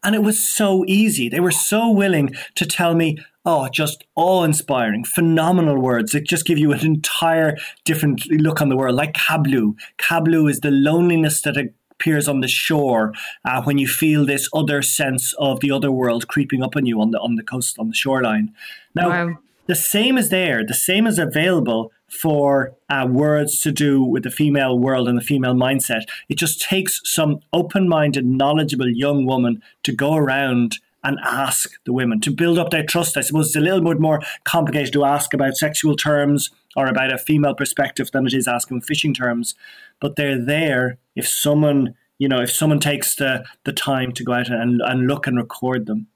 And 0.04 0.16
it 0.16 0.22
was 0.22 0.48
so 0.48 0.86
easy. 0.88 1.30
They 1.30 1.40
were 1.40 1.52
so 1.52 1.90
willing 1.90 2.36
to 2.56 2.66
tell 2.66 2.94
me, 2.94 3.18
oh, 3.46 3.70
just 3.70 4.04
awe 4.16 4.44
inspiring, 4.44 5.04
phenomenal 5.04 5.80
words 5.80 6.12
that 6.12 6.26
just 6.26 6.46
give 6.46 6.58
you 6.58 6.72
an 6.72 6.86
entire 6.86 7.58
different 7.84 8.26
look 8.32 8.62
on 8.62 8.70
the 8.70 8.76
world, 8.76 8.96
like 8.96 9.14
Cablu. 9.14 9.76
Cablu 9.98 10.50
is 10.50 10.60
the 10.60 10.72
loneliness 10.72 11.42
that 11.44 11.58
appears 11.92 12.28
on 12.28 12.42
the 12.42 12.48
shore 12.48 13.14
uh, 13.46 13.62
when 13.64 13.78
you 13.78 13.88
feel 13.88 14.26
this 14.26 14.50
other 14.54 14.82
sense 14.82 15.34
of 15.40 15.60
the 15.60 15.72
other 15.72 15.92
world 15.92 16.28
creeping 16.28 16.64
up 16.64 16.76
on 16.76 16.86
you 16.86 17.00
on 17.00 17.12
the 17.12 17.20
on 17.20 17.36
the 17.36 17.44
coast 17.44 17.78
on 17.80 17.88
the 17.88 17.96
shoreline. 17.96 18.54
Now, 18.94 19.10
wow. 19.10 19.38
the 19.68 19.76
same 19.76 20.18
is 20.18 20.30
there. 20.30 20.66
The 20.66 20.74
same 20.74 21.08
is 21.08 21.20
available 21.20 21.92
for 22.22 22.74
uh, 22.90 23.08
words 23.10 23.60
to 23.60 23.72
do 23.72 24.04
with 24.04 24.24
the 24.24 24.30
female 24.30 24.78
world 24.78 25.08
and 25.08 25.18
the 25.18 25.24
female 25.24 25.56
mindset. 25.56 26.04
It 26.30 26.38
just 26.38 26.62
takes 26.62 27.00
some 27.04 27.40
open-minded, 27.52 28.26
knowledgeable 28.26 28.90
young 28.90 29.26
woman 29.26 29.62
to 29.84 29.92
go 29.92 30.16
around 30.16 30.78
and 31.06 31.20
ask 31.24 31.72
the 31.86 31.94
women 31.94 32.20
to 32.22 32.32
build 32.32 32.58
up 32.58 32.72
their 32.72 32.84
trust. 32.84 33.16
I 33.16 33.22
suppose 33.22 33.48
it's 33.48 33.56
a 33.56 33.62
little 33.62 33.82
bit 33.82 34.00
more 34.00 34.22
complicated 34.44 34.92
to 34.94 35.06
ask 35.06 35.34
about 35.34 35.56
sexual 35.56 35.96
terms 35.96 36.50
or 36.76 36.88
about 36.88 37.14
a 37.14 37.18
female 37.18 37.54
perspective 37.54 38.10
than 38.12 38.26
it 38.26 38.34
is 38.34 38.48
asking 38.48 38.82
fishing 38.82 39.14
terms, 39.14 39.56
but 40.02 40.16
they're 40.16 40.44
there 40.44 40.98
if 41.16 41.28
someone 41.28 41.96
you 42.18 42.28
know 42.28 42.42
if 42.42 42.52
someone 42.52 42.80
takes 42.80 43.16
the 43.16 43.46
the 43.66 43.74
time 43.74 44.12
to 44.14 44.24
go 44.24 44.34
out 44.34 44.50
and, 44.50 44.82
and 44.82 45.08
look 45.08 45.28
and 45.28 45.38
record 45.38 45.86
them. 45.86 46.08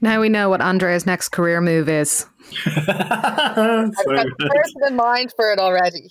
Now 0.00 0.20
we 0.20 0.28
know 0.28 0.48
what 0.48 0.60
Andrea's 0.60 1.06
next 1.06 1.28
career 1.28 1.60
move 1.60 1.88
is. 1.88 2.26
I've 2.66 2.86
got 2.86 3.58
a 3.58 4.34
person 4.38 4.82
in 4.88 4.96
mind 4.96 5.32
for 5.36 5.52
it 5.52 5.58
already. 5.58 6.10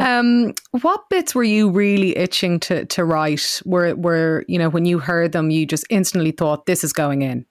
um, 0.00 0.54
what 0.82 1.08
bits 1.08 1.34
were 1.34 1.44
you 1.44 1.70
really 1.70 2.16
itching 2.16 2.60
to 2.60 2.84
to 2.86 3.04
write? 3.04 3.62
Were 3.64 3.94
were 3.94 4.44
you 4.46 4.58
know 4.58 4.68
when 4.68 4.84
you 4.84 4.98
heard 4.98 5.32
them, 5.32 5.50
you 5.50 5.66
just 5.66 5.86
instantly 5.90 6.30
thought 6.30 6.66
this 6.66 6.84
is 6.84 6.92
going 6.92 7.22
in. 7.22 7.46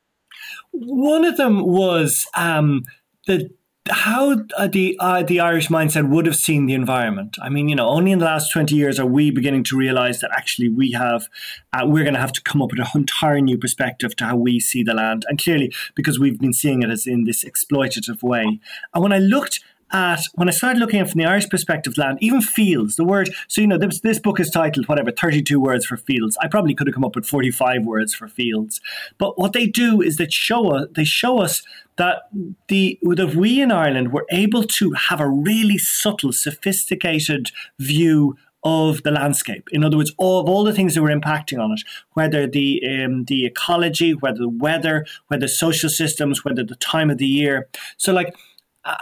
One 0.71 1.25
of 1.25 1.37
them 1.37 1.65
was 1.65 2.15
um, 2.35 2.83
the 3.27 3.49
how 3.89 4.37
uh, 4.57 4.67
the 4.67 4.97
uh, 4.99 5.23
the 5.23 5.39
Irish 5.39 5.67
mindset 5.67 6.09
would 6.09 6.25
have 6.25 6.35
seen 6.35 6.65
the 6.65 6.73
environment. 6.73 7.37
I 7.41 7.49
mean, 7.49 7.69
you 7.69 7.75
know, 7.75 7.87
only 7.87 8.11
in 8.11 8.19
the 8.19 8.25
last 8.25 8.51
twenty 8.51 8.75
years 8.75 8.99
are 8.99 9.05
we 9.05 9.31
beginning 9.31 9.63
to 9.65 9.77
realize 9.77 10.19
that 10.21 10.31
actually 10.33 10.69
we 10.69 10.91
have 10.91 11.27
uh, 11.73 11.85
we're 11.85 12.03
going 12.03 12.13
to 12.13 12.19
have 12.19 12.33
to 12.33 12.41
come 12.41 12.61
up 12.61 12.71
with 12.71 12.79
an 12.79 12.87
entire 12.95 13.41
new 13.41 13.57
perspective 13.57 14.15
to 14.17 14.25
how 14.25 14.35
we 14.35 14.59
see 14.59 14.83
the 14.83 14.93
land, 14.93 15.25
and 15.27 15.41
clearly 15.41 15.73
because 15.95 16.19
we've 16.19 16.39
been 16.39 16.53
seeing 16.53 16.83
it 16.83 16.89
as 16.89 17.05
in 17.07 17.23
this 17.23 17.43
exploitative 17.43 18.21
way. 18.23 18.59
And 18.93 19.03
when 19.03 19.13
I 19.13 19.19
looked 19.19 19.59
at 19.91 20.21
when 20.35 20.47
I 20.47 20.51
started 20.51 20.79
looking 20.79 20.99
at 20.99 21.09
from 21.09 21.19
the 21.19 21.25
Irish 21.25 21.49
perspective 21.49 21.97
land, 21.97 22.17
even 22.21 22.41
fields, 22.41 22.95
the 22.95 23.03
word. 23.03 23.29
So 23.47 23.61
you 23.61 23.67
know, 23.67 23.77
this, 23.77 23.99
this 24.01 24.19
book 24.19 24.39
is 24.39 24.49
titled 24.49 24.87
whatever 24.87 25.11
thirty 25.11 25.41
two 25.41 25.59
words 25.59 25.85
for 25.85 25.97
fields. 25.97 26.37
I 26.41 26.47
probably 26.47 26.75
could 26.75 26.87
have 26.87 26.93
come 26.93 27.05
up 27.05 27.15
with 27.15 27.25
forty 27.25 27.51
five 27.51 27.85
words 27.85 28.13
for 28.13 28.27
fields, 28.27 28.81
but 29.17 29.37
what 29.37 29.53
they 29.53 29.67
do 29.67 30.01
is 30.01 30.17
they 30.17 30.27
show 30.29 30.71
us 30.71 30.87
they 30.95 31.03
show 31.05 31.39
us 31.39 31.61
that 31.97 32.23
the 32.67 32.97
that 33.01 33.35
we 33.35 33.61
in 33.61 33.71
Ireland 33.71 34.13
were 34.13 34.25
able 34.31 34.63
to 34.63 34.91
have 34.93 35.19
a 35.19 35.29
really 35.29 35.77
subtle, 35.77 36.31
sophisticated 36.31 37.51
view 37.77 38.35
of 38.63 39.03
the 39.03 39.11
landscape. 39.11 39.69
In 39.71 39.83
other 39.83 39.97
words, 39.97 40.13
all 40.17 40.41
of 40.41 40.49
all 40.49 40.63
the 40.63 40.73
things 40.73 40.95
that 40.95 41.01
were 41.01 41.09
impacting 41.09 41.63
on 41.63 41.71
it, 41.71 41.81
whether 42.13 42.47
the 42.47 42.81
um, 42.85 43.25
the 43.25 43.45
ecology, 43.45 44.13
whether 44.13 44.39
the 44.39 44.49
weather, 44.49 45.05
whether 45.27 45.47
social 45.47 45.89
systems, 45.89 46.43
whether 46.43 46.63
the 46.63 46.75
time 46.75 47.09
of 47.09 47.17
the 47.17 47.27
year. 47.27 47.67
So 47.97 48.11
like 48.13 48.33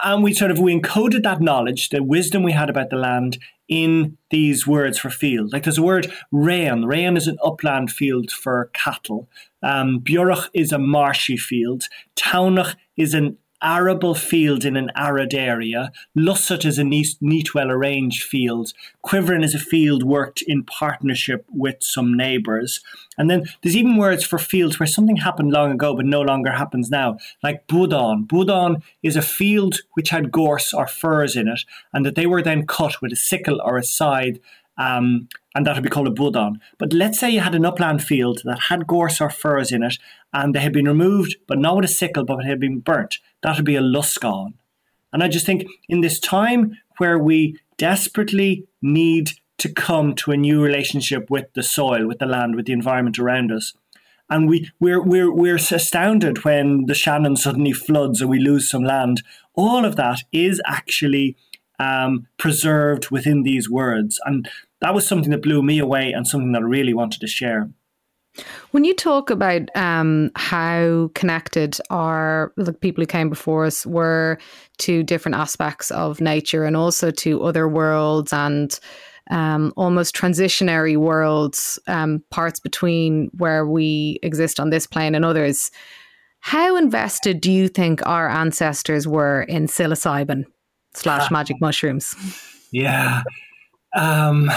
and 0.04 0.22
we 0.22 0.34
sort 0.34 0.50
of 0.50 0.58
we 0.58 0.78
encoded 0.78 1.22
that 1.22 1.40
knowledge, 1.40 1.88
the 1.90 2.02
wisdom 2.02 2.42
we 2.42 2.52
had 2.52 2.70
about 2.70 2.90
the 2.90 2.96
land 2.96 3.38
in 3.68 4.16
these 4.30 4.66
words 4.66 4.98
for 4.98 5.10
field. 5.10 5.52
Like 5.52 5.64
there's 5.64 5.78
a 5.78 5.82
word 5.82 6.12
rain. 6.32 6.84
Rain 6.84 7.16
is 7.16 7.26
an 7.26 7.38
upland 7.44 7.90
field 7.90 8.30
for 8.30 8.70
cattle. 8.72 9.28
Um, 9.62 10.02
is 10.54 10.72
a 10.72 10.78
marshy 10.78 11.36
field. 11.36 11.84
Taunach 12.16 12.76
is 12.96 13.14
an 13.14 13.36
arable 13.62 14.14
field 14.14 14.64
in 14.64 14.76
an 14.76 14.90
arid 14.96 15.34
area. 15.34 15.92
Lusset 16.16 16.64
is 16.64 16.78
a 16.78 16.84
neat, 16.84 17.16
neat, 17.20 17.54
well 17.54 17.70
arranged 17.70 18.22
field. 18.22 18.72
Quivering 19.02 19.42
is 19.42 19.54
a 19.54 19.58
field 19.58 20.02
worked 20.02 20.42
in 20.42 20.64
partnership 20.64 21.44
with 21.52 21.76
some 21.80 22.16
neighbours. 22.16 22.80
And 23.16 23.28
then 23.28 23.46
there's 23.62 23.76
even 23.76 23.96
words 23.96 24.24
for 24.24 24.38
fields 24.38 24.78
where 24.78 24.86
something 24.86 25.16
happened 25.16 25.50
long 25.50 25.72
ago 25.72 25.94
but 25.94 26.06
no 26.06 26.20
longer 26.20 26.52
happens 26.52 26.90
now, 26.90 27.18
like 27.42 27.66
Budon. 27.66 28.26
Budon 28.26 28.82
is 29.02 29.16
a 29.16 29.22
field 29.22 29.80
which 29.94 30.10
had 30.10 30.32
gorse 30.32 30.72
or 30.72 30.86
furze 30.86 31.36
in 31.36 31.48
it, 31.48 31.60
and 31.92 32.06
that 32.06 32.14
they 32.14 32.26
were 32.26 32.42
then 32.42 32.66
cut 32.66 33.02
with 33.02 33.12
a 33.12 33.16
sickle 33.16 33.60
or 33.64 33.76
a 33.76 33.84
scythe 33.84 34.38
um, 34.78 35.28
and 35.54 35.66
that 35.66 35.74
would 35.74 35.82
be 35.82 35.88
called 35.88 36.06
a 36.06 36.12
budon. 36.12 36.60
But 36.78 36.92
let's 36.92 37.18
say 37.18 37.30
you 37.30 37.40
had 37.40 37.54
an 37.54 37.64
upland 37.64 38.02
field 38.02 38.42
that 38.44 38.60
had 38.68 38.86
gorse 38.86 39.20
or 39.20 39.28
furze 39.28 39.72
in 39.72 39.82
it, 39.82 39.98
and 40.32 40.54
they 40.54 40.60
had 40.60 40.72
been 40.72 40.86
removed, 40.86 41.36
but 41.46 41.58
not 41.58 41.76
with 41.76 41.84
a 41.84 41.88
sickle, 41.88 42.24
but 42.24 42.44
had 42.44 42.60
been 42.60 42.80
burnt. 42.80 43.16
That 43.42 43.56
would 43.56 43.64
be 43.64 43.76
a 43.76 43.82
luscon. 43.82 44.54
And 45.12 45.22
I 45.22 45.28
just 45.28 45.46
think 45.46 45.66
in 45.88 46.00
this 46.00 46.20
time 46.20 46.76
where 46.98 47.18
we 47.18 47.58
desperately 47.76 48.66
need 48.82 49.30
to 49.58 49.72
come 49.72 50.14
to 50.14 50.30
a 50.30 50.36
new 50.36 50.62
relationship 50.62 51.30
with 51.30 51.52
the 51.54 51.62
soil, 51.62 52.06
with 52.06 52.18
the 52.18 52.26
land, 52.26 52.54
with 52.54 52.66
the 52.66 52.72
environment 52.72 53.18
around 53.18 53.50
us. 53.50 53.72
And 54.30 54.48
we, 54.48 54.70
we're, 54.78 55.02
we're, 55.02 55.32
we're 55.32 55.56
astounded 55.56 56.44
when 56.44 56.86
the 56.86 56.94
Shannon 56.94 57.36
suddenly 57.36 57.72
floods 57.72 58.20
and 58.20 58.28
we 58.28 58.38
lose 58.38 58.70
some 58.70 58.84
land. 58.84 59.22
All 59.54 59.84
of 59.84 59.96
that 59.96 60.22
is 60.32 60.60
actually 60.66 61.36
um, 61.78 62.26
preserved 62.36 63.10
within 63.10 63.42
these 63.42 63.70
words. 63.70 64.20
And 64.26 64.48
that 64.80 64.94
was 64.94 65.08
something 65.08 65.30
that 65.30 65.42
blew 65.42 65.62
me 65.62 65.78
away 65.78 66.12
and 66.12 66.26
something 66.26 66.52
that 66.52 66.62
I 66.62 66.66
really 66.66 66.94
wanted 66.94 67.20
to 67.20 67.26
share. 67.26 67.70
When 68.70 68.84
you 68.84 68.94
talk 68.94 69.30
about 69.30 69.74
um, 69.74 70.30
how 70.36 71.10
connected 71.14 71.78
our 71.90 72.52
the 72.56 72.72
people 72.72 73.02
who 73.02 73.06
came 73.06 73.28
before 73.28 73.64
us 73.64 73.84
were 73.86 74.38
to 74.78 75.02
different 75.02 75.36
aspects 75.36 75.90
of 75.90 76.20
nature 76.20 76.64
and 76.64 76.76
also 76.76 77.10
to 77.10 77.42
other 77.44 77.68
worlds 77.68 78.32
and 78.32 78.78
um, 79.30 79.72
almost 79.76 80.14
transitionary 80.14 80.96
worlds, 80.96 81.78
um, 81.86 82.22
parts 82.30 82.60
between 82.60 83.30
where 83.36 83.66
we 83.66 84.18
exist 84.22 84.58
on 84.58 84.70
this 84.70 84.86
plane 84.86 85.14
and 85.14 85.24
others, 85.24 85.70
how 86.40 86.76
invested 86.76 87.40
do 87.40 87.52
you 87.52 87.68
think 87.68 88.04
our 88.06 88.28
ancestors 88.28 89.06
were 89.06 89.42
in 89.42 89.66
psilocybin 89.66 90.44
slash 90.94 91.30
magic 91.30 91.60
mushrooms? 91.60 92.14
Yeah, 92.72 93.22
um, 93.94 94.50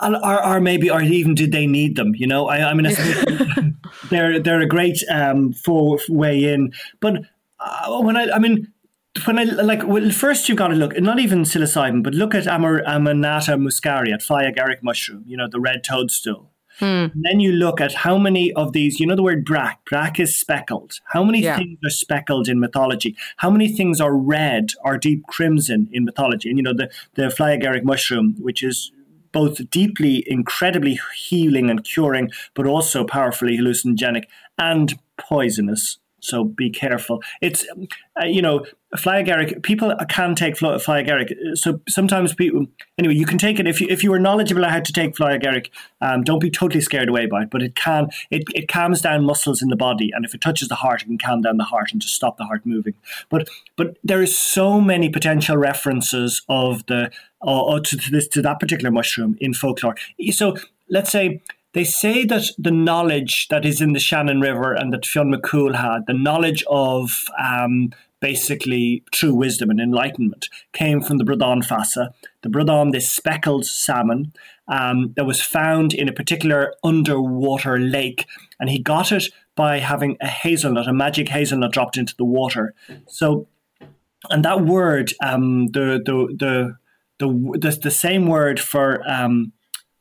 or, 0.00 0.44
or 0.44 0.60
maybe, 0.60 0.90
or 0.90 1.02
even 1.02 1.34
did 1.34 1.52
they 1.52 1.66
need 1.66 1.96
them? 1.96 2.14
You 2.14 2.26
know, 2.26 2.48
I, 2.48 2.70
I 2.70 2.74
mean, 2.74 2.92
they're 4.10 4.38
they're 4.40 4.60
a 4.60 4.66
great 4.66 4.98
um, 5.10 5.52
for 5.52 5.98
way 6.08 6.52
in, 6.52 6.72
but 7.00 7.22
uh, 7.60 8.00
when 8.00 8.16
I, 8.16 8.30
I 8.30 8.38
mean, 8.38 8.72
when 9.24 9.38
I 9.38 9.44
like, 9.44 9.86
well, 9.86 10.10
first 10.10 10.48
you've 10.48 10.58
got 10.58 10.68
to 10.68 10.74
look, 10.74 10.98
not 11.00 11.18
even 11.18 11.42
psilocybin, 11.42 12.02
but 12.02 12.14
look 12.14 12.34
at 12.34 12.46
Amar, 12.46 12.82
Amanita 12.86 13.56
muscaria, 13.56 14.20
fly 14.20 14.44
agaric 14.44 14.82
mushroom. 14.82 15.24
You 15.26 15.36
know, 15.36 15.48
the 15.48 15.60
red 15.60 15.84
toadstool. 15.84 16.50
Hmm. 16.78 17.06
Then 17.14 17.38
you 17.38 17.52
look 17.52 17.80
at 17.80 17.94
how 17.94 18.18
many 18.18 18.52
of 18.54 18.72
these, 18.72 18.98
you 18.98 19.06
know, 19.06 19.14
the 19.14 19.22
word 19.22 19.44
brack, 19.44 19.84
brack 19.84 20.18
is 20.18 20.36
speckled. 20.36 20.94
How 21.12 21.22
many 21.22 21.40
yeah. 21.40 21.56
things 21.56 21.78
are 21.84 21.90
speckled 21.90 22.48
in 22.48 22.58
mythology? 22.58 23.16
How 23.36 23.48
many 23.48 23.68
things 23.68 24.00
are 24.00 24.16
red 24.16 24.70
or 24.84 24.98
deep 24.98 25.24
crimson 25.28 25.88
in 25.92 26.04
mythology? 26.04 26.48
And, 26.48 26.58
you 26.58 26.64
know, 26.64 26.74
the, 26.74 26.90
the 27.14 27.30
fly 27.30 27.56
agaric 27.56 27.84
mushroom, 27.84 28.34
which 28.40 28.64
is 28.64 28.90
both 29.34 29.68
deeply, 29.68 30.24
incredibly 30.26 30.98
healing 31.14 31.68
and 31.68 31.84
curing, 31.84 32.30
but 32.54 32.66
also 32.66 33.04
powerfully 33.04 33.58
hallucinogenic 33.58 34.24
and 34.56 34.94
poisonous 35.18 35.98
so 36.24 36.44
be 36.44 36.70
careful. 36.70 37.22
It's, 37.40 37.66
uh, 38.20 38.26
you 38.26 38.42
know, 38.42 38.64
fly 38.96 39.22
agaric, 39.22 39.62
people 39.62 39.94
can 40.08 40.34
take 40.34 40.56
fly 40.56 40.76
agaric. 40.78 41.34
So 41.56 41.80
sometimes 41.88 42.34
people, 42.34 42.66
anyway, 42.96 43.14
you 43.14 43.26
can 43.26 43.38
take 43.38 43.58
it 43.58 43.66
if 43.66 43.80
you, 43.80 43.88
if 43.90 44.02
you 44.02 44.12
are 44.12 44.18
knowledgeable 44.18 44.64
how 44.64 44.80
to 44.80 44.92
take 44.92 45.16
fly 45.16 45.36
agaric, 45.36 45.70
um, 46.00 46.22
don't 46.22 46.38
be 46.38 46.50
totally 46.50 46.80
scared 46.80 47.08
away 47.08 47.26
by 47.26 47.42
it, 47.42 47.50
but 47.50 47.62
it 47.62 47.74
can, 47.74 48.08
it, 48.30 48.44
it 48.54 48.68
calms 48.68 49.00
down 49.00 49.24
muscles 49.24 49.62
in 49.62 49.68
the 49.68 49.76
body. 49.76 50.10
And 50.14 50.24
if 50.24 50.34
it 50.34 50.40
touches 50.40 50.68
the 50.68 50.76
heart, 50.76 51.02
it 51.02 51.06
can 51.06 51.18
calm 51.18 51.40
down 51.42 51.56
the 51.56 51.64
heart 51.64 51.92
and 51.92 52.00
just 52.00 52.14
stop 52.14 52.36
the 52.36 52.44
heart 52.44 52.64
moving. 52.64 52.94
But, 53.28 53.48
but 53.76 53.96
there 54.04 54.22
is 54.22 54.38
so 54.38 54.80
many 54.80 55.08
potential 55.08 55.56
references 55.56 56.42
of 56.48 56.86
the, 56.86 57.10
uh, 57.42 57.80
to, 57.80 57.96
to 57.96 58.10
this, 58.10 58.28
to 58.28 58.42
that 58.42 58.60
particular 58.60 58.90
mushroom 58.90 59.36
in 59.40 59.54
folklore. 59.54 59.96
So 60.30 60.56
let's 60.88 61.10
say 61.10 61.42
they 61.74 61.84
say 61.84 62.24
that 62.24 62.44
the 62.56 62.70
knowledge 62.70 63.48
that 63.50 63.64
is 63.64 63.80
in 63.80 63.92
the 63.92 64.00
Shannon 64.00 64.40
River 64.40 64.72
and 64.72 64.92
that 64.92 65.04
Fionn 65.04 65.32
McCool 65.32 65.74
had, 65.74 66.06
the 66.06 66.14
knowledge 66.14 66.64
of 66.68 67.10
um, 67.38 67.90
basically 68.20 69.02
true 69.12 69.34
wisdom 69.34 69.70
and 69.70 69.80
enlightenment, 69.80 70.48
came 70.72 71.02
from 71.02 71.18
the 71.18 71.24
Bradán 71.24 71.66
Feasa. 71.66 72.14
The 72.42 72.48
Bradán, 72.48 72.92
this 72.92 73.10
speckled 73.10 73.66
salmon, 73.66 74.32
um, 74.68 75.12
that 75.16 75.26
was 75.26 75.42
found 75.42 75.92
in 75.92 76.08
a 76.08 76.12
particular 76.12 76.74
underwater 76.84 77.78
lake, 77.78 78.24
and 78.60 78.70
he 78.70 78.78
got 78.78 79.10
it 79.10 79.26
by 79.56 79.80
having 79.80 80.16
a 80.20 80.28
hazelnut, 80.28 80.88
a 80.88 80.92
magic 80.92 81.28
hazelnut, 81.28 81.72
dropped 81.72 81.98
into 81.98 82.14
the 82.16 82.24
water. 82.24 82.72
So, 83.08 83.48
and 84.30 84.44
that 84.44 84.64
word, 84.64 85.12
um, 85.22 85.66
the, 85.68 86.00
the 86.04 86.34
the 86.38 86.76
the 87.18 87.58
the 87.58 87.78
the 87.82 87.90
same 87.90 88.26
word 88.26 88.60
for 88.60 89.02
um, 89.10 89.52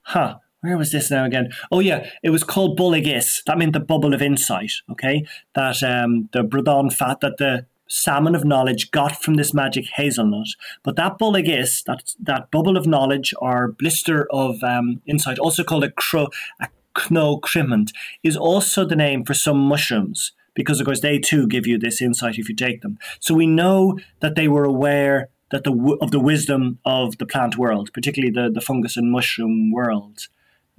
huh. 0.03 0.38
Where 0.64 0.78
was 0.78 0.93
this 0.93 1.11
now 1.11 1.26
again? 1.26 1.49
Oh 1.74 1.82
yeah, 1.82 2.09
it 2.24 2.30
was 2.30 2.45
called 2.45 2.80
Bullagis. 2.80 3.43
That 3.45 3.57
meant 3.57 3.74
the 3.74 3.82
bubble 3.82 4.14
of 4.14 4.22
insight. 4.22 4.72
Okay, 4.89 5.26
that 5.55 5.84
um, 5.84 6.30
the 6.32 6.41
Bradán 6.41 6.93
fat 6.93 7.20
that 7.20 7.36
the 7.38 7.66
salmon 7.89 8.34
of 8.34 8.45
knowledge 8.45 8.89
got 8.91 9.22
from 9.22 9.34
this 9.34 9.53
magic 9.53 9.88
hazelnut. 9.97 10.47
But 10.82 10.95
that 10.95 11.20
bullagis, 11.20 11.84
that 11.86 12.14
that 12.18 12.49
bubble 12.49 12.78
of 12.78 12.88
knowledge 12.88 13.34
or 13.39 13.74
blister 13.74 14.26
of 14.32 14.64
um, 14.64 15.01
insight, 15.05 15.38
also 15.38 15.66
called 15.66 15.84
a 15.84 15.91
cro 15.91 16.30
a 16.61 16.70
cno 16.95 17.91
is 18.24 18.38
also 18.38 18.86
the 18.86 18.95
name 18.95 19.26
for 19.26 19.34
some 19.34 19.57
mushrooms 19.57 20.32
because 20.53 20.80
of 20.80 20.86
course 20.86 21.01
they 21.01 21.20
too 21.20 21.45
give 21.45 21.68
you 21.68 21.78
this 21.78 22.01
insight 22.01 22.38
if 22.38 22.47
you 22.47 22.55
take 22.55 22.82
them. 22.82 22.97
So 23.20 23.34
we 23.34 23.47
know 23.47 23.99
that 24.22 24.36
they 24.36 24.47
were 24.47 24.64
aware 24.64 25.28
that 25.51 25.66
the 25.66 25.97
of 25.99 26.11
the 26.11 26.22
wisdom 26.22 26.80
of 26.86 27.18
the 27.18 27.26
plant 27.26 27.57
world, 27.57 27.91
particularly 27.93 28.32
the 28.32 28.49
the 28.49 28.61
fungus 28.61 28.95
and 28.95 29.11
mushroom 29.11 29.74
world. 29.74 30.30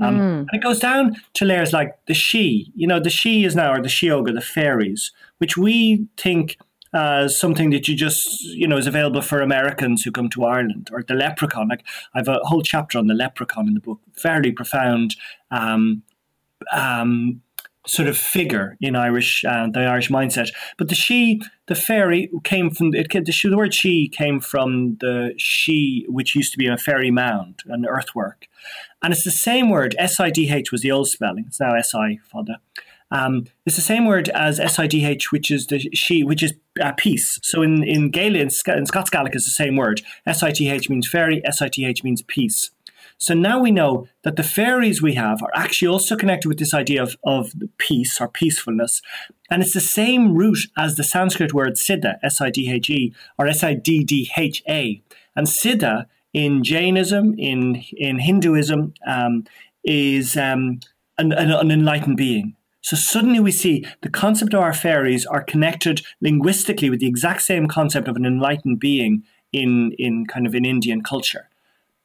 Um, 0.00 0.18
mm. 0.18 0.38
And 0.40 0.50
it 0.52 0.62
goes 0.62 0.80
down 0.80 1.16
to 1.34 1.44
layers 1.44 1.72
like 1.72 1.96
the 2.06 2.14
she. 2.14 2.72
You 2.74 2.86
know, 2.86 3.00
the 3.00 3.10
she 3.10 3.44
is 3.44 3.54
now, 3.54 3.72
or 3.72 3.80
the 3.80 3.88
Sheoga, 3.88 4.34
the 4.34 4.40
fairies, 4.40 5.12
which 5.38 5.56
we 5.56 6.06
think 6.16 6.58
as 6.94 7.38
something 7.38 7.70
that 7.70 7.88
you 7.88 7.96
just 7.96 8.40
you 8.44 8.68
know 8.68 8.76
is 8.76 8.86
available 8.86 9.20
for 9.20 9.40
Americans 9.40 10.02
who 10.02 10.12
come 10.12 10.28
to 10.30 10.44
Ireland 10.44 10.90
or 10.92 11.02
the 11.02 11.14
leprechaun. 11.14 11.68
Like 11.68 11.84
I 12.14 12.18
have 12.18 12.28
a 12.28 12.38
whole 12.44 12.62
chapter 12.62 12.98
on 12.98 13.08
the 13.08 13.14
leprechaun 13.14 13.68
in 13.68 13.74
the 13.74 13.80
book. 13.80 14.00
Fairly 14.12 14.52
profound. 14.52 15.16
Um, 15.50 16.02
um, 16.72 17.42
sort 17.86 18.08
of 18.08 18.16
figure 18.16 18.76
in 18.80 18.96
Irish, 18.96 19.44
uh, 19.44 19.68
the 19.72 19.80
Irish 19.80 20.08
mindset. 20.08 20.50
But 20.78 20.88
the 20.88 20.94
she, 20.94 21.42
the 21.66 21.74
fairy, 21.74 22.30
came 22.42 22.70
from 22.70 22.94
it. 22.94 23.10
The, 23.10 23.20
the 23.20 23.56
word 23.56 23.74
she 23.74 24.08
came 24.08 24.40
from 24.40 24.96
the 25.00 25.34
she, 25.36 26.06
which 26.08 26.34
used 26.34 26.52
to 26.52 26.58
be 26.58 26.66
a 26.66 26.76
fairy 26.76 27.10
mound, 27.10 27.62
an 27.66 27.86
earthwork, 27.86 28.46
and 29.02 29.12
it's 29.12 29.24
the 29.24 29.30
same 29.30 29.70
word. 29.70 29.94
S 29.98 30.18
I 30.20 30.30
D 30.30 30.50
H 30.50 30.72
was 30.72 30.82
the 30.82 30.90
old 30.90 31.08
spelling. 31.08 31.44
It's 31.46 31.60
now 31.60 31.74
S 31.74 31.94
I 31.94 32.18
fada. 32.30 32.60
Um, 33.10 33.46
it's 33.64 33.76
the 33.76 33.82
same 33.82 34.06
word 34.06 34.28
as 34.30 34.58
SIDH, 34.58 35.30
which 35.30 35.50
is 35.50 35.66
the 35.66 35.78
she, 35.94 36.24
which 36.24 36.42
is 36.42 36.52
uh, 36.80 36.92
peace. 36.96 37.38
So 37.42 37.62
in 37.62 37.84
in 37.84 38.10
Gaelic, 38.10 38.40
in, 38.40 38.50
Scots 38.50 39.10
Gaelic, 39.10 39.36
is 39.36 39.44
the 39.44 39.50
same 39.50 39.76
word. 39.76 40.02
SITH 40.26 40.90
means 40.90 41.08
fairy. 41.08 41.40
SITH 41.48 42.02
means 42.02 42.22
peace. 42.22 42.70
So 43.18 43.32
now 43.32 43.60
we 43.60 43.70
know 43.70 44.06
that 44.22 44.36
the 44.36 44.42
fairies 44.42 45.00
we 45.00 45.14
have 45.14 45.42
are 45.42 45.52
actually 45.54 45.88
also 45.88 46.16
connected 46.16 46.48
with 46.48 46.58
this 46.58 46.74
idea 46.74 47.02
of, 47.02 47.16
of 47.24 47.52
peace 47.78 48.20
or 48.20 48.28
peacefulness. 48.28 49.00
And 49.50 49.62
it's 49.62 49.72
the 49.72 49.80
same 49.80 50.34
root 50.34 50.58
as 50.76 50.96
the 50.96 51.04
Sanskrit 51.04 51.54
word 51.54 51.74
siddha, 51.74 52.16
S 52.22 52.40
I 52.40 52.50
D 52.50 52.70
H 52.70 52.90
E, 52.90 53.14
or 53.38 53.46
S 53.46 53.62
I 53.62 53.74
D 53.74 54.04
D 54.04 54.30
H 54.36 54.62
A. 54.68 55.02
And 55.36 55.46
siddha 55.46 56.06
in 56.32 56.64
Jainism, 56.64 57.34
in, 57.38 57.84
in 57.96 58.18
Hinduism, 58.18 58.92
um, 59.06 59.44
is 59.84 60.36
um, 60.36 60.80
an, 61.16 61.32
an, 61.32 61.50
an 61.52 61.70
enlightened 61.70 62.16
being. 62.16 62.56
So 62.82 62.96
suddenly 62.96 63.40
we 63.40 63.52
see 63.52 63.86
the 64.02 64.10
concept 64.10 64.52
of 64.52 64.60
our 64.60 64.74
fairies 64.74 65.24
are 65.24 65.42
connected 65.42 66.02
linguistically 66.20 66.90
with 66.90 67.00
the 67.00 67.06
exact 67.06 67.42
same 67.42 67.68
concept 67.68 68.08
of 68.08 68.16
an 68.16 68.26
enlightened 68.26 68.80
being 68.80 69.22
in, 69.52 69.92
in 69.98 70.26
kind 70.26 70.46
of 70.46 70.54
in 70.54 70.66
Indian 70.66 71.02
culture. 71.02 71.48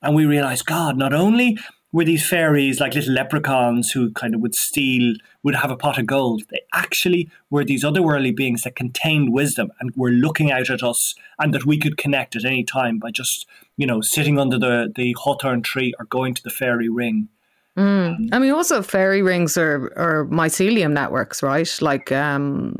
And 0.01 0.15
we 0.15 0.25
realize, 0.25 0.61
God, 0.61 0.97
not 0.97 1.13
only 1.13 1.57
were 1.91 2.05
these 2.05 2.27
fairies 2.27 2.79
like 2.79 2.93
little 2.93 3.13
leprechauns 3.13 3.91
who 3.91 4.11
kind 4.11 4.35
of 4.35 4.41
would 4.41 4.55
steal, 4.55 5.15
would 5.43 5.55
have 5.55 5.71
a 5.71 5.75
pot 5.75 5.97
of 5.97 6.05
gold, 6.05 6.43
they 6.49 6.61
actually 6.73 7.29
were 7.49 7.65
these 7.65 7.83
otherworldly 7.83 8.35
beings 8.35 8.61
that 8.61 8.75
contained 8.75 9.33
wisdom 9.33 9.71
and 9.79 9.91
were 9.95 10.11
looking 10.11 10.51
out 10.51 10.69
at 10.69 10.83
us 10.83 11.15
and 11.39 11.53
that 11.53 11.65
we 11.65 11.79
could 11.79 11.97
connect 11.97 12.35
at 12.35 12.45
any 12.45 12.63
time 12.63 12.99
by 12.99 13.09
just, 13.09 13.47
you 13.75 13.87
know, 13.87 14.01
sitting 14.01 14.37
under 14.37 14.59
the, 14.59 14.91
the 14.95 15.15
hawthorn 15.19 15.61
tree 15.61 15.93
or 15.99 16.05
going 16.05 16.33
to 16.33 16.43
the 16.43 16.51
fairy 16.51 16.89
ring. 16.89 17.27
Mm. 17.75 18.29
I 18.31 18.39
mean, 18.39 18.51
also 18.51 18.81
fairy 18.81 19.21
rings 19.21 19.57
are, 19.57 19.91
are 19.95 20.25
mycelium 20.25 20.91
networks, 20.91 21.41
right? 21.41 21.69
Like 21.81 22.11
um, 22.11 22.75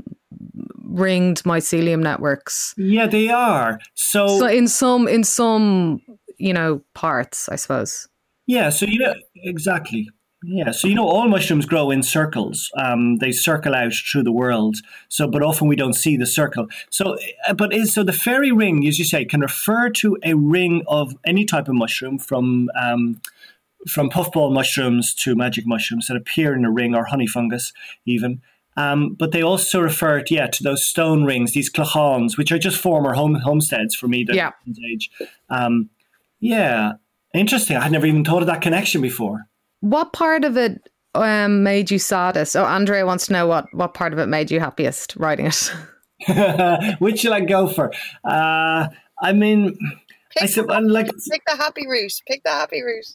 ringed 0.84 1.44
mycelium 1.44 2.02
networks. 2.02 2.74
Yeah, 2.78 3.08
they 3.08 3.30
are. 3.30 3.80
So, 3.96 4.40
so 4.40 4.48
in 4.48 4.68
some 4.68 5.08
in 5.08 5.24
some 5.24 6.02
you 6.40 6.54
know 6.54 6.82
parts, 6.94 7.50
I 7.50 7.56
suppose. 7.56 8.08
Yeah. 8.48 8.70
So 8.70 8.86
you 8.86 9.00
know 9.00 9.14
exactly. 9.36 10.10
Yeah, 10.42 10.72
so 10.72 10.88
you 10.88 10.96
know, 10.96 11.06
all 11.06 11.28
mushrooms 11.28 11.66
grow 11.66 11.92
in 11.92 12.02
circles. 12.02 12.72
Um, 12.78 13.18
they 13.18 13.34
circle 13.34 13.76
out 13.76 13.92
through 13.92 14.24
the 14.24 14.32
world. 14.32 14.78
So, 15.10 15.28
but 15.28 15.44
often 15.44 15.68
we 15.68 15.76
don't 15.76 15.96
see 15.96 16.16
the 16.16 16.26
circle. 16.26 16.68
So, 16.90 17.18
uh, 17.46 17.54
but 17.54 17.74
is 17.74 17.94
so 17.94 18.04
the 18.04 18.14
fairy 18.14 18.54
ring, 18.54 18.88
as 18.88 18.98
you 18.98 19.04
say, 19.04 19.26
can 19.26 19.42
refer 19.42 19.90
to 19.90 20.18
a 20.24 20.36
ring 20.36 20.84
of 20.88 21.14
any 21.26 21.44
type 21.44 21.68
of 21.68 21.76
mushroom, 21.76 22.18
from 22.18 22.70
um, 22.80 23.20
from 23.88 24.10
puffball 24.10 24.52
mushrooms 24.52 25.14
to 25.16 25.36
magic 25.36 25.68
mushrooms 25.68 26.08
that 26.08 26.16
appear 26.16 26.56
in 26.56 26.64
a 26.64 26.72
ring 26.72 26.96
or 26.96 27.06
honey 27.06 27.28
fungus, 27.28 27.74
even. 28.06 28.42
Um, 28.78 29.16
but 29.16 29.34
they 29.34 29.42
also 29.42 29.82
refer, 29.82 30.22
to, 30.22 30.34
yeah, 30.34 30.48
to 30.48 30.64
those 30.64 30.86
stone 30.86 31.26
rings, 31.26 31.52
these 31.52 31.70
clachans, 31.70 32.38
which 32.38 32.52
are 32.54 32.60
just 32.60 32.78
former 32.78 33.14
home, 33.14 33.36
homesteads 33.36 33.94
for 33.94 34.08
me. 34.08 34.26
Yeah. 34.30 34.52
Age. 34.90 35.12
Um, 35.50 35.90
yeah, 36.40 36.94
interesting. 37.34 37.78
I 37.78 37.82
had 37.82 37.92
never 37.92 38.06
even 38.06 38.26
thought 38.26 38.42
of 38.42 38.48
that 38.48 38.62
connection 38.62 39.02
before. 39.02 39.46
What 39.82 40.14
part 40.14 40.44
of 40.44 40.58
it 40.58 40.90
um, 41.16 41.64
made 41.64 41.92
you 41.92 42.00
saddest? 42.00 42.56
Oh, 42.56 42.66
Andrea 42.66 43.06
wants 43.06 43.28
to 43.28 43.34
know 43.34 43.48
what 43.48 43.66
what 43.74 43.94
part 43.94 44.14
of 44.14 44.20
it 44.20 44.28
made 44.28 44.52
you 44.52 44.60
happiest 44.60 45.16
writing 45.16 45.48
it. 45.48 45.72
Which 47.00 47.20
should 47.20 47.32
I 47.32 47.42
go 47.42 47.68
for? 47.68 47.94
Uh, 48.24 48.88
I 49.22 49.34
mean, 49.34 49.78
pick 50.32 50.44
I 50.44 50.46
said, 50.48 50.66
like 50.68 51.08
pick 51.08 51.44
the 51.46 51.56
happy 51.56 51.88
route. 51.88 52.14
Pick 52.28 52.44
the 52.44 52.50
happy 52.50 52.82
route. 52.82 53.06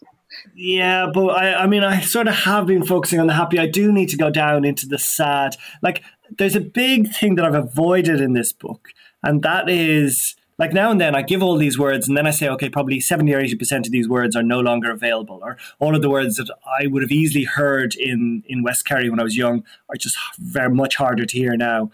Yeah, 0.55 1.11
but 1.13 1.29
I, 1.29 1.55
I 1.55 1.67
mean, 1.67 1.85
I 1.85 2.01
sort 2.01 2.29
of 2.29 2.35
have 2.35 2.67
been 2.67 2.85
focusing 2.85 3.21
on 3.21 3.27
the 3.27 3.35
happy. 3.35 3.59
I 3.59 3.67
do 3.67 3.93
need 3.93 4.09
to 4.11 4.17
go 4.17 4.31
down 4.31 4.65
into 4.65 4.87
the 4.87 4.99
sad. 4.99 5.57
Like, 5.83 6.03
there's 6.39 6.57
a 6.57 6.61
big 6.61 7.15
thing 7.15 7.37
that 7.37 7.45
I've 7.45 7.55
avoided 7.55 8.21
in 8.21 8.33
this 8.33 8.53
book, 8.53 8.89
and 9.23 9.43
that 9.43 9.69
is 9.69 10.35
like 10.59 10.73
now 10.73 10.91
and 10.91 11.01
then 11.01 11.15
I 11.15 11.23
give 11.23 11.43
all 11.43 11.57
these 11.57 11.79
words, 11.79 12.09
and 12.09 12.17
then 12.17 12.27
I 12.27 12.31
say, 12.31 12.49
okay, 12.49 12.69
probably 12.69 13.01
70 13.01 13.33
or 13.35 13.41
80% 13.41 13.87
of 13.87 13.93
these 13.93 14.09
words 14.09 14.37
are 14.37 14.43
no 14.43 14.61
longer 14.61 14.91
available, 14.91 15.41
or 15.43 15.57
all 15.81 15.95
of 15.97 16.03
the 16.03 16.11
words 16.11 16.37
that 16.37 16.51
I 16.81 16.87
would 16.87 17.03
have 17.03 17.13
easily 17.13 17.45
heard 17.45 17.95
in, 17.95 18.43
in 18.47 18.63
West 18.63 18.85
Kerry 18.85 19.11
when 19.11 19.21
I 19.21 19.25
was 19.25 19.37
young 19.37 19.65
are 19.89 19.97
just 19.97 20.17
very 20.39 20.73
much 20.73 20.97
harder 20.97 21.25
to 21.25 21.37
hear 21.37 21.57
now. 21.57 21.91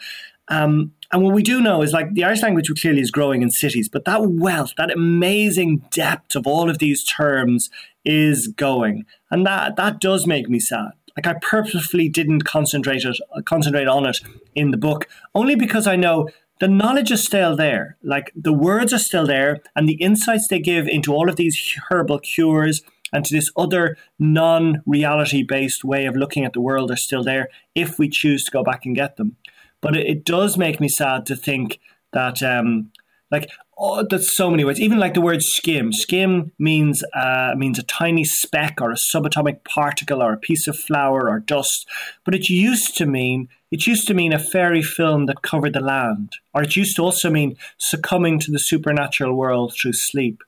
Um, 0.49 0.93
and 1.13 1.23
what 1.23 1.35
we 1.35 1.43
do 1.43 1.61
know 1.61 1.83
is 1.83 1.93
like 1.93 2.13
the 2.15 2.25
Irish 2.25 2.43
language 2.43 2.71
clearly 2.81 3.01
is 3.01 3.11
growing 3.11 3.43
in 3.43 3.51
cities, 3.51 3.89
but 3.89 4.05
that 4.05 4.29
wealth, 4.29 4.75
that 4.77 4.91
amazing 4.91 5.79
depth 5.91 6.37
of 6.37 6.47
all 6.47 6.69
of 6.69 6.79
these 6.79 7.05
terms 7.05 7.71
is 8.05 8.49
going. 8.49 9.05
And 9.31 9.47
that 9.47 9.77
that 9.77 10.01
does 10.01 10.27
make 10.27 10.49
me 10.49 10.61
sad. 10.61 10.93
Like 11.17 11.27
I 11.27 11.39
purposefully 11.41 12.09
didn't 12.09 12.43
concentrate 12.43 13.05
it 13.05 13.17
concentrate 13.45 13.89
on 13.89 14.07
it 14.07 14.21
in 14.55 14.71
the 14.71 14.77
book, 14.77 15.09
only 15.35 15.57
because 15.57 15.87
I 15.87 15.97
know 15.97 16.29
the 16.61 16.69
knowledge 16.69 17.11
is 17.11 17.25
still 17.25 17.57
there. 17.57 17.97
Like 18.03 18.31
the 18.37 18.53
words 18.53 18.93
are 18.93 18.99
still 18.99 19.27
there, 19.27 19.61
and 19.75 19.89
the 19.89 19.95
insights 19.95 20.49
they 20.49 20.61
give 20.61 20.87
into 20.87 21.13
all 21.13 21.29
of 21.29 21.37
these 21.37 21.77
herbal 21.91 22.21
cures 22.21 22.83
and 23.13 23.25
to 23.25 23.35
this 23.35 23.51
other 23.57 23.97
non 24.19 24.83
reality 24.87 25.43
based 25.43 25.85
way 25.85 26.07
of 26.07 26.17
looking 26.17 26.45
at 26.45 26.53
the 26.53 26.61
world 26.61 26.91
are 26.91 26.97
still 26.97 27.25
there 27.25 27.49
if 27.75 27.99
we 27.99 28.09
choose 28.09 28.45
to 28.45 28.51
go 28.51 28.63
back 28.63 28.85
and 28.85 28.95
get 28.95 29.17
them. 29.17 29.37
But 29.81 29.97
it, 29.97 30.07
it 30.07 30.25
does 30.25 30.57
make 30.57 30.81
me 30.81 30.89
sad 30.89 31.27
to 31.27 31.37
think 31.37 31.81
that, 32.13 32.43
um, 32.43 32.93
like, 33.31 33.49
oh, 33.79 34.05
there's 34.09 34.37
so 34.37 34.51
many 34.51 34.65
words. 34.65 34.81
Even 34.81 34.99
like 34.99 35.15
the 35.15 35.21
word 35.21 35.43
skim. 35.43 35.93
Skim 35.93 36.53
means 36.59 37.03
uh, 37.15 37.55
means 37.57 37.79
a 37.79 37.85
tiny 37.85 38.25
speck 38.25 38.81
or 38.81 38.91
a 38.91 38.97
subatomic 38.97 39.65
particle 39.65 40.23
or 40.23 40.35
a 40.35 40.39
piece 40.39 40.69
of 40.69 40.79
flour 40.79 41.29
or 41.29 41.41
dust. 41.41 41.89
But 42.25 42.35
it 42.35 42.49
used 42.49 42.97
to 42.99 43.07
mean 43.07 43.49
it 43.71 43.87
used 43.87 44.07
to 44.09 44.15
mean 44.15 44.33
a 44.33 44.39
fairy 44.39 44.83
film 44.83 45.27
that 45.27 45.43
covered 45.43 45.75
the 45.75 45.81
land, 45.81 46.33
or 46.55 46.63
it 46.63 46.77
used 46.77 46.97
to 46.97 47.03
also 47.03 47.31
mean 47.31 47.57
succumbing 47.79 48.41
to 48.41 48.51
the 48.51 48.59
supernatural 48.59 49.35
world 49.35 49.75
through 49.75 49.93
sleep. 49.93 50.43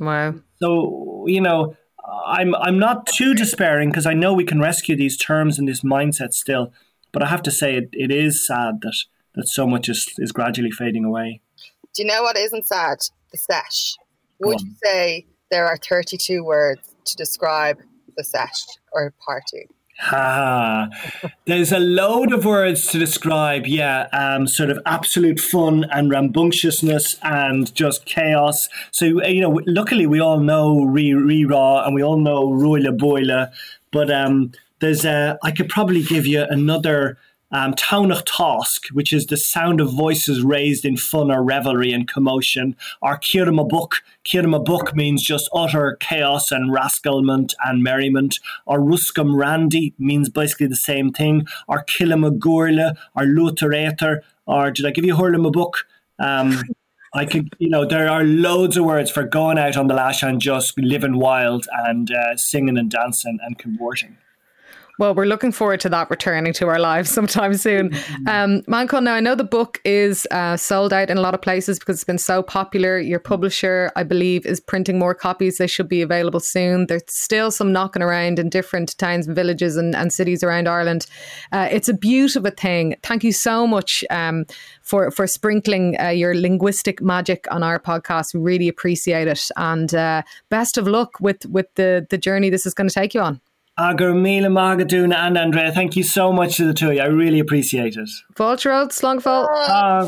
Wow. 0.00 0.34
So 0.60 1.24
you 1.26 1.40
know, 1.40 1.76
I'm 2.26 2.54
I'm 2.54 2.78
not 2.78 3.06
too 3.06 3.34
despairing 3.34 3.90
because 3.90 4.06
I 4.06 4.14
know 4.14 4.32
we 4.32 4.44
can 4.44 4.60
rescue 4.60 4.96
these 4.96 5.16
terms 5.16 5.58
and 5.58 5.68
this 5.68 5.82
mindset 5.82 6.32
still. 6.32 6.72
But 7.12 7.22
I 7.22 7.26
have 7.26 7.42
to 7.42 7.50
say, 7.50 7.76
it, 7.76 7.90
it 7.92 8.10
is 8.10 8.46
sad 8.46 8.80
that 8.80 8.94
that 9.34 9.48
so 9.48 9.66
much 9.66 9.88
is, 9.88 10.06
is 10.18 10.32
gradually 10.32 10.70
fading 10.70 11.04
away. 11.04 11.40
Do 11.94 12.02
you 12.02 12.08
know 12.08 12.22
what 12.22 12.36
isn't 12.36 12.66
sad? 12.66 12.98
The 13.30 13.38
sesh. 13.38 13.96
Would 14.40 14.60
you 14.60 14.74
say 14.82 15.26
there 15.50 15.66
are 15.66 15.76
32 15.76 16.42
words 16.42 16.94
to 17.06 17.16
describe 17.16 17.78
the 18.16 18.24
sesh 18.24 18.62
or 18.92 19.14
party? 19.24 19.68
Ha! 19.98 20.88
There's 21.46 21.70
a 21.70 21.78
load 21.78 22.32
of 22.32 22.44
words 22.44 22.86
to 22.88 22.98
describe, 22.98 23.66
yeah, 23.66 24.08
um, 24.12 24.46
sort 24.48 24.70
of 24.70 24.80
absolute 24.84 25.38
fun 25.38 25.84
and 25.92 26.10
rambunctiousness 26.10 27.18
and 27.22 27.72
just 27.74 28.04
chaos. 28.04 28.68
So, 28.90 29.04
you 29.24 29.40
know, 29.40 29.60
luckily 29.66 30.06
we 30.06 30.20
all 30.20 30.40
know 30.40 30.82
Re 30.82 31.12
Re 31.14 31.44
Raw 31.44 31.84
and 31.84 31.94
we 31.94 32.02
all 32.02 32.18
know 32.18 32.48
Roila 32.48 32.98
Boiler, 32.98 33.50
but 33.92 34.10
um, 34.10 34.52
there's 34.80 35.04
a, 35.04 35.38
I 35.42 35.52
could 35.52 35.68
probably 35.68 36.02
give 36.02 36.26
you 36.26 36.42
another 36.42 37.18
um, 37.52 37.74
Taunach 37.74 38.24
Tosk, 38.24 38.88
which 38.92 39.12
is 39.12 39.26
the 39.26 39.36
sound 39.36 39.80
of 39.80 39.92
voices 39.92 40.42
raised 40.42 40.84
in 40.84 40.96
fun 40.96 41.30
or 41.30 41.42
revelry 41.42 41.92
and 41.92 42.08
commotion, 42.08 42.74
or 43.00 43.18
Kirma 43.18 43.68
Book. 43.68 44.02
Kirma 44.24 44.64
Book 44.64 44.96
means 44.96 45.22
just 45.22 45.48
utter 45.54 45.96
chaos 46.00 46.50
and 46.50 46.72
rascalment 46.72 47.54
and 47.64 47.82
merriment, 47.82 48.38
or 48.66 48.80
Ruskam 48.80 49.38
Randi 49.38 49.94
means 49.98 50.28
basically 50.28 50.66
the 50.66 50.76
same 50.76 51.12
thing, 51.12 51.46
or 51.68 51.84
Killamagurla, 51.84 52.96
or 53.14 53.22
Lutherator, 53.24 54.20
or 54.46 54.70
did 54.70 54.86
I 54.86 54.90
give 54.90 55.04
you 55.04 55.14
Hurlama 55.14 55.52
Book? 55.52 55.86
Um, 56.18 56.62
I 57.14 57.26
could, 57.26 57.54
you 57.58 57.68
know, 57.68 57.84
there 57.84 58.08
are 58.08 58.24
loads 58.24 58.78
of 58.78 58.86
words 58.86 59.10
for 59.10 59.22
going 59.22 59.58
out 59.58 59.76
on 59.76 59.86
the 59.86 59.94
lash 59.94 60.22
and 60.22 60.40
just 60.40 60.78
living 60.78 61.18
wild 61.18 61.66
and 61.84 62.10
uh, 62.10 62.36
singing 62.36 62.78
and 62.78 62.90
dancing 62.90 63.38
and 63.42 63.58
converting. 63.58 64.16
Well, 64.98 65.14
we're 65.14 65.24
looking 65.24 65.52
forward 65.52 65.80
to 65.80 65.88
that 65.88 66.10
returning 66.10 66.52
to 66.54 66.68
our 66.68 66.78
lives 66.78 67.10
sometime 67.18 67.54
soon. 67.54 67.94
Um, 68.26 68.60
Manchán, 68.62 69.04
now 69.04 69.14
I 69.14 69.20
know 69.20 69.34
the 69.34 69.44
book 69.44 69.80
is 69.84 70.26
uh, 70.30 70.56
sold 70.56 70.92
out 70.92 71.08
in 71.08 71.16
a 71.16 71.20
lot 71.20 71.34
of 71.34 71.40
places 71.40 71.78
because 71.78 71.96
it's 71.96 72.04
been 72.04 72.18
so 72.18 72.42
popular. 72.42 72.98
Your 72.98 73.18
publisher, 73.18 73.90
I 73.96 74.02
believe, 74.02 74.44
is 74.44 74.60
printing 74.60 74.98
more 74.98 75.14
copies. 75.14 75.56
They 75.56 75.66
should 75.66 75.88
be 75.88 76.02
available 76.02 76.40
soon. 76.40 76.86
There's 76.86 77.02
still 77.08 77.50
some 77.50 77.72
knocking 77.72 78.02
around 78.02 78.38
in 78.38 78.50
different 78.50 78.96
towns 78.98 79.26
and 79.26 79.34
villages 79.34 79.76
and, 79.76 79.94
and 79.96 80.12
cities 80.12 80.42
around 80.42 80.68
Ireland. 80.68 81.06
Uh, 81.52 81.68
it's 81.70 81.88
a 81.88 81.94
beautiful 81.94 82.50
thing. 82.50 82.96
Thank 83.02 83.24
you 83.24 83.32
so 83.32 83.66
much 83.66 84.04
um, 84.10 84.44
for 84.82 85.10
for 85.10 85.26
sprinkling 85.26 85.96
uh, 86.00 86.08
your 86.08 86.34
linguistic 86.34 87.00
magic 87.00 87.46
on 87.50 87.62
our 87.62 87.78
podcast. 87.78 88.34
We 88.34 88.40
really 88.40 88.68
appreciate 88.68 89.26
it, 89.26 89.48
and 89.56 89.94
uh, 89.94 90.22
best 90.50 90.76
of 90.76 90.86
luck 90.86 91.18
with 91.20 91.46
with 91.46 91.66
the 91.76 92.06
the 92.10 92.18
journey 92.18 92.50
this 92.50 92.66
is 92.66 92.74
going 92.74 92.88
to 92.88 92.94
take 92.94 93.14
you 93.14 93.20
on. 93.20 93.40
Agur 93.78 94.12
Mila 94.12 94.48
Magaduna 94.48 95.14
and 95.14 95.38
Andrea, 95.38 95.72
thank 95.72 95.96
you 95.96 96.02
so 96.02 96.30
much 96.30 96.56
to 96.58 96.66
the 96.66 96.74
two 96.74 96.88
of 96.88 96.94
you. 96.94 97.00
I 97.00 97.06
really 97.06 97.40
appreciate 97.40 97.96
it. 97.96 98.10
Vulture 98.36 98.86
Slongful. 98.90 99.48
Uh, 99.50 100.06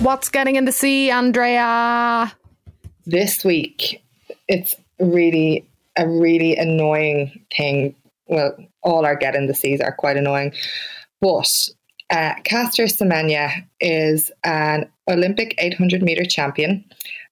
What's 0.00 0.28
getting 0.28 0.56
in 0.56 0.64
the 0.64 0.72
sea, 0.72 1.12
Andrea? 1.12 2.32
This 3.06 3.44
week, 3.44 4.02
it's 4.48 4.72
really 4.98 5.68
a 5.96 6.08
really 6.08 6.56
annoying 6.56 7.44
thing. 7.56 7.94
Well, 8.26 8.56
all 8.82 9.06
our 9.06 9.14
get 9.14 9.36
in 9.36 9.46
the 9.46 9.54
seas 9.54 9.80
are 9.80 9.92
quite 9.92 10.16
annoying, 10.16 10.52
but 11.20 11.46
uh, 12.10 12.34
Caster 12.44 12.84
Semenya 12.84 13.66
is 13.80 14.30
an 14.44 14.90
Olympic 15.08 15.54
800 15.58 16.02
meter 16.02 16.24
champion, 16.24 16.84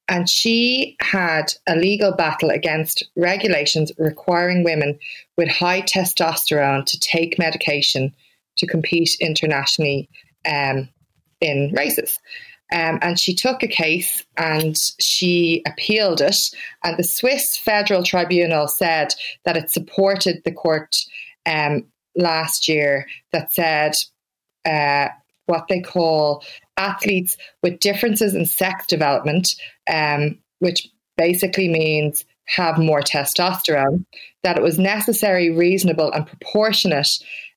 and 0.08 0.28
she 0.28 0.96
had 1.00 1.52
a 1.68 1.76
legal 1.76 2.12
battle 2.12 2.50
against 2.50 3.04
regulations 3.16 3.92
requiring 3.98 4.64
women 4.64 4.98
with 5.36 5.48
high 5.48 5.82
testosterone 5.82 6.84
to 6.86 6.98
take 6.98 7.38
medication 7.38 8.12
to 8.58 8.66
compete 8.66 9.16
internationally 9.20 10.08
um, 10.50 10.88
in 11.40 11.72
races. 11.76 12.18
Um, 12.72 12.98
and 13.02 13.18
she 13.18 13.34
took 13.34 13.62
a 13.62 13.68
case 13.68 14.24
and 14.36 14.76
she 15.00 15.62
appealed 15.66 16.20
it. 16.20 16.36
And 16.84 16.96
the 16.96 17.02
Swiss 17.02 17.56
Federal 17.58 18.04
Tribunal 18.04 18.68
said 18.68 19.08
that 19.44 19.56
it 19.56 19.70
supported 19.70 20.42
the 20.44 20.52
court 20.52 20.94
um, 21.46 21.84
last 22.16 22.68
year 22.68 23.06
that 23.32 23.52
said 23.52 23.92
uh, 24.64 25.08
what 25.46 25.66
they 25.68 25.80
call 25.80 26.44
athletes 26.76 27.36
with 27.62 27.80
differences 27.80 28.34
in 28.34 28.46
sex 28.46 28.86
development, 28.86 29.48
um, 29.92 30.38
which 30.61 30.88
basically 31.16 31.68
means 31.68 32.24
have 32.46 32.78
more 32.78 33.00
testosterone, 33.00 34.04
that 34.42 34.56
it 34.56 34.62
was 34.62 34.78
necessary, 34.78 35.50
reasonable, 35.50 36.11
and 36.12 36.26
proportionate 36.26 37.08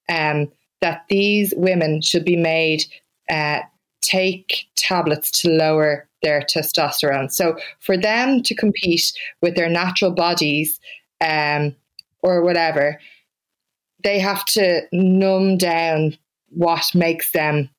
um, 0.09 0.51
that 0.81 1.03
these 1.09 1.53
women 1.55 2.01
should 2.01 2.25
be 2.25 2.35
made 2.35 2.83
uh, 3.29 3.59
take 4.01 4.65
tablets 4.75 5.31
to 5.31 5.49
lower 5.49 6.07
their 6.21 6.41
testosterone. 6.41 7.31
So 7.31 7.57
for 7.79 7.97
them 7.97 8.43
to 8.43 8.55
compete 8.55 9.11
with 9.41 9.55
their 9.55 9.69
natural 9.69 10.11
bodies 10.11 10.79
um, 11.21 11.75
or 12.21 12.41
whatever, 12.41 12.99
they 14.03 14.19
have 14.19 14.43
to 14.45 14.81
numb 14.91 15.57
down 15.57 16.17
what 16.55 16.83
makes 16.93 17.31
them 17.31 17.69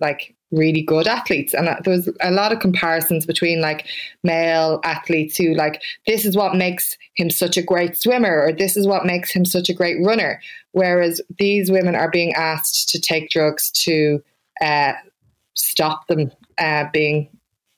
like 0.00 0.34
really 0.50 0.82
good 0.82 1.06
athletes. 1.06 1.52
And 1.52 1.66
there 1.66 1.94
was 1.94 2.08
a 2.20 2.30
lot 2.30 2.52
of 2.52 2.60
comparisons 2.60 3.26
between 3.26 3.60
like 3.60 3.86
male 4.22 4.80
athletes 4.84 5.36
who 5.36 5.54
like 5.54 5.82
this 6.06 6.24
is 6.24 6.36
what 6.36 6.54
makes 6.54 6.96
him 7.16 7.30
such 7.30 7.56
a 7.56 7.62
great 7.62 7.96
swimmer 7.96 8.42
or 8.42 8.52
this 8.52 8.76
is 8.76 8.86
what 8.86 9.04
makes 9.04 9.30
him 9.30 9.44
such 9.44 9.68
a 9.68 9.74
great 9.74 9.98
runner. 10.04 10.40
Whereas 10.72 11.20
these 11.38 11.70
women 11.70 11.94
are 11.94 12.10
being 12.10 12.32
asked 12.34 12.88
to 12.90 13.00
take 13.00 13.30
drugs 13.30 13.70
to 13.82 14.22
uh, 14.62 14.92
stop 15.54 16.06
them 16.06 16.30
uh, 16.56 16.84
being 16.92 17.28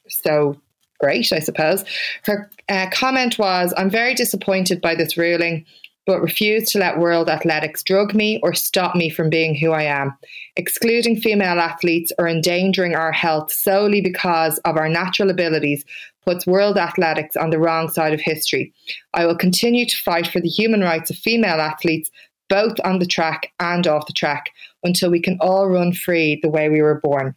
so 0.09 0.61
great 1.01 1.33
i 1.33 1.39
suppose. 1.39 1.85
Her 2.25 2.51
uh, 2.69 2.89
comment 2.93 3.39
was 3.39 3.73
i'm 3.77 3.91
very 3.91 4.15
disappointed 4.15 4.81
by 4.81 4.95
this 4.95 5.17
ruling 5.17 5.65
but 6.11 6.21
refuse 6.21 6.69
to 6.69 6.79
let 6.81 6.99
world 6.99 7.29
athletics 7.29 7.85
drug 7.85 8.17
me 8.17 8.41
or 8.43 8.53
stop 8.53 8.97
me 8.97 9.09
from 9.09 9.31
being 9.31 9.55
who 9.55 9.71
I 9.71 9.85
am. 9.85 10.13
Excluding 10.57 11.15
female 11.15 11.61
athletes 11.61 12.11
or 12.19 12.27
endangering 12.27 12.97
our 12.97 13.13
health 13.13 13.53
solely 13.53 14.01
because 14.01 14.59
of 14.65 14.77
our 14.77 14.89
natural 14.89 15.31
abilities 15.31 15.85
puts 16.25 16.49
world 16.49 16.77
athletics 16.77 17.37
on 17.37 17.51
the 17.51 17.61
wrong 17.61 17.89
side 17.89 18.13
of 18.13 18.21
history. 18.21 18.75
I 19.15 19.25
will 19.25 19.37
continue 19.37 19.87
to 19.87 19.97
fight 19.99 20.27
for 20.27 20.41
the 20.41 20.49
human 20.49 20.81
rights 20.81 21.11
of 21.11 21.17
female 21.17 21.61
athletes, 21.61 22.11
both 22.49 22.75
on 22.83 22.99
the 22.99 23.07
track 23.07 23.53
and 23.61 23.87
off 23.87 24.09
the 24.09 24.13
track, 24.13 24.51
until 24.83 25.13
we 25.13 25.21
can 25.21 25.39
all 25.41 25.69
run 25.69 25.93
free 25.93 26.41
the 26.43 26.51
way 26.51 26.69
we 26.69 26.83
were 26.83 27.01
born. 27.01 27.37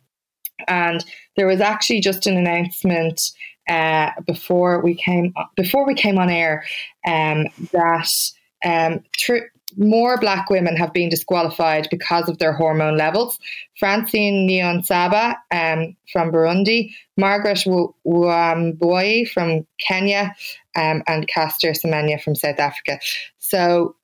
And 0.67 1.05
there 1.38 1.45
was 1.45 1.61
actually 1.61 1.99
just 1.99 2.26
an 2.26 2.38
announcement 2.38 3.21
uh, 3.69 4.09
before 4.26 4.82
we 4.82 4.95
came 4.95 5.32
before 5.55 5.86
we 5.86 5.93
came 5.93 6.17
on 6.17 6.32
air 6.32 6.65
um, 7.07 7.45
that 7.71 8.09
um, 8.64 9.03
more 9.78 10.20
black 10.20 10.49
women 10.49 10.76
have 10.76 10.93
been 10.93 11.09
disqualified 11.09 11.88
because 11.89 12.30
of 12.30 12.38
their 12.38 12.53
hormone 12.53 12.97
levels. 12.97 13.39
Francine 13.78 14.47
Niyonsaba 14.47 15.36
um, 15.51 15.95
from 16.11 16.32
Burundi, 16.32 16.93
Margaret 17.18 17.64
Wambui 18.05 19.30
from 19.30 19.66
Kenya, 19.80 20.36
um, 20.76 21.03
and 21.07 21.28
Caster 21.28 21.72
Semenya 21.72 22.22
from 22.22 22.36
South 22.36 22.59
Africa. 22.59 22.99
So 23.39 23.95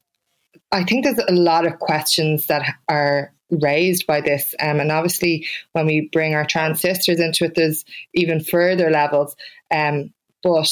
I 0.72 0.84
think 0.84 1.04
there's 1.04 1.20
a 1.20 1.34
lot 1.34 1.66
of 1.66 1.80
questions 1.80 2.48
that 2.48 2.76
are 2.88 3.34
raised 3.50 4.06
by 4.06 4.22
this. 4.22 4.54
Um, 4.60 4.80
and 4.80 4.92
obviously, 4.92 5.48
when 5.74 5.86
we 5.86 6.10
bring 6.12 6.36
our 6.36 6.46
trans 6.46 6.82
sisters 6.82 7.20
into 7.20 7.46
it, 7.46 7.56
there's 7.56 7.84
even 8.14 8.40
further 8.40 8.90
levels. 8.90 9.36
Um, 9.72 10.14
but 10.44 10.70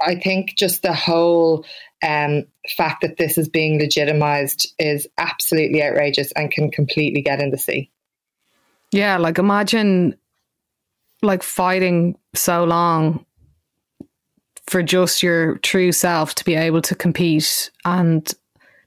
I 0.00 0.16
think 0.16 0.56
just 0.56 0.82
the 0.82 0.92
whole 0.92 1.64
um, 2.02 2.44
fact 2.76 3.02
that 3.02 3.16
this 3.16 3.38
is 3.38 3.48
being 3.48 3.78
legitimized 3.78 4.74
is 4.78 5.06
absolutely 5.18 5.82
outrageous 5.82 6.32
and 6.32 6.50
can 6.50 6.70
completely 6.70 7.22
get 7.22 7.40
in 7.40 7.50
the 7.50 7.58
sea. 7.58 7.90
Yeah, 8.92 9.16
like 9.18 9.38
imagine 9.38 10.16
like 11.22 11.42
fighting 11.42 12.16
so 12.34 12.64
long 12.64 13.24
for 14.66 14.82
just 14.82 15.22
your 15.22 15.58
true 15.58 15.92
self 15.92 16.34
to 16.34 16.44
be 16.44 16.54
able 16.54 16.82
to 16.82 16.94
compete 16.94 17.70
and 17.84 18.32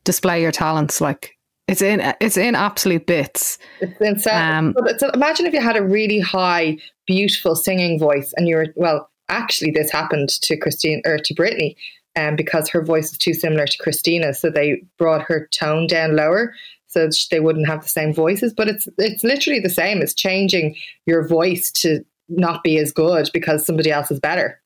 display 0.03 0.41
your 0.41 0.51
talents 0.51 1.01
like 1.01 1.37
it's 1.67 1.81
in 1.81 2.01
it's 2.19 2.37
in 2.37 2.55
absolute 2.55 3.05
bits. 3.05 3.59
It's 3.79 4.01
insane. 4.01 4.33
Um, 4.33 4.75
but 4.75 5.01
imagine 5.13 5.45
if 5.45 5.53
you 5.53 5.61
had 5.61 5.77
a 5.77 5.83
really 5.83 6.19
high, 6.19 6.77
beautiful 7.05 7.55
singing 7.55 7.99
voice, 7.99 8.33
and 8.35 8.47
you 8.47 8.55
were 8.55 8.67
well. 8.75 9.09
Actually, 9.31 9.69
this 9.69 9.91
happened 9.91 10.29
to 10.29 10.57
Christine 10.57 11.03
or 11.05 11.19
to 11.19 11.35
Britney 11.35 11.75
um, 12.19 12.35
because 12.35 12.69
her 12.69 12.83
voice 12.83 13.11
is 13.11 13.17
too 13.17 13.33
similar 13.33 13.65
to 13.65 13.77
Christina. 13.77 14.33
So 14.33 14.49
they 14.49 14.83
brought 14.97 15.21
her 15.23 15.47
tone 15.51 15.87
down 15.87 16.15
lower 16.15 16.53
so 16.87 17.07
they 17.29 17.39
wouldn't 17.39 17.67
have 17.67 17.83
the 17.83 17.89
same 17.89 18.13
voices. 18.13 18.53
But 18.53 18.67
it's 18.67 18.87
it's 18.97 19.23
literally 19.23 19.59
the 19.59 19.69
same. 19.69 20.01
It's 20.01 20.13
changing 20.13 20.75
your 21.05 21.27
voice 21.27 21.71
to 21.77 22.03
not 22.27 22.63
be 22.63 22.77
as 22.77 22.91
good 22.91 23.29
because 23.33 23.65
somebody 23.65 23.91
else 23.91 24.11
is 24.11 24.19
better. 24.19 24.61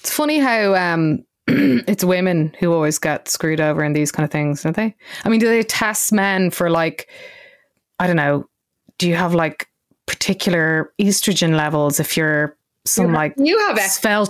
It's 0.00 0.10
funny 0.10 0.38
how 0.38 0.74
um, 0.74 1.24
it's 1.46 2.04
women 2.04 2.54
who 2.58 2.72
always 2.72 2.98
get 2.98 3.28
screwed 3.28 3.60
over 3.60 3.84
in 3.84 3.92
these 3.92 4.10
kind 4.10 4.24
of 4.24 4.30
things, 4.30 4.62
don't 4.62 4.76
they? 4.76 4.94
I 5.24 5.28
mean, 5.28 5.40
do 5.40 5.48
they 5.48 5.62
test 5.62 6.12
men 6.12 6.50
for 6.50 6.70
like, 6.70 7.08
I 7.98 8.06
don't 8.06 8.16
know, 8.16 8.48
do 8.98 9.08
you 9.08 9.14
have 9.14 9.34
like 9.34 9.68
particular 10.06 10.92
estrogen 11.00 11.56
levels 11.56 12.00
if 12.00 12.16
you're 12.16 12.56
some 12.86 13.06
you 13.06 13.12
like 13.12 13.34
you 13.38 13.58
have 13.58 13.78
svelte 13.80 14.28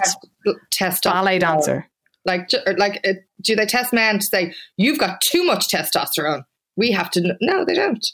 test 0.71 1.05
ballet 1.05 1.39
dancer. 1.39 1.89
Like, 2.25 2.49
like, 2.79 3.07
uh, 3.07 3.15
do 3.43 3.55
they 3.55 3.67
test 3.67 3.93
men 3.93 4.19
to 4.19 4.27
say 4.27 4.55
you've 4.77 4.99
got 4.99 5.21
too 5.21 5.45
much 5.45 5.69
testosterone? 5.69 6.45
We 6.77 6.91
have 6.93 7.11
to. 7.13 7.37
No, 7.41 7.65
they 7.65 7.75
don't. 7.75 8.05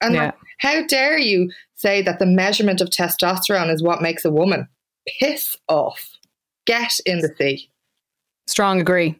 And 0.00 0.14
Yeah. 0.14 0.24
like, 0.26 0.34
how 0.60 0.86
dare 0.86 1.18
you 1.18 1.50
say 1.74 2.02
that 2.02 2.18
the 2.18 2.26
measurement 2.26 2.80
of 2.80 2.88
testosterone 2.88 3.72
is 3.72 3.82
what 3.82 4.02
makes 4.02 4.24
a 4.24 4.30
woman? 4.30 4.68
Piss 5.20 5.56
off. 5.68 6.08
Get 6.66 6.92
in 7.06 7.20
the 7.20 7.34
sea. 7.38 7.70
Strong 8.46 8.80
agree. 8.80 9.16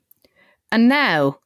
And 0.73 0.89
now 0.89 1.39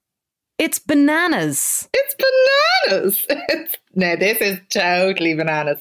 it's 0.59 0.79
bananas. 0.79 1.89
It's 1.93 2.15
bananas. 2.15 3.27
It's, 3.49 3.75
no, 3.95 4.15
this 4.17 4.39
is 4.43 4.59
totally 4.71 5.35
bananas. 5.35 5.81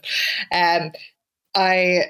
Um, 0.53 0.91
I 1.55 2.05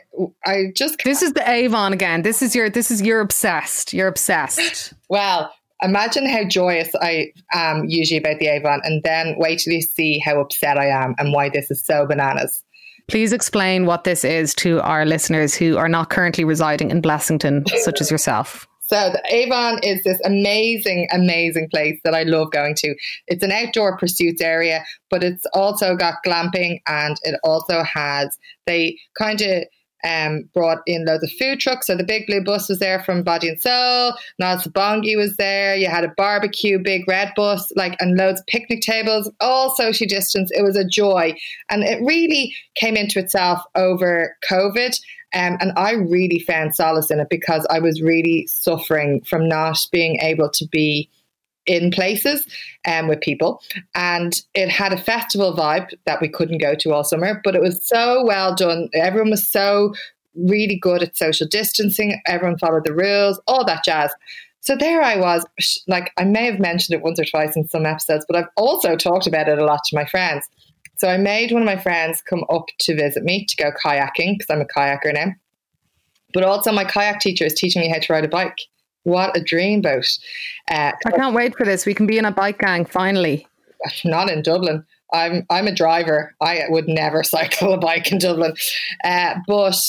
I 0.45 0.65
just 0.75 0.97
This 1.03 1.21
is 1.21 1.33
the 1.33 1.49
Avon 1.49 1.93
again. 1.93 2.21
This 2.21 2.41
is 2.41 2.55
your 2.55 2.69
this 2.69 2.91
is 2.91 3.01
you're 3.01 3.19
obsessed. 3.19 3.93
You're 3.93 4.07
obsessed. 4.07 4.93
well 5.09 5.51
imagine 5.81 6.27
how 6.27 6.43
joyous 6.45 6.89
I 7.01 7.33
am 7.51 7.85
usually 7.87 8.17
about 8.17 8.39
the 8.39 8.47
Avon, 8.47 8.81
and 8.83 9.03
then 9.03 9.35
wait 9.37 9.59
till 9.59 9.73
you 9.73 9.81
see 9.81 10.19
how 10.19 10.39
upset 10.39 10.77
I 10.77 10.87
am 10.87 11.13
and 11.17 11.33
why 11.33 11.49
this 11.49 11.69
is 11.69 11.85
so 11.85 12.05
bananas. 12.05 12.63
Please 13.09 13.33
explain 13.33 13.85
what 13.85 14.05
this 14.05 14.23
is 14.23 14.55
to 14.55 14.79
our 14.81 15.05
listeners 15.05 15.53
who 15.53 15.77
are 15.77 15.89
not 15.89 16.09
currently 16.09 16.45
residing 16.45 16.89
in 16.89 17.01
Blessington, 17.01 17.67
such 17.79 17.99
as 17.99 18.09
yourself. 18.09 18.65
So 18.93 19.09
the 19.09 19.23
Avon 19.25 19.79
is 19.81 20.03
this 20.03 20.21
amazing, 20.23 21.07
amazing 21.11 21.67
place 21.71 21.99
that 22.03 22.13
I 22.13 22.21
love 22.21 22.51
going 22.51 22.75
to. 22.75 22.93
It's 23.25 23.43
an 23.43 23.51
outdoor 23.51 23.97
pursuits 23.97 24.39
area, 24.39 24.85
but 25.09 25.23
it's 25.23 25.47
also 25.51 25.95
got 25.95 26.23
glamping 26.23 26.77
and 26.85 27.17
it 27.23 27.39
also 27.43 27.81
has 27.81 28.37
they 28.67 28.99
kind 29.17 29.41
of 29.41 29.63
um, 30.03 30.49
brought 30.53 30.79
in 30.85 31.05
loads 31.05 31.23
of 31.23 31.31
food 31.39 31.59
trucks. 31.59 31.87
So 31.87 31.95
the 31.95 32.03
big 32.03 32.25
blue 32.27 32.43
bus 32.43 32.69
was 32.69 32.79
there 32.79 33.01
from 33.03 33.23
Body 33.23 33.49
and 33.49 33.59
Soul. 33.59 34.13
Nas 34.39 34.67
Bongi 34.67 35.15
was 35.15 35.37
there. 35.37 35.75
You 35.75 35.87
had 35.87 36.03
a 36.03 36.13
barbecue, 36.17 36.79
big 36.79 37.07
red 37.07 37.31
bus, 37.35 37.71
like 37.75 37.95
and 37.99 38.17
loads 38.17 38.41
of 38.41 38.47
picnic 38.47 38.81
tables, 38.81 39.31
all 39.39 39.73
social 39.75 40.07
distance. 40.07 40.51
It 40.53 40.63
was 40.63 40.75
a 40.75 40.87
joy, 40.87 41.35
and 41.69 41.83
it 41.83 42.01
really 42.03 42.55
came 42.75 42.95
into 42.95 43.19
itself 43.19 43.61
over 43.75 44.35
COVID. 44.49 44.95
Um, 45.35 45.57
and 45.59 45.71
I 45.75 45.93
really 45.93 46.39
found 46.39 46.75
solace 46.75 47.09
in 47.09 47.19
it 47.19 47.27
because 47.29 47.65
I 47.69 47.79
was 47.79 48.03
really 48.03 48.47
suffering 48.47 49.21
from 49.21 49.47
not 49.47 49.77
being 49.91 50.19
able 50.19 50.51
to 50.51 50.67
be 50.67 51.09
in 51.65 51.91
places 51.91 52.45
um, 52.87 53.07
with 53.07 53.21
people. 53.21 53.61
And 53.95 54.33
it 54.53 54.69
had 54.69 54.93
a 54.93 54.97
festival 54.97 55.55
vibe 55.55 55.89
that 56.05 56.21
we 56.21 56.29
couldn't 56.29 56.59
go 56.59 56.75
to 56.75 56.93
all 56.93 57.03
summer, 57.03 57.41
but 57.43 57.55
it 57.55 57.61
was 57.61 57.87
so 57.87 58.23
well 58.25 58.55
done. 58.55 58.89
Everyone 58.93 59.31
was 59.31 59.47
so 59.47 59.93
really 60.35 60.77
good 60.77 61.03
at 61.03 61.17
social 61.17 61.47
distancing. 61.47 62.19
Everyone 62.25 62.57
followed 62.57 62.85
the 62.85 62.93
rules, 62.93 63.39
all 63.47 63.65
that 63.65 63.83
jazz. 63.83 64.11
So 64.61 64.75
there 64.77 65.01
I 65.01 65.17
was, 65.17 65.45
like 65.87 66.11
I 66.17 66.23
may 66.23 66.45
have 66.45 66.59
mentioned 66.59 66.97
it 66.97 67.03
once 67.03 67.19
or 67.19 67.25
twice 67.25 67.55
in 67.55 67.67
some 67.67 67.85
episodes, 67.85 68.25
but 68.27 68.37
I've 68.37 68.49
also 68.55 68.95
talked 68.95 69.27
about 69.27 69.49
it 69.49 69.59
a 69.59 69.65
lot 69.65 69.81
to 69.85 69.95
my 69.95 70.05
friends. 70.05 70.47
So 70.95 71.09
I 71.09 71.17
made 71.17 71.51
one 71.51 71.61
of 71.61 71.65
my 71.65 71.77
friends 71.77 72.21
come 72.21 72.45
up 72.49 72.67
to 72.79 72.95
visit 72.95 73.23
me 73.23 73.45
to 73.45 73.55
go 73.57 73.71
kayaking 73.71 74.37
because 74.37 74.49
I'm 74.49 74.61
a 74.61 74.65
kayaker 74.65 75.13
now. 75.13 75.33
But 76.33 76.43
also, 76.43 76.71
my 76.71 76.85
kayak 76.85 77.19
teacher 77.19 77.45
is 77.45 77.53
teaching 77.53 77.81
me 77.81 77.89
how 77.89 77.99
to 77.99 78.13
ride 78.13 78.25
a 78.25 78.27
bike. 78.27 78.57
What 79.03 79.35
a 79.37 79.41
dreamboat! 79.41 80.07
Uh, 80.71 80.91
I 81.05 81.11
can't 81.11 81.35
wait 81.35 81.55
for 81.57 81.65
this. 81.65 81.85
We 81.85 81.93
can 81.93 82.07
be 82.07 82.17
in 82.17 82.25
a 82.25 82.31
bike 82.31 82.59
gang 82.59 82.85
finally. 82.85 83.47
not 84.05 84.29
in 84.29 84.41
Dublin. 84.41 84.85
I'm 85.13 85.45
I'm 85.49 85.67
a 85.67 85.75
driver. 85.75 86.35
I 86.41 86.63
would 86.69 86.87
never 86.87 87.23
cycle 87.23 87.73
a 87.73 87.77
bike 87.77 88.11
in 88.11 88.17
Dublin. 88.19 88.53
Uh, 89.03 89.35
but 89.47 89.79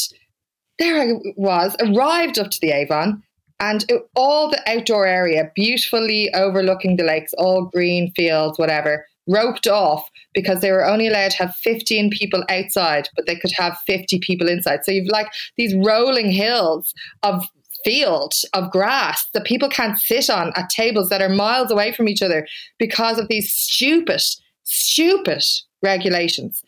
there 0.79 1.01
I 1.01 1.13
was, 1.37 1.77
arrived 1.81 2.39
up 2.39 2.51
to 2.51 2.59
the 2.61 2.73
Avon, 2.73 3.23
and 3.61 3.85
it, 3.89 4.03
all 4.17 4.51
the 4.51 4.61
outdoor 4.69 5.07
area, 5.07 5.51
beautifully 5.55 6.33
overlooking 6.35 6.97
the 6.97 7.05
lakes, 7.05 7.33
all 7.39 7.67
green 7.67 8.13
fields, 8.17 8.59
whatever, 8.59 9.07
roped 9.29 9.69
off 9.69 10.05
because 10.35 10.61
they 10.61 10.73
were 10.73 10.85
only 10.85 11.07
allowed 11.07 11.31
to 11.31 11.37
have 11.39 11.55
15 11.57 12.11
people 12.11 12.43
outside, 12.49 13.09
but 13.15 13.27
they 13.27 13.37
could 13.37 13.53
have 13.57 13.79
50 13.87 14.19
people 14.19 14.49
inside. 14.49 14.81
So 14.83 14.91
you've 14.91 15.09
like 15.09 15.29
these 15.57 15.75
rolling 15.75 16.31
hills 16.31 16.93
of 17.23 17.47
field 17.85 18.33
of 18.53 18.71
grass 18.71 19.27
that 19.35 19.45
people 19.45 19.69
can't 19.69 19.99
sit 19.99 20.31
on 20.31 20.53
at 20.57 20.71
tables 20.71 21.09
that 21.09 21.23
are 21.23 21.29
miles 21.29 21.71
away 21.71 21.93
from 21.93 22.09
each 22.09 22.23
other 22.23 22.47
because 22.79 23.19
of 23.19 23.29
these 23.29 23.53
stupid, 23.53 24.21
stupid 24.65 25.43
regulations. 25.83 26.63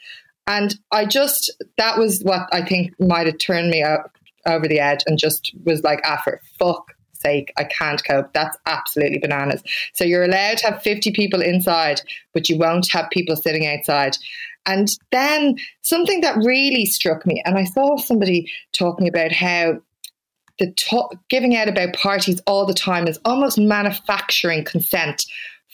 And 0.47 0.77
I 0.93 1.07
just, 1.07 1.51
that 1.79 1.99
was 1.99 2.23
what 2.23 2.49
I 2.53 2.62
think 2.62 2.99
might 3.01 3.27
have 3.27 3.39
turned 3.39 3.71
me 3.71 3.83
out 3.83 4.11
over 4.47 4.69
the 4.69 4.79
edge 4.79 5.01
and 5.07 5.19
just 5.19 5.53
was 5.64 5.83
like, 5.83 6.01
ah, 6.05 6.21
for 6.23 6.41
fuck 6.59 6.93
sake, 7.14 7.53
I 7.57 7.64
can't 7.64 8.05
cope. 8.05 8.33
That's 8.33 8.57
absolutely 8.67 9.19
bananas. 9.19 9.62
So 9.95 10.05
you're 10.05 10.25
allowed 10.25 10.59
to 10.59 10.71
have 10.71 10.83
50 10.83 11.12
people 11.12 11.43
inside, 11.43 12.01
but 12.33 12.49
you 12.49 12.59
won't 12.59 12.89
have 12.93 13.11
people 13.11 13.37
sitting 13.37 13.67
outside. 13.67 14.17
And 14.67 14.89
then 15.12 15.57
something 15.83 16.21
that 16.21 16.37
really 16.37 16.87
struck 16.87 17.25
me, 17.25 17.43
and 17.45 17.57
I 17.57 17.64
saw 17.64 17.97
somebody 17.97 18.51
talking 18.73 19.09
about 19.09 19.33
how 19.33 19.81
the 20.59 20.73
to- 20.73 21.19
giving 21.29 21.57
out 21.57 21.69
about 21.69 21.95
parties 21.95 22.41
all 22.47 22.67
the 22.67 22.75
time 22.75 23.07
is 23.07 23.19
almost 23.25 23.59
manufacturing 23.59 24.65
consent 24.65 25.25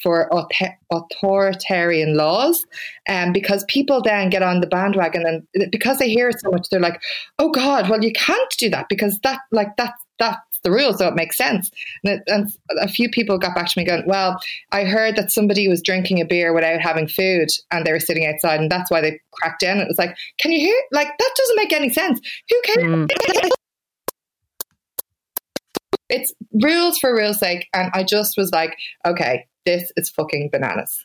for 0.03 0.33
author- 0.35 0.77
authoritarian 0.91 2.17
laws 2.17 2.65
um, 3.09 3.33
because 3.33 3.65
people 3.69 4.03
then 4.03 4.31
get 4.31 4.43
on 4.43 4.61
the 4.61 4.67
bandwagon 4.67 5.25
and 5.27 5.71
because 5.71 5.99
they 5.99 6.09
hear 6.09 6.29
it 6.29 6.41
so 6.41 6.51
much 6.51 6.67
they're 6.71 6.81
like 6.81 7.01
oh 7.39 7.51
god 7.51 7.89
well 7.89 8.03
you 8.03 8.13
can't 8.13 8.55
do 8.59 8.69
that 8.69 8.89
because 8.89 9.19
that 9.23 9.39
like 9.53 9.77
that 9.77 9.95
that's 10.19 10.41
the 10.65 10.71
rule 10.71 10.95
so 10.95 11.09
it 11.09 11.15
makes 11.15 11.37
sense. 11.37 11.73
And, 12.05 12.15
it, 12.15 12.23
and 12.29 12.53
a 12.81 12.89
few 12.89 13.11
people 13.11 13.37
got 13.37 13.55
back 13.55 13.67
to 13.69 13.79
me 13.79 13.85
going 13.85 14.05
well 14.07 14.41
i 14.73 14.85
heard 14.85 15.17
that 15.17 15.31
somebody 15.31 15.69
was 15.69 15.83
drinking 15.83 16.21
a 16.21 16.25
beer 16.25 16.53
without 16.53 16.81
having 16.81 17.07
food 17.07 17.49
and 17.71 17.87
they 17.87 17.93
were 17.93 18.01
sitting 18.01 18.27
outside 18.27 18.61
and 18.61 18.71
that's 18.71 18.91
why 18.91 19.01
they 19.01 19.21
cracked 19.33 19.63
in. 19.63 19.79
It 19.79 19.89
was 19.89 19.99
like 19.99 20.17
can 20.39 20.53
you 20.53 20.61
hear? 20.61 20.83
Like 20.91 21.09
that 21.09 21.35
doesn't 21.37 21.57
make 21.57 21.73
any 21.73 21.91
sense. 21.91 22.21
Who 22.49 22.61
cares? 22.65 22.85
Mm. 22.85 23.49
it's 26.13 26.33
rules 26.63 26.99
for 26.99 27.13
rules 27.15 27.39
sake 27.39 27.67
and 27.75 27.91
i 27.95 28.03
just 28.05 28.37
was 28.37 28.51
like 28.53 28.77
okay 29.05 29.45
this 29.67 29.91
is 29.97 30.11
fucking 30.11 30.49
bananas 30.53 31.05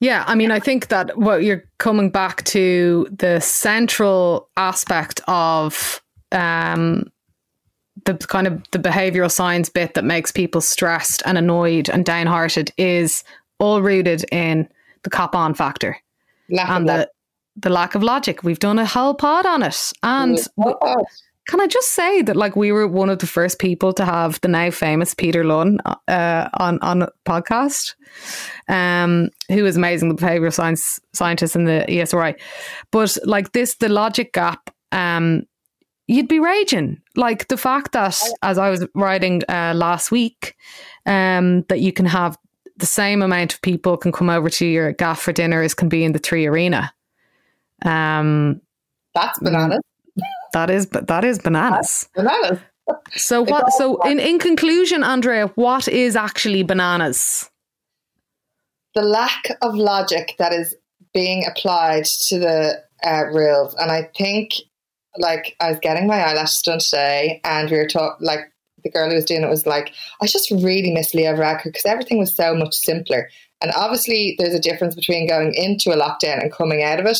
Yeah, 0.00 0.22
I 0.28 0.34
mean, 0.36 0.52
I 0.52 0.60
think 0.60 0.88
that 0.88 1.18
what 1.18 1.42
you're 1.42 1.64
coming 1.78 2.08
back 2.10 2.44
to 2.44 3.08
the 3.10 3.40
central 3.40 4.48
aspect 4.56 5.20
of 5.26 6.00
um, 6.30 7.10
the 8.04 8.14
kind 8.14 8.46
of 8.46 8.62
the 8.70 8.78
behavioral 8.78 9.30
science 9.30 9.68
bit 9.68 9.94
that 9.94 10.04
makes 10.04 10.30
people 10.30 10.60
stressed 10.60 11.20
and 11.26 11.36
annoyed 11.36 11.88
and 11.90 12.04
downhearted 12.04 12.70
is 12.76 13.24
all 13.58 13.82
rooted 13.82 14.24
in 14.30 14.68
the 15.02 15.10
cop 15.10 15.34
on 15.34 15.52
factor 15.52 15.96
lack 16.48 16.70
and 16.70 16.88
the 16.88 17.10
the 17.56 17.70
lack 17.70 17.96
of 17.96 18.02
logic. 18.04 18.44
We've 18.44 18.60
done 18.60 18.78
a 18.78 18.86
whole 18.86 19.14
pod 19.14 19.46
on 19.46 19.64
it, 19.64 19.92
and 20.04 20.38
Oh. 20.58 21.04
Can 21.48 21.62
I 21.62 21.66
just 21.66 21.92
say 21.92 22.20
that 22.22 22.36
like 22.36 22.56
we 22.56 22.72
were 22.72 22.86
one 22.86 23.08
of 23.08 23.20
the 23.20 23.26
first 23.26 23.58
people 23.58 23.94
to 23.94 24.04
have 24.04 24.38
the 24.42 24.48
now 24.48 24.70
famous 24.70 25.14
Peter 25.14 25.44
Lunn 25.44 25.80
uh, 26.06 26.48
on 26.52 26.78
on 26.80 27.02
a 27.02 27.08
podcast, 27.24 27.94
um, 28.68 29.30
who 29.48 29.64
is 29.64 29.76
amazing, 29.76 30.10
the 30.10 30.14
behavioral 30.14 30.52
science 30.52 31.00
scientist 31.14 31.56
in 31.56 31.64
the 31.64 31.86
ESRI. 31.88 32.38
But 32.92 33.16
like 33.24 33.52
this, 33.52 33.76
the 33.76 33.88
logic 33.88 34.34
gap, 34.34 34.68
um, 34.92 35.44
you'd 36.06 36.28
be 36.28 36.38
raging. 36.38 37.00
Like 37.16 37.48
the 37.48 37.56
fact 37.56 37.92
that, 37.92 38.20
as 38.42 38.58
I 38.58 38.68
was 38.68 38.86
writing 38.94 39.40
uh, 39.48 39.72
last 39.74 40.10
week, 40.10 40.54
um, 41.06 41.62
that 41.70 41.80
you 41.80 41.94
can 41.94 42.04
have 42.04 42.36
the 42.76 42.86
same 42.86 43.22
amount 43.22 43.54
of 43.54 43.62
people 43.62 43.96
can 43.96 44.12
come 44.12 44.28
over 44.28 44.50
to 44.50 44.66
your 44.66 44.92
gaff 44.92 45.22
for 45.22 45.32
dinner 45.32 45.62
as 45.62 45.72
can 45.72 45.88
be 45.88 46.04
in 46.04 46.12
the 46.12 46.18
Three 46.18 46.44
Arena. 46.44 46.92
Um, 47.86 48.60
that's 49.14 49.38
bananas 49.38 49.80
that 50.52 50.70
is 50.70 50.86
that 50.88 51.24
is 51.24 51.38
bananas. 51.38 52.08
bananas 52.14 52.60
So 53.16 53.42
what? 53.42 53.72
So 53.72 54.00
in 54.02 54.18
in 54.18 54.38
conclusion, 54.38 55.04
Andrea, 55.04 55.48
what 55.56 55.88
is 55.88 56.16
actually 56.16 56.62
bananas? 56.62 57.50
the 58.98 59.04
lack 59.04 59.56
of 59.62 59.76
logic 59.76 60.34
that 60.38 60.52
is 60.52 60.74
being 61.14 61.44
applied 61.46 62.04
to 62.04 62.38
the 62.38 62.82
uh, 63.04 63.26
rules 63.26 63.74
and 63.76 63.92
i 63.92 64.02
think 64.16 64.50
like 65.16 65.54
i 65.60 65.70
was 65.70 65.78
getting 65.80 66.06
my 66.06 66.20
eyelashes 66.20 66.62
done 66.64 66.80
today 66.80 67.40
and 67.44 67.70
we 67.70 67.76
were 67.76 67.86
talking 67.86 68.26
like 68.26 68.40
the 68.82 68.90
girl 68.90 69.08
who 69.08 69.14
was 69.14 69.24
doing 69.24 69.42
it 69.42 69.48
was 69.48 69.66
like 69.66 69.92
i 70.20 70.26
just 70.26 70.50
really 70.50 70.92
miss 70.92 71.14
leo 71.14 71.34
Varadkar 71.34 71.64
because 71.64 71.86
everything 71.86 72.18
was 72.18 72.34
so 72.34 72.54
much 72.54 72.74
simpler 72.74 73.28
and 73.60 73.70
obviously 73.76 74.34
there's 74.38 74.54
a 74.54 74.60
difference 74.60 74.96
between 74.96 75.28
going 75.28 75.54
into 75.54 75.90
a 75.90 75.96
lockdown 75.96 76.42
and 76.42 76.52
coming 76.52 76.82
out 76.82 76.98
of 76.98 77.06
it 77.06 77.18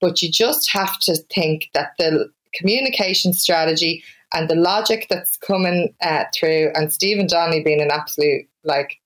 but 0.00 0.20
you 0.20 0.30
just 0.32 0.70
have 0.72 0.98
to 0.98 1.14
think 1.32 1.68
that 1.74 1.92
the 1.98 2.28
communication 2.54 3.32
strategy 3.32 4.02
and 4.32 4.48
the 4.48 4.54
logic 4.54 5.06
that's 5.10 5.36
coming 5.38 5.94
uh, 6.02 6.24
through 6.34 6.70
and 6.74 6.92
stephen 6.92 7.26
donnelly 7.26 7.62
being 7.62 7.80
an 7.80 7.90
absolute 7.90 8.46
like 8.64 9.00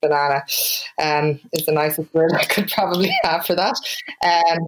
banana 0.00 0.42
um, 1.00 1.40
is 1.52 1.66
the 1.66 1.72
nicest 1.72 2.12
word 2.14 2.32
I 2.38 2.44
could 2.44 2.70
probably 2.70 3.10
have 3.22 3.46
for 3.46 3.54
that. 3.54 3.74
Um, 4.22 4.66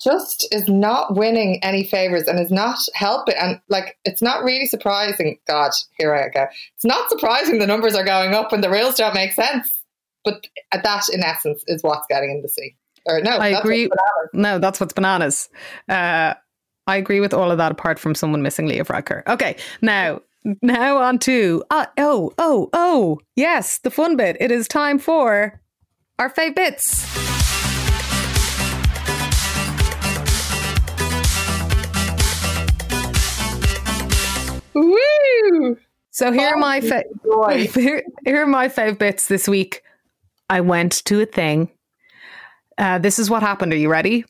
just 0.00 0.48
is 0.50 0.66
not 0.68 1.14
winning 1.14 1.62
any 1.62 1.84
favors 1.84 2.26
and 2.26 2.40
is 2.40 2.50
not 2.50 2.78
helping. 2.94 3.34
And 3.36 3.60
like, 3.68 3.98
it's 4.04 4.22
not 4.22 4.42
really 4.44 4.66
surprising. 4.66 5.38
God, 5.46 5.72
here 5.98 6.14
I 6.14 6.28
go. 6.28 6.46
It's 6.74 6.84
not 6.84 7.10
surprising 7.10 7.58
the 7.58 7.66
numbers 7.66 7.94
are 7.94 8.04
going 8.04 8.34
up 8.34 8.52
when 8.52 8.62
the 8.62 8.70
reels 8.70 8.94
don't 8.94 9.14
make 9.14 9.32
sense. 9.32 9.68
But 10.24 10.46
that, 10.72 11.04
in 11.12 11.22
essence, 11.22 11.64
is 11.66 11.82
what's 11.82 12.06
getting 12.08 12.30
in 12.30 12.42
the 12.42 12.48
sea. 12.48 12.76
Or 13.06 13.20
no, 13.20 13.32
I 13.32 13.48
agree. 13.48 13.90
No, 14.32 14.58
that's 14.58 14.78
what's 14.78 14.92
bananas. 14.92 15.48
Uh, 15.88 16.34
I 16.86 16.96
agree 16.96 17.20
with 17.20 17.34
all 17.34 17.50
of 17.50 17.58
that, 17.58 17.72
apart 17.72 17.98
from 17.98 18.14
someone 18.14 18.42
missing 18.42 18.66
Leo 18.66 18.84
Varadkar. 18.84 19.26
Okay, 19.26 19.56
now 19.80 20.20
now 20.62 20.96
on 20.98 21.18
to 21.20 21.62
uh, 21.70 21.86
oh 21.98 22.32
oh 22.38 22.70
oh 22.72 23.20
yes, 23.36 23.78
the 23.78 23.90
fun 23.90 24.16
bit. 24.16 24.36
It 24.40 24.50
is 24.50 24.66
time 24.66 24.98
for 24.98 25.60
our 26.18 26.30
fave 26.30 26.54
bits. 26.54 27.06
Woo! 34.74 35.76
So 36.10 36.32
here 36.32 36.48
are 36.48 36.56
my 36.56 36.80
fa- 36.80 37.04
here, 37.80 38.02
here 38.24 38.42
are 38.42 38.46
my 38.46 38.68
fave 38.68 38.98
bits 38.98 39.28
this 39.28 39.46
week. 39.48 39.82
I 40.48 40.60
went 40.60 41.04
to 41.06 41.20
a 41.20 41.26
thing. 41.26 41.70
Uh, 42.78 42.98
this 42.98 43.18
is 43.18 43.30
what 43.30 43.42
happened. 43.42 43.72
Are 43.72 43.76
you 43.76 43.90
ready? 43.90 44.24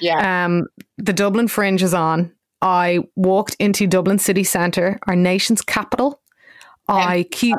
Yeah. 0.00 0.44
Um, 0.44 0.66
the 0.98 1.12
Dublin 1.12 1.48
Fringe 1.48 1.82
is 1.82 1.94
on. 1.94 2.32
I 2.62 3.00
walked 3.16 3.54
into 3.58 3.86
Dublin 3.86 4.18
city 4.18 4.44
centre, 4.44 4.98
our 5.06 5.16
nation's 5.16 5.62
capital. 5.62 6.20
I 6.88 7.26
queued, 7.32 7.58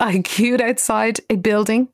I 0.00 0.20
queued 0.20 0.60
outside 0.60 1.20
a 1.28 1.36
building. 1.36 1.88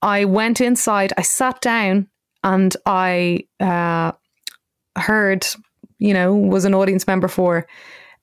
I 0.00 0.24
went 0.24 0.60
inside. 0.60 1.12
I 1.18 1.22
sat 1.22 1.60
down, 1.60 2.08
and 2.42 2.74
I 2.86 3.46
uh, 3.58 4.12
heard, 4.96 5.46
you 5.98 6.14
know, 6.14 6.34
was 6.34 6.64
an 6.64 6.74
audience 6.74 7.06
member 7.06 7.28
for 7.28 7.66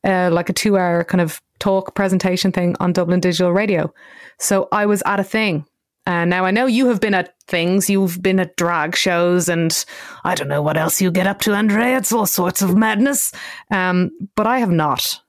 uh, 0.04 0.30
like 0.32 0.50
a 0.50 0.54
two-hour 0.54 1.04
kind 1.04 1.22
of 1.22 1.42
talk 1.60 1.96
presentation 1.96 2.52
thing 2.52 2.76
on 2.80 2.94
Dublin 2.94 3.20
Digital 3.20 3.52
Radio. 3.52 3.94
So 4.40 4.68
I 4.72 4.86
was 4.86 5.04
at 5.06 5.20
a 5.20 5.24
thing. 5.24 5.66
And 6.08 6.30
now 6.30 6.46
I 6.46 6.52
know 6.52 6.68
you 6.68 6.88
have 6.88 7.02
been 7.02 7.14
at 7.14 7.34
things, 7.48 7.90
you've 7.90 8.22
been 8.22 8.40
at 8.40 8.56
drag 8.56 8.96
shows, 8.96 9.50
and 9.50 9.84
I 10.24 10.36
don't 10.36 10.48
know 10.48 10.62
what 10.62 10.78
else 10.78 11.02
you 11.02 11.12
get 11.12 11.28
up 11.28 11.42
to, 11.42 11.54
Andrea. 11.54 11.98
It's 11.98 12.14
all 12.14 12.26
sorts 12.26 12.62
of 12.62 12.78
madness. 12.78 13.34
Um, 13.72 14.12
but 14.36 14.48
I 14.48 14.60
have 14.60 14.72
not. 14.72 15.20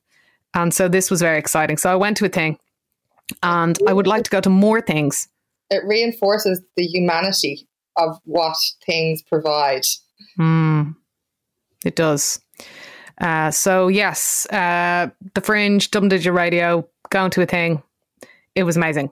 And 0.54 0.72
so 0.72 0.86
this 0.86 1.10
was 1.10 1.20
very 1.20 1.36
exciting. 1.36 1.78
So 1.78 1.90
I 1.90 1.96
went 1.96 2.16
to 2.18 2.26
a 2.26 2.28
thing, 2.28 2.60
and 3.42 3.76
I 3.88 3.92
would 3.92 4.06
like 4.06 4.22
to 4.22 4.30
go 4.30 4.40
to 4.40 4.48
more 4.48 4.80
things. 4.80 5.26
It 5.68 5.82
reinforces 5.84 6.62
the 6.76 6.84
humanity 6.84 7.66
of 7.96 8.16
what 8.22 8.56
things 8.86 9.20
provide. 9.22 9.82
Mm, 10.38 10.94
it 11.84 11.96
does. 11.96 12.40
Uh, 13.20 13.50
so 13.50 13.88
yes, 13.88 14.46
uh, 14.52 15.08
the 15.34 15.40
Fringe, 15.40 15.90
Dublin 15.90 16.08
Digital 16.08 16.34
Radio, 16.34 16.88
going 17.10 17.32
to 17.32 17.42
a 17.42 17.46
thing. 17.46 17.82
It 18.54 18.62
was 18.62 18.76
amazing. 18.76 19.10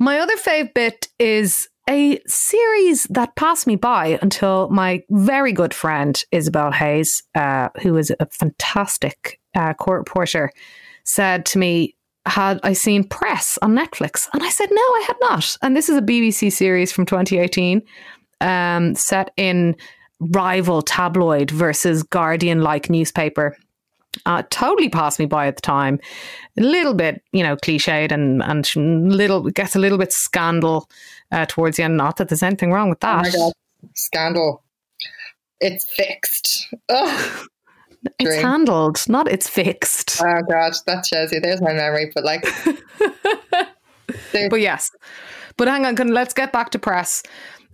My 0.00 0.18
other 0.18 0.36
fave 0.36 0.72
bit 0.72 1.08
is 1.18 1.68
a 1.88 2.18
series 2.26 3.04
that 3.10 3.36
passed 3.36 3.66
me 3.66 3.76
by 3.76 4.18
until 4.22 4.70
my 4.70 5.02
very 5.10 5.52
good 5.52 5.74
friend 5.74 6.24
Isabel 6.32 6.72
Hayes, 6.72 7.22
uh, 7.34 7.68
who 7.82 7.98
is 7.98 8.10
a 8.18 8.26
fantastic 8.30 9.38
uh, 9.54 9.74
court 9.74 9.98
reporter, 9.98 10.50
said 11.04 11.44
to 11.46 11.58
me, 11.58 11.94
"Had 12.24 12.60
I 12.62 12.72
seen 12.72 13.04
Press 13.04 13.58
on 13.60 13.76
Netflix?" 13.76 14.26
And 14.32 14.42
I 14.42 14.48
said, 14.48 14.70
"No, 14.70 14.80
I 14.80 15.04
had 15.06 15.16
not." 15.20 15.56
And 15.60 15.76
this 15.76 15.90
is 15.90 15.98
a 15.98 16.02
BBC 16.02 16.50
series 16.50 16.90
from 16.90 17.04
2018, 17.04 17.82
um, 18.40 18.94
set 18.94 19.32
in 19.36 19.76
rival 20.18 20.80
tabloid 20.80 21.50
versus 21.50 22.02
Guardian 22.04 22.62
like 22.62 22.88
newspaper 22.88 23.54
uh, 24.26 24.42
totally 24.50 24.88
passed 24.88 25.18
me 25.18 25.26
by 25.26 25.46
at 25.46 25.56
the 25.56 25.62
time. 25.62 26.00
A 26.58 26.62
little 26.62 26.94
bit, 26.94 27.22
you 27.32 27.42
know, 27.42 27.56
cliched 27.56 28.12
and 28.12 28.42
and 28.42 28.68
little 29.12 29.42
gets 29.50 29.76
a 29.76 29.78
little 29.78 29.98
bit 29.98 30.12
scandal 30.12 30.88
uh, 31.32 31.46
towards 31.46 31.76
the 31.76 31.84
end. 31.84 31.96
Not 31.96 32.16
that 32.16 32.28
there's 32.28 32.42
anything 32.42 32.72
wrong 32.72 32.88
with 32.88 33.00
that. 33.00 33.32
Oh 33.36 33.52
scandal! 33.94 34.64
It's 35.60 35.84
fixed. 35.94 36.74
Ugh. 36.88 37.46
It's 38.18 38.30
Dream. 38.30 38.42
handled, 38.42 38.98
not 39.08 39.30
it's 39.30 39.46
fixed. 39.46 40.22
Oh 40.22 40.40
god, 40.48 40.72
that 40.86 41.04
shows 41.06 41.32
you. 41.32 41.40
There's 41.40 41.60
my 41.60 41.74
memory, 41.74 42.10
but 42.14 42.24
like. 42.24 42.46
but 44.50 44.60
yes, 44.60 44.90
but 45.56 45.68
hang 45.68 45.84
on. 45.84 45.94
Let's 46.08 46.32
get 46.32 46.50
back 46.52 46.70
to 46.70 46.78
press. 46.78 47.22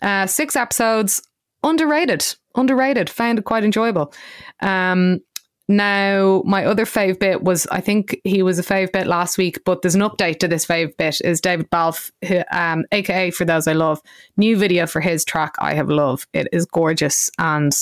Uh, 0.02 0.26
six 0.26 0.56
episodes, 0.56 1.22
underrated, 1.62 2.26
underrated. 2.56 3.08
Found 3.08 3.38
it 3.38 3.44
quite 3.44 3.62
enjoyable. 3.62 4.12
Um, 4.60 5.20
now, 5.68 6.42
my 6.46 6.64
other 6.64 6.84
fave 6.84 7.18
bit 7.18 7.42
was 7.42 7.66
I 7.68 7.80
think 7.80 8.20
he 8.22 8.42
was 8.42 8.58
a 8.58 8.62
fave 8.62 8.92
bit 8.92 9.08
last 9.08 9.36
week, 9.36 9.64
but 9.64 9.82
there's 9.82 9.96
an 9.96 10.00
update 10.00 10.38
to 10.40 10.48
this 10.48 10.64
fave 10.64 10.96
bit. 10.96 11.20
Is 11.22 11.40
David 11.40 11.68
Balfe, 11.70 12.12
um, 12.52 12.84
aka 12.92 13.30
For 13.32 13.44
Those 13.44 13.66
I 13.66 13.72
Love, 13.72 14.00
new 14.36 14.56
video 14.56 14.86
for 14.86 15.00
his 15.00 15.24
track 15.24 15.54
I 15.58 15.74
Have 15.74 15.90
Love. 15.90 16.26
It 16.32 16.46
is 16.52 16.66
gorgeous 16.66 17.30
and 17.38 17.72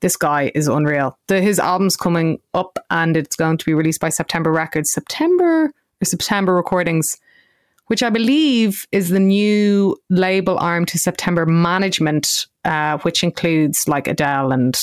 this 0.00 0.16
guy 0.16 0.50
is 0.54 0.66
unreal. 0.66 1.16
The, 1.28 1.40
his 1.40 1.60
album's 1.60 1.96
coming 1.96 2.40
up 2.54 2.78
and 2.90 3.16
it's 3.16 3.36
going 3.36 3.58
to 3.58 3.64
be 3.64 3.74
released 3.74 4.00
by 4.00 4.08
September 4.08 4.50
Records. 4.50 4.92
September 4.92 5.72
or 6.00 6.04
September 6.04 6.54
Recordings, 6.54 7.16
which 7.86 8.02
I 8.02 8.10
believe 8.10 8.84
is 8.90 9.10
the 9.10 9.20
new 9.20 9.96
label 10.10 10.58
arm 10.58 10.86
to 10.86 10.98
September 10.98 11.46
Management, 11.46 12.46
uh, 12.64 12.98
which 12.98 13.22
includes 13.22 13.86
like 13.86 14.08
Adele 14.08 14.52
and 14.52 14.76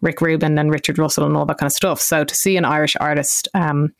Rick 0.00 0.20
Rubin 0.20 0.58
and 0.58 0.70
Richard 0.70 0.98
Russell 0.98 1.24
and 1.26 1.36
all 1.36 1.46
that 1.46 1.58
kind 1.58 1.68
of 1.68 1.72
stuff. 1.72 2.00
So 2.00 2.24
to 2.24 2.34
see 2.34 2.56
an 2.56 2.64
Irish 2.64 2.96
artist 3.00 3.48
um, 3.54 3.94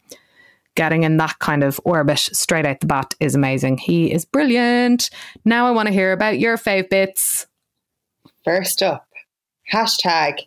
getting 0.74 1.02
in 1.02 1.16
that 1.16 1.38
kind 1.38 1.64
of 1.64 1.80
orbit 1.84 2.18
straight 2.18 2.66
out 2.66 2.80
the 2.80 2.86
bat 2.86 3.14
is 3.18 3.34
amazing. 3.34 3.78
He 3.78 4.12
is 4.12 4.24
brilliant. 4.24 5.10
Now 5.44 5.66
I 5.66 5.70
want 5.72 5.88
to 5.88 5.94
hear 5.94 6.12
about 6.12 6.38
your 6.38 6.56
fave 6.56 6.88
bits. 6.90 7.46
First 8.44 8.82
up, 8.82 9.08
hashtag 9.72 10.38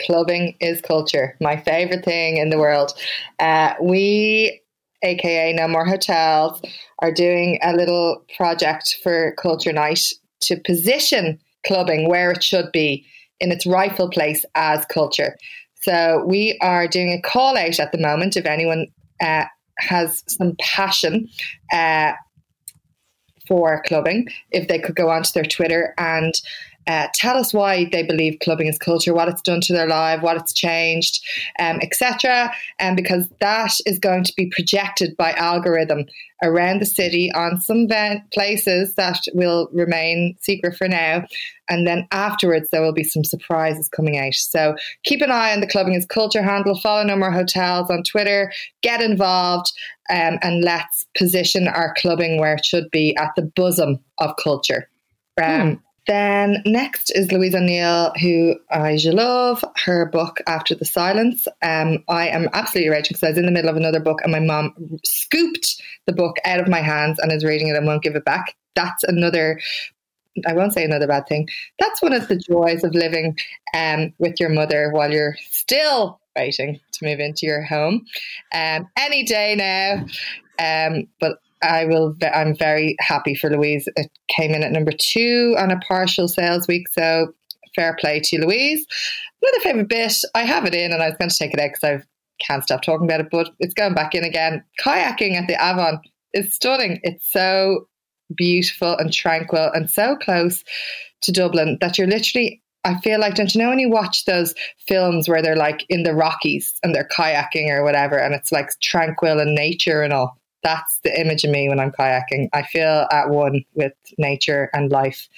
clubbing 0.00 0.56
is 0.60 0.80
culture. 0.80 1.36
My 1.40 1.56
favorite 1.56 2.04
thing 2.04 2.38
in 2.38 2.50
the 2.50 2.58
world. 2.58 2.92
Uh, 3.38 3.74
we, 3.80 4.60
aka 5.02 5.52
No 5.52 5.68
More 5.68 5.84
Hotels, 5.84 6.62
are 7.00 7.12
doing 7.12 7.58
a 7.62 7.74
little 7.74 8.24
project 8.36 8.96
for 9.02 9.34
Culture 9.38 9.72
Night 9.72 10.00
to 10.42 10.56
position 10.60 11.38
clubbing 11.66 12.08
where 12.08 12.30
it 12.30 12.42
should 12.42 12.70
be 12.72 13.06
in 13.40 13.52
its 13.52 13.66
rightful 13.66 14.10
place 14.10 14.44
as 14.54 14.84
culture. 14.86 15.36
So 15.82 16.24
we 16.26 16.58
are 16.62 16.88
doing 16.88 17.12
a 17.12 17.20
call 17.20 17.56
out 17.56 17.78
at 17.78 17.92
the 17.92 17.98
moment 17.98 18.36
if 18.36 18.46
anyone 18.46 18.86
uh, 19.20 19.44
has 19.78 20.24
some 20.26 20.56
passion 20.58 21.28
uh, 21.72 22.12
for 23.46 23.82
clubbing, 23.86 24.28
if 24.50 24.68
they 24.68 24.78
could 24.78 24.96
go 24.96 25.10
onto 25.10 25.30
their 25.34 25.44
Twitter 25.44 25.94
and 25.98 26.34
uh, 26.86 27.08
tell 27.14 27.36
us 27.36 27.52
why 27.52 27.88
they 27.90 28.02
believe 28.02 28.38
clubbing 28.42 28.66
is 28.66 28.78
culture, 28.78 29.14
what 29.14 29.28
it's 29.28 29.42
done 29.42 29.60
to 29.62 29.72
their 29.72 29.88
life, 29.88 30.22
what 30.22 30.36
it's 30.36 30.52
changed, 30.52 31.24
um, 31.58 31.78
etc. 31.82 32.52
And 32.78 32.90
um, 32.90 32.96
because 32.96 33.28
that 33.40 33.72
is 33.86 33.98
going 33.98 34.24
to 34.24 34.32
be 34.36 34.50
projected 34.54 35.16
by 35.16 35.32
algorithm 35.32 36.04
around 36.42 36.80
the 36.80 36.86
city 36.86 37.32
on 37.32 37.60
some 37.60 37.88
places 38.32 38.94
that 38.94 39.20
will 39.32 39.68
remain 39.72 40.36
secret 40.40 40.76
for 40.76 40.88
now. 40.88 41.24
And 41.68 41.86
then 41.86 42.06
afterwards, 42.12 42.68
there 42.70 42.82
will 42.82 42.92
be 42.92 43.04
some 43.04 43.24
surprises 43.24 43.88
coming 43.88 44.18
out. 44.18 44.34
So 44.34 44.76
keep 45.02 45.22
an 45.22 45.30
eye 45.30 45.52
on 45.52 45.60
the 45.60 45.66
Clubbing 45.66 45.94
is 45.94 46.06
Culture 46.06 46.42
handle, 46.42 46.78
follow 46.78 47.02
No 47.02 47.16
More 47.16 47.32
Hotels 47.32 47.90
on 47.90 48.02
Twitter, 48.04 48.52
get 48.82 49.00
involved, 49.00 49.72
um, 50.10 50.38
and 50.42 50.62
let's 50.62 51.06
position 51.16 51.66
our 51.66 51.94
clubbing 51.94 52.38
where 52.38 52.54
it 52.54 52.64
should 52.64 52.88
be 52.92 53.16
at 53.16 53.30
the 53.34 53.42
bosom 53.42 53.98
of 54.18 54.36
culture. 54.36 54.88
Um, 55.42 55.72
hmm. 55.72 55.74
Then 56.06 56.62
next 56.64 57.10
is 57.10 57.32
Louise 57.32 57.54
O'Neill, 57.54 58.12
who 58.20 58.54
I 58.70 58.96
love 59.04 59.64
her 59.84 60.06
book 60.06 60.40
After 60.46 60.74
the 60.74 60.84
Silence. 60.84 61.48
Um, 61.62 62.04
I 62.08 62.28
am 62.28 62.48
absolutely 62.52 62.90
raging 62.90 63.08
because 63.10 63.24
I 63.24 63.30
was 63.30 63.38
in 63.38 63.46
the 63.46 63.52
middle 63.52 63.70
of 63.70 63.76
another 63.76 63.98
book 63.98 64.20
and 64.22 64.30
my 64.30 64.38
mom 64.38 64.72
scooped 65.04 65.82
the 66.06 66.12
book 66.12 66.36
out 66.44 66.60
of 66.60 66.68
my 66.68 66.80
hands 66.80 67.18
and 67.18 67.32
is 67.32 67.44
reading 67.44 67.68
it 67.68 67.76
and 67.76 67.86
won't 67.86 68.04
give 68.04 68.14
it 68.14 68.24
back. 68.24 68.54
That's 68.76 69.02
another. 69.04 69.60
I 70.46 70.52
won't 70.52 70.74
say 70.74 70.84
another 70.84 71.08
bad 71.08 71.26
thing. 71.26 71.48
That's 71.80 72.02
one 72.02 72.12
of 72.12 72.28
the 72.28 72.36
joys 72.36 72.84
of 72.84 72.94
living 72.94 73.36
um, 73.74 74.12
with 74.18 74.38
your 74.38 74.50
mother 74.50 74.90
while 74.92 75.10
you're 75.10 75.36
still 75.50 76.20
waiting 76.36 76.78
to 76.92 77.04
move 77.04 77.18
into 77.18 77.46
your 77.46 77.62
home. 77.62 78.04
Um, 78.54 78.88
any 78.96 79.24
day 79.24 79.56
now. 79.56 80.06
Um, 80.58 81.08
but 81.20 81.38
I 81.62 81.84
will. 81.86 82.14
I'm 82.34 82.56
very 82.56 82.96
happy 83.00 83.34
for 83.34 83.50
Louise. 83.50 83.88
It 83.96 84.10
came 84.28 84.52
in 84.52 84.62
at 84.62 84.72
number 84.72 84.92
two 84.98 85.54
on 85.58 85.70
a 85.70 85.78
partial 85.78 86.28
sales 86.28 86.68
week, 86.68 86.88
so 86.92 87.32
fair 87.74 87.96
play 87.98 88.20
to 88.24 88.40
Louise. 88.40 88.84
Another 89.42 89.60
favorite 89.60 89.88
bit. 89.88 90.12
I 90.34 90.42
have 90.42 90.64
it 90.64 90.74
in, 90.74 90.92
and 90.92 91.02
I 91.02 91.08
was 91.08 91.16
going 91.18 91.30
to 91.30 91.38
take 91.38 91.54
it 91.54 91.60
out 91.60 91.70
because 91.72 92.02
I 92.02 92.44
can't 92.44 92.62
stop 92.62 92.82
talking 92.82 93.06
about 93.06 93.20
it, 93.20 93.28
but 93.30 93.50
it's 93.58 93.74
going 93.74 93.94
back 93.94 94.14
in 94.14 94.24
again. 94.24 94.62
Kayaking 94.84 95.34
at 95.34 95.46
the 95.46 95.54
Avon 95.54 96.00
is 96.32 96.54
stunning. 96.54 97.00
It's 97.02 97.30
so 97.30 97.88
beautiful 98.36 98.96
and 98.96 99.12
tranquil 99.12 99.70
and 99.72 99.90
so 99.90 100.16
close 100.16 100.64
to 101.22 101.32
Dublin 101.32 101.78
that 101.80 101.96
you're 101.96 102.08
literally 102.08 102.60
I 102.86 103.00
feel 103.00 103.18
like, 103.18 103.34
don't 103.34 103.52
you 103.52 103.60
know 103.60 103.70
when 103.70 103.80
you 103.80 103.90
watch 103.90 104.26
those 104.26 104.54
films 104.86 105.28
where 105.28 105.42
they're 105.42 105.56
like 105.56 105.84
in 105.88 106.04
the 106.04 106.14
Rockies 106.14 106.72
and 106.84 106.94
they're 106.94 107.08
kayaking 107.18 107.68
or 107.68 107.82
whatever, 107.82 108.16
and 108.16 108.32
it's 108.32 108.52
like 108.52 108.68
tranquil 108.80 109.40
and 109.40 109.56
nature 109.56 110.02
and 110.02 110.12
all? 110.12 110.38
That's 110.66 110.98
the 111.04 111.20
image 111.20 111.44
of 111.44 111.52
me 111.52 111.68
when 111.68 111.78
I'm 111.78 111.92
kayaking. 111.92 112.48
I 112.52 112.62
feel 112.62 113.06
at 113.12 113.30
one 113.30 113.64
with 113.74 113.92
nature 114.18 114.68
and 114.72 114.90
life. 114.90 115.28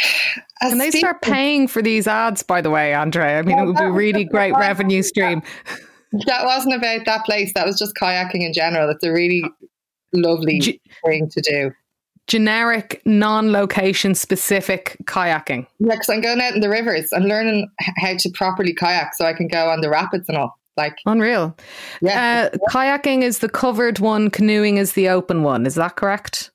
As 0.60 0.70
Can 0.70 0.78
they 0.78 0.90
start 0.90 1.22
paying 1.22 1.68
for 1.68 1.82
these 1.82 2.08
ads, 2.08 2.42
by 2.42 2.60
the 2.60 2.70
way, 2.70 2.94
Andre? 2.94 3.36
I 3.36 3.42
mean, 3.42 3.56
it 3.60 3.64
would 3.64 3.76
be 3.76 3.84
a 3.84 3.92
really 3.92 4.24
great 4.24 4.54
revenue 4.54 5.02
stream. 5.02 5.42
That 6.26 6.44
wasn't 6.44 6.74
about 6.74 7.04
that 7.04 7.24
place. 7.24 7.52
That 7.54 7.64
was 7.64 7.78
just 7.78 7.94
kayaking 7.94 8.44
in 8.44 8.52
general. 8.52 8.90
It's 8.90 9.04
a 9.04 9.12
really 9.12 9.44
lovely 10.12 10.58
G- 10.58 10.80
thing 11.04 11.28
to 11.30 11.40
do 11.40 11.72
generic, 12.26 13.02
non-location 13.04 14.14
specific 14.14 14.96
kayaking. 15.04 15.66
Yeah, 15.78 15.92
because 15.92 16.08
I'm 16.08 16.20
going 16.20 16.40
out 16.40 16.54
in 16.54 16.60
the 16.60 16.68
rivers. 16.68 17.12
I'm 17.12 17.24
learning 17.24 17.68
how 17.78 18.16
to 18.16 18.30
properly 18.30 18.74
kayak 18.74 19.14
so 19.14 19.24
I 19.24 19.32
can 19.32 19.48
go 19.48 19.68
on 19.68 19.80
the 19.80 19.90
rapids 19.90 20.28
and 20.28 20.38
all. 20.38 20.58
Like 20.76 20.96
unreal. 21.04 21.56
Yeah. 22.00 22.50
Uh, 22.52 22.56
kayaking 22.70 23.22
is 23.22 23.40
the 23.40 23.48
covered 23.48 23.98
one. 23.98 24.30
Canoeing 24.30 24.78
is 24.78 24.92
the 24.92 25.08
open 25.10 25.42
one. 25.42 25.66
Is 25.66 25.74
that 25.74 25.96
correct? 25.96 26.50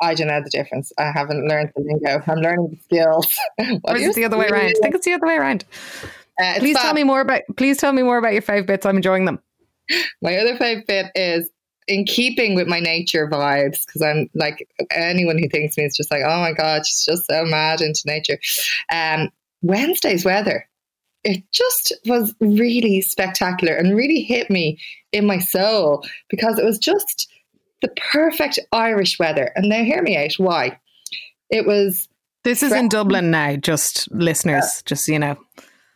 I 0.00 0.14
don't 0.14 0.28
know 0.28 0.40
the 0.42 0.50
difference. 0.50 0.92
I 0.98 1.10
haven't 1.12 1.46
learned 1.46 1.72
the 1.76 1.82
lingo. 1.82 2.22
I'm 2.26 2.38
learning 2.38 2.70
the 2.70 2.78
skills. 2.84 3.26
or 3.84 3.96
is 3.96 4.08
it 4.08 4.14
the 4.14 4.24
other 4.24 4.38
way 4.38 4.48
around? 4.48 4.68
I 4.68 4.72
think 4.80 4.94
it's 4.94 5.04
the 5.04 5.12
other 5.12 5.26
way 5.26 5.36
around. 5.36 5.64
Uh, 6.42 6.54
please 6.58 6.76
fab. 6.76 6.86
tell 6.86 6.94
me 6.94 7.04
more 7.04 7.20
about. 7.20 7.42
Please 7.56 7.76
tell 7.76 7.92
me 7.92 8.02
more 8.02 8.16
about 8.16 8.32
your 8.32 8.42
five 8.42 8.66
bits. 8.66 8.86
I'm 8.86 8.96
enjoying 8.96 9.26
them. 9.26 9.40
My 10.22 10.36
other 10.36 10.56
five 10.56 10.86
bit 10.86 11.06
is 11.14 11.50
in 11.90 12.04
keeping 12.04 12.54
with 12.54 12.68
my 12.68 12.78
nature 12.78 13.28
vibes, 13.28 13.84
because 13.84 14.00
I'm 14.00 14.30
like 14.34 14.66
anyone 14.92 15.38
who 15.38 15.48
thinks 15.48 15.76
me 15.76 15.84
is 15.84 15.96
just 15.96 16.10
like, 16.10 16.22
oh 16.24 16.40
my 16.40 16.52
god, 16.52 16.86
she's 16.86 17.04
just 17.04 17.26
so 17.28 17.44
mad 17.44 17.80
into 17.80 18.02
nature. 18.06 18.38
Um, 18.92 19.30
Wednesday's 19.60 20.24
weather, 20.24 20.68
it 21.24 21.42
just 21.52 21.94
was 22.06 22.34
really 22.40 23.00
spectacular 23.00 23.74
and 23.74 23.96
really 23.96 24.22
hit 24.22 24.50
me 24.50 24.78
in 25.12 25.26
my 25.26 25.38
soul 25.38 26.04
because 26.28 26.58
it 26.58 26.64
was 26.64 26.78
just 26.78 27.28
the 27.82 27.88
perfect 28.12 28.58
Irish 28.72 29.18
weather. 29.18 29.52
And 29.54 29.68
now 29.68 29.82
hear 29.82 30.02
me 30.02 30.16
out. 30.16 30.32
Why? 30.38 30.78
It 31.50 31.66
was. 31.66 32.08
This 32.42 32.62
is 32.62 32.72
in 32.72 32.88
Dublin 32.88 33.30
now, 33.30 33.56
just 33.56 34.10
listeners, 34.12 34.64
yeah. 34.64 34.82
just 34.86 35.04
so 35.04 35.12
you 35.12 35.18
know. 35.18 35.36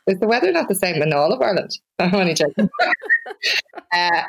Is 0.07 0.21
the 0.21 0.27
weather 0.27 0.53
not 0.53 0.69
the 0.69 0.75
same 0.75 1.01
in 1.01 1.15
all 1.15 1.33
of 1.33 1.41
Ireland? 1.41 1.79
I'm 1.99 2.15
only 2.15 2.35
joking. 2.35 2.69
uh, 3.93 4.23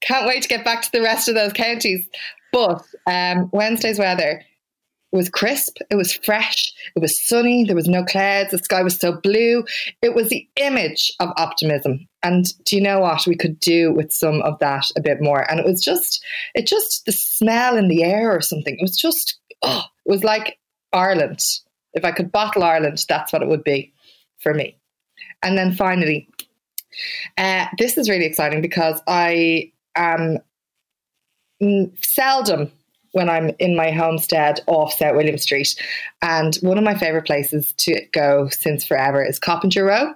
can't 0.00 0.26
wait 0.26 0.42
to 0.42 0.48
get 0.48 0.64
back 0.64 0.82
to 0.82 0.92
the 0.92 1.02
rest 1.02 1.28
of 1.28 1.34
those 1.34 1.52
counties. 1.52 2.08
But 2.52 2.82
um, 3.06 3.50
Wednesday's 3.52 3.98
weather 3.98 4.42
was 5.16 5.28
crisp, 5.28 5.78
it 5.90 5.96
was 5.96 6.12
fresh, 6.12 6.72
it 6.94 7.00
was 7.00 7.26
sunny, 7.26 7.64
there 7.64 7.76
was 7.76 7.88
no 7.88 8.04
clouds, 8.04 8.50
the 8.50 8.58
sky 8.58 8.82
was 8.82 8.96
so 8.96 9.12
blue. 9.12 9.64
It 10.02 10.14
was 10.14 10.28
the 10.28 10.48
image 10.56 11.12
of 11.20 11.30
optimism. 11.36 12.06
And 12.22 12.46
do 12.64 12.76
you 12.76 12.82
know 12.82 13.00
what? 13.00 13.26
We 13.26 13.36
could 13.36 13.58
do 13.60 13.92
with 13.92 14.12
some 14.12 14.40
of 14.42 14.58
that 14.60 14.84
a 14.96 15.00
bit 15.00 15.20
more. 15.20 15.50
And 15.50 15.58
it 15.58 15.66
was 15.66 15.82
just, 15.82 16.24
it 16.54 16.66
just, 16.66 17.04
the 17.06 17.12
smell 17.12 17.76
in 17.76 17.88
the 17.88 18.04
air 18.04 18.34
or 18.34 18.40
something. 18.40 18.74
It 18.74 18.82
was 18.82 18.96
just, 18.96 19.38
oh, 19.62 19.84
it 20.06 20.10
was 20.10 20.22
like 20.22 20.58
Ireland. 20.92 21.40
If 21.94 22.04
I 22.04 22.12
could 22.12 22.30
bottle 22.30 22.62
Ireland, 22.62 23.04
that's 23.08 23.32
what 23.32 23.42
it 23.42 23.48
would 23.48 23.64
be 23.64 23.92
for 24.38 24.54
me. 24.54 24.76
And 25.42 25.58
then 25.58 25.72
finally, 25.74 26.28
uh, 27.36 27.66
this 27.78 27.96
is 27.98 28.08
really 28.08 28.26
exciting 28.26 28.60
because 28.60 29.00
I 29.06 29.72
um, 29.96 30.38
seldom 32.02 32.70
when 33.12 33.28
I'm 33.28 33.50
in 33.58 33.76
my 33.76 33.90
homestead 33.90 34.60
off 34.66 34.92
South 34.94 35.16
William 35.16 35.38
Street. 35.38 35.68
And 36.22 36.56
one 36.56 36.78
of 36.78 36.84
my 36.84 36.94
favourite 36.94 37.26
places 37.26 37.72
to 37.78 38.00
go 38.12 38.48
since 38.50 38.84
forever 38.84 39.24
is 39.24 39.38
Coppinger 39.38 39.84
Row. 39.84 40.14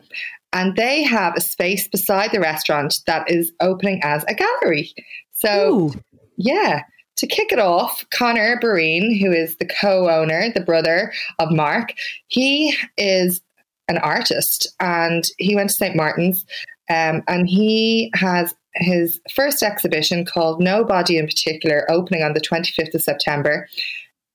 And 0.53 0.77
they 0.77 1.03
have 1.03 1.35
a 1.37 1.41
space 1.41 1.89
beside 1.89 2.31
the 2.31 2.41
restaurant 2.41 2.95
that 3.07 3.29
is 3.29 3.53
opening 3.61 4.01
as 4.05 4.25
a 4.29 4.35
gallery. 4.35 4.95
So, 5.33 5.75
Ooh. 5.75 5.93
yeah, 6.37 6.83
to 7.17 7.27
kick 7.27 7.53
it 7.53 7.59
off, 7.59 8.05
Connor 8.13 8.59
Bereen, 8.61 9.19
who 9.19 9.33
is 9.33 9.57
the 9.57 9.67
co 9.67 10.09
owner, 10.09 10.51
the 10.55 10.61
brother 10.61 11.13
of 11.39 11.51
Mark, 11.51 11.95
he 12.29 12.77
is 12.97 13.41
an 13.89 13.99
artist 13.99 14.73
and 14.81 15.25
he 15.39 15.55
went 15.55 15.71
to 15.71 15.75
St. 15.75 15.97
Martin's 15.97 16.45
um, 16.91 17.23
and 17.29 17.49
he 17.49 18.11
has 18.15 18.55
his 18.77 19.21
first 19.35 19.63
exhibition 19.63 20.25
called 20.25 20.61
Nobody 20.61 21.19
in 21.19 21.27
Particular, 21.27 21.91
opening 21.91 22.23
on 22.23 22.35
the 22.35 22.41
25th 22.41 22.95
of 22.95 23.03
September 23.03 23.69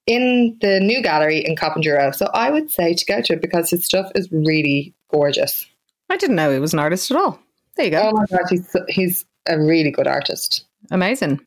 in 0.07 0.57
the 0.61 0.79
new 0.79 1.03
gallery 1.03 1.45
in 1.45 1.55
Coppinger 1.55 1.93
Row. 1.93 2.11
So 2.11 2.27
I 2.33 2.49
would 2.49 2.71
say 2.71 2.93
to 2.93 3.05
go 3.05 3.21
to 3.21 3.33
it 3.33 3.41
because 3.41 3.69
his 3.69 3.85
stuff 3.85 4.11
is 4.15 4.31
really 4.31 4.93
gorgeous. 5.11 5.65
I 6.09 6.17
didn't 6.17 6.35
know 6.35 6.51
he 6.51 6.59
was 6.59 6.73
an 6.73 6.79
artist 6.79 7.11
at 7.11 7.17
all. 7.17 7.39
There 7.77 7.85
you 7.85 7.91
go. 7.91 8.11
Oh 8.11 8.11
my 8.13 8.25
God, 8.25 8.41
he's, 8.49 8.75
he's 8.87 9.25
a 9.47 9.59
really 9.59 9.91
good 9.91 10.07
artist. 10.07 10.65
Amazing. 10.91 11.39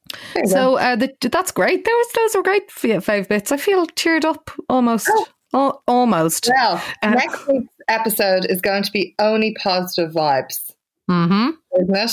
So 0.47 0.77
uh, 0.77 0.97
the, 0.97 1.13
that's 1.21 1.51
great. 1.51 1.85
Those 1.85 2.07
those 2.15 2.37
are 2.37 2.43
great 2.43 2.71
five 2.71 3.29
bits. 3.29 3.51
I 3.51 3.57
feel 3.57 3.87
cheered 3.87 4.25
up 4.25 4.51
almost. 4.69 5.11
Oh. 5.53 5.81
almost. 5.89 6.49
Well, 6.55 6.83
uh, 7.03 7.11
next 7.11 7.49
week's 7.49 7.75
episode 7.89 8.47
is 8.49 8.61
going 8.61 8.85
to 8.85 8.93
be 8.93 9.15
only 9.19 9.55
positive 9.61 10.13
vibes. 10.13 10.72
Mm-hmm. 11.11 11.51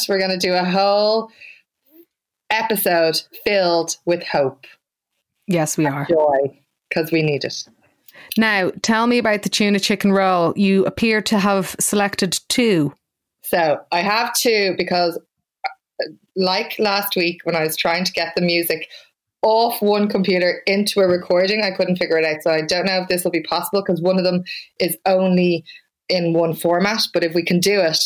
We're 0.10 0.20
going 0.20 0.32
to 0.32 0.38
do 0.38 0.54
a 0.54 0.64
whole 0.64 1.32
episode 2.50 3.22
filled 3.44 3.98
with 4.06 4.24
hope. 4.24 4.66
Yes, 5.48 5.78
we 5.78 5.86
are. 5.86 6.06
Joy, 6.06 6.60
because 6.90 7.12
we 7.12 7.22
need 7.22 7.44
it. 7.44 7.68
Now, 8.38 8.72
tell 8.82 9.08
me 9.08 9.18
about 9.18 9.44
the 9.44 9.50
tuna 9.50 9.80
chicken 9.80 10.12
roll. 10.12 10.54
You 10.56 10.86
appear 10.86 11.22
to 11.24 11.40
have 11.40 11.76
selected 11.80 12.38
two. 12.50 12.94
So 13.44 13.80
I 13.92 14.02
have 14.02 14.34
two 14.34 14.76
because, 14.78 15.18
uh, 15.66 16.08
like 16.36 16.78
last 16.78 17.16
week 17.16 17.42
when 17.44 17.56
I 17.56 17.64
was 17.64 17.76
trying 17.76 18.04
to 18.04 18.12
get 18.12 18.34
the 18.36 18.42
music 18.42 18.88
off 19.42 19.82
one 19.82 20.08
computer 20.08 20.62
into 20.68 21.00
a 21.00 21.08
recording, 21.08 21.64
I 21.64 21.72
couldn't 21.72 21.96
figure 21.96 22.18
it 22.18 22.26
out. 22.26 22.44
So 22.44 22.52
I 22.52 22.62
don't 22.62 22.86
know 22.86 23.02
if 23.02 23.08
this 23.08 23.24
will 23.24 23.32
be 23.32 23.42
possible 23.42 23.82
because 23.82 24.02
one 24.02 24.18
of 24.18 24.24
them 24.24 24.44
is 24.80 24.98
only 25.06 25.64
in 26.10 26.34
one 26.34 26.54
format. 26.54 27.02
But 27.14 27.24
if 27.24 27.34
we 27.34 27.44
can 27.44 27.60
do 27.60 27.80
it, 27.80 28.00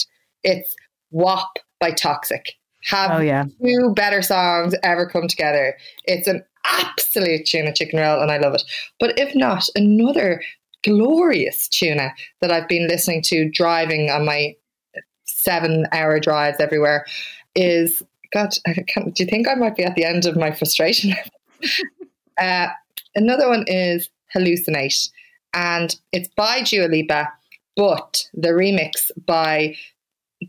it's 0.44 0.76
WAP 1.12 1.60
by 1.80 1.92
Toxic. 1.92 2.54
Have 2.86 3.12
oh, 3.12 3.20
yeah. 3.20 3.46
two 3.64 3.94
better 3.96 4.22
songs 4.22 4.76
ever 4.84 5.08
come 5.08 5.28
together. 5.28 5.78
It's 6.06 6.28
an 6.28 6.44
absolute 6.66 7.46
tuna 7.46 7.74
chicken 7.74 8.00
roll 8.00 8.22
and 8.22 8.32
I 8.32 8.38
love 8.38 8.56
it. 8.56 8.64
But 9.00 9.18
if 9.18 9.36
not, 9.36 9.68
another 9.76 10.42
glorious 10.84 11.68
tuna 11.70 12.14
that 12.42 12.52
I've 12.52 12.68
been 12.68 12.88
listening 12.88 13.22
to 13.24 13.50
driving 13.50 14.10
on 14.10 14.26
my 14.26 14.56
seven 15.24 15.88
hour 15.92 16.20
drives 16.20 16.60
everywhere 16.60 17.06
is 17.56 18.02
God, 18.34 18.50
do 18.66 19.12
you 19.20 19.26
think 19.26 19.48
I 19.48 19.56
might 19.56 19.76
be 19.76 19.84
at 19.84 19.96
the 19.96 20.06
end 20.06 20.26
of 20.26 20.36
my 20.36 20.52
frustration? 20.52 21.14
uh, 22.42 22.68
another 23.16 23.48
one 23.48 23.64
is 23.68 24.10
Hallucinate, 24.36 25.10
and 25.54 25.96
it's 26.12 26.30
by 26.36 26.64
Dua 26.64 26.88
Lipa, 26.88 27.32
but 27.76 28.26
the 28.34 28.50
remix 28.50 29.12
by 29.28 29.76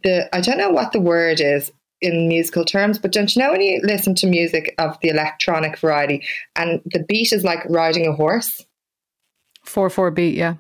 the 0.03 0.35
I 0.35 0.41
don't 0.41 0.59
know 0.59 0.71
what 0.71 0.93
the 0.93 1.01
word 1.01 1.41
is 1.41 1.71
in 2.01 2.29
musical 2.29 2.65
terms, 2.65 2.99
but 2.99 3.13
don't 3.13 3.35
you 3.35 3.43
know 3.43 3.53
when 3.53 3.61
you 3.61 3.81
listen 3.83 4.15
to 4.17 4.27
music 4.27 4.75
of 4.79 4.99
the 5.01 5.09
electronic 5.09 5.79
variety 5.79 6.23
and 6.57 6.81
the 6.87 7.03
beat 7.03 7.33
is 7.33 7.45
like 7.45 7.65
riding 7.69 8.07
a 8.07 8.13
horse? 8.13 8.65
Four 9.65 9.91
four 9.91 10.11
beat, 10.11 10.37
yeah. 10.37 10.57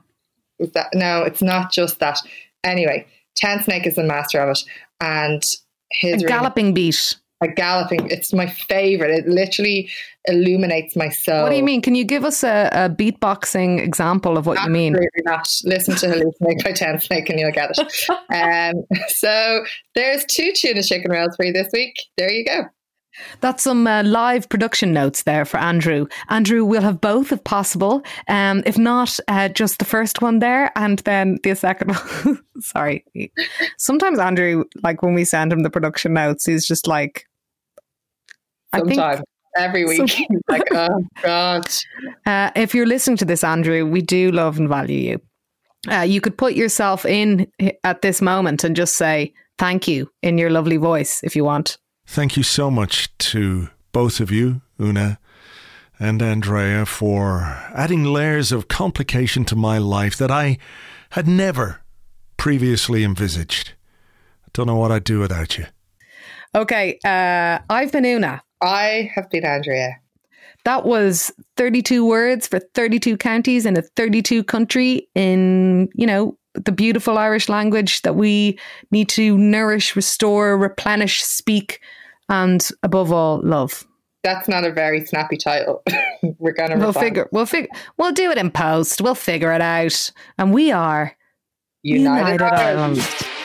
Is 0.58 0.72
that 0.72 0.88
no, 0.94 1.22
it's 1.22 1.42
not 1.42 1.72
just 1.72 2.00
that. 2.00 2.18
Anyway, 2.62 3.06
Tensnake 3.42 3.86
is 3.86 3.96
the 3.96 4.04
master 4.04 4.40
of 4.40 4.50
it, 4.50 4.64
and 5.00 5.42
his 5.90 6.22
a 6.22 6.26
galloping 6.26 6.72
beat 6.72 7.16
a 7.44 7.48
galloping. 7.48 8.10
It's 8.10 8.32
my 8.32 8.46
favorite. 8.48 9.10
It 9.10 9.28
literally 9.28 9.90
illuminates 10.26 10.96
my 10.96 11.10
soul. 11.10 11.42
What 11.42 11.50
do 11.50 11.56
you 11.56 11.62
mean? 11.62 11.82
Can 11.82 11.94
you 11.94 12.04
give 12.04 12.24
us 12.24 12.42
a, 12.42 12.68
a 12.72 12.88
beatboxing 12.88 13.80
example 13.80 14.38
of 14.38 14.46
what 14.46 14.58
Absolutely 14.58 14.84
you 14.84 14.90
mean? 14.92 15.08
Not. 15.24 15.48
Listen 15.64 15.94
to 15.96 16.06
Hallucinate 16.06 16.64
by 16.64 16.72
Tensnake 16.72 17.28
and 17.30 17.38
you'll 17.38 17.52
get 17.52 17.70
it. 17.76 18.10
um, 18.34 18.84
so 19.08 19.64
there's 19.94 20.24
two 20.26 20.52
tuna 20.54 20.82
chicken 20.82 21.10
rolls 21.10 21.36
for 21.36 21.44
you 21.44 21.52
this 21.52 21.68
week. 21.72 21.94
There 22.16 22.30
you 22.30 22.44
go. 22.44 22.64
That's 23.40 23.62
some 23.62 23.86
uh, 23.86 24.02
live 24.02 24.48
production 24.48 24.92
notes 24.92 25.22
there 25.22 25.44
for 25.44 25.58
Andrew. 25.58 26.06
Andrew 26.28 26.64
we'll 26.64 26.82
have 26.82 27.00
both 27.00 27.32
if 27.32 27.44
possible. 27.44 28.02
Um, 28.28 28.62
if 28.66 28.76
not, 28.76 29.18
uh, 29.28 29.48
just 29.48 29.78
the 29.78 29.84
first 29.84 30.20
one 30.20 30.40
there 30.40 30.72
and 30.76 30.98
then 31.00 31.38
the 31.42 31.54
second 31.54 31.94
one. 31.94 32.40
Sorry. 32.60 33.04
Sometimes 33.78 34.18
Andrew, 34.18 34.64
like 34.82 35.02
when 35.02 35.14
we 35.14 35.24
send 35.24 35.52
him 35.52 35.62
the 35.62 35.70
production 35.70 36.14
notes, 36.14 36.46
he's 36.46 36.66
just 36.66 36.86
like, 36.86 37.26
Sometimes. 38.78 39.20
Every 39.56 39.84
week. 39.84 40.10
So, 40.10 40.24
like, 40.48 40.62
oh, 40.72 41.04
God. 41.22 41.68
Uh, 42.26 42.50
if 42.56 42.74
you're 42.74 42.86
listening 42.86 43.16
to 43.18 43.24
this, 43.24 43.44
Andrew, 43.44 43.86
we 43.86 44.02
do 44.02 44.32
love 44.32 44.58
and 44.58 44.68
value 44.68 44.98
you. 44.98 45.20
Uh, 45.88 46.00
you 46.00 46.20
could 46.20 46.36
put 46.36 46.54
yourself 46.54 47.04
in 47.04 47.46
at 47.84 48.02
this 48.02 48.20
moment 48.20 48.64
and 48.64 48.74
just 48.74 48.96
say 48.96 49.32
thank 49.58 49.86
you 49.86 50.10
in 50.22 50.38
your 50.38 50.50
lovely 50.50 50.76
voice 50.76 51.20
if 51.22 51.36
you 51.36 51.44
want. 51.44 51.78
Thank 52.06 52.36
you 52.36 52.42
so 52.42 52.70
much 52.70 53.16
to 53.18 53.68
both 53.92 54.20
of 54.20 54.30
you, 54.30 54.62
Una, 54.80 55.18
and 55.98 56.20
Andrea 56.20 56.84
for 56.84 57.42
adding 57.74 58.04
layers 58.04 58.50
of 58.50 58.68
complication 58.68 59.44
to 59.46 59.56
my 59.56 59.78
life 59.78 60.16
that 60.16 60.30
I 60.30 60.58
had 61.10 61.28
never 61.28 61.80
previously 62.36 63.04
envisaged. 63.04 63.72
I 64.44 64.48
don't 64.52 64.66
know 64.66 64.76
what 64.76 64.90
I'd 64.90 65.04
do 65.04 65.20
without 65.20 65.56
you. 65.56 65.66
Okay, 66.54 66.98
uh, 67.04 67.58
I've 67.68 67.90
been 67.90 68.04
Una. 68.04 68.42
I 68.62 69.10
have 69.14 69.30
been 69.30 69.44
Andrea. 69.44 69.96
That 70.64 70.86
was 70.86 71.30
32 71.56 72.06
words 72.06 72.48
for 72.48 72.58
32 72.58 73.18
counties 73.18 73.66
in 73.66 73.76
a 73.76 73.82
32 73.82 74.44
country 74.44 75.08
in, 75.14 75.88
you 75.94 76.06
know, 76.06 76.38
the 76.54 76.72
beautiful 76.72 77.18
Irish 77.18 77.48
language 77.48 78.02
that 78.02 78.16
we 78.16 78.58
need 78.90 79.08
to 79.10 79.36
nourish, 79.36 79.94
restore, 79.96 80.56
replenish, 80.56 81.22
speak, 81.22 81.80
and 82.28 82.66
above 82.82 83.12
all, 83.12 83.40
love. 83.42 83.84
That's 84.22 84.48
not 84.48 84.64
a 84.64 84.72
very 84.72 85.04
snappy 85.04 85.36
title. 85.36 85.82
We're 86.38 86.52
gonna 86.52 86.78
we'll 86.78 86.94
figure 86.94 87.28
we'll 87.30 87.44
figure 87.44 87.68
we'll 87.98 88.12
do 88.12 88.30
it 88.30 88.38
in 88.38 88.50
post. 88.50 89.02
We'll 89.02 89.14
figure 89.14 89.52
it 89.52 89.60
out. 89.60 90.10
And 90.38 90.54
we 90.54 90.72
are 90.72 91.14
United, 91.82 92.32
United 92.32 92.42
Ireland. 92.42 92.98
Ireland. 93.00 93.43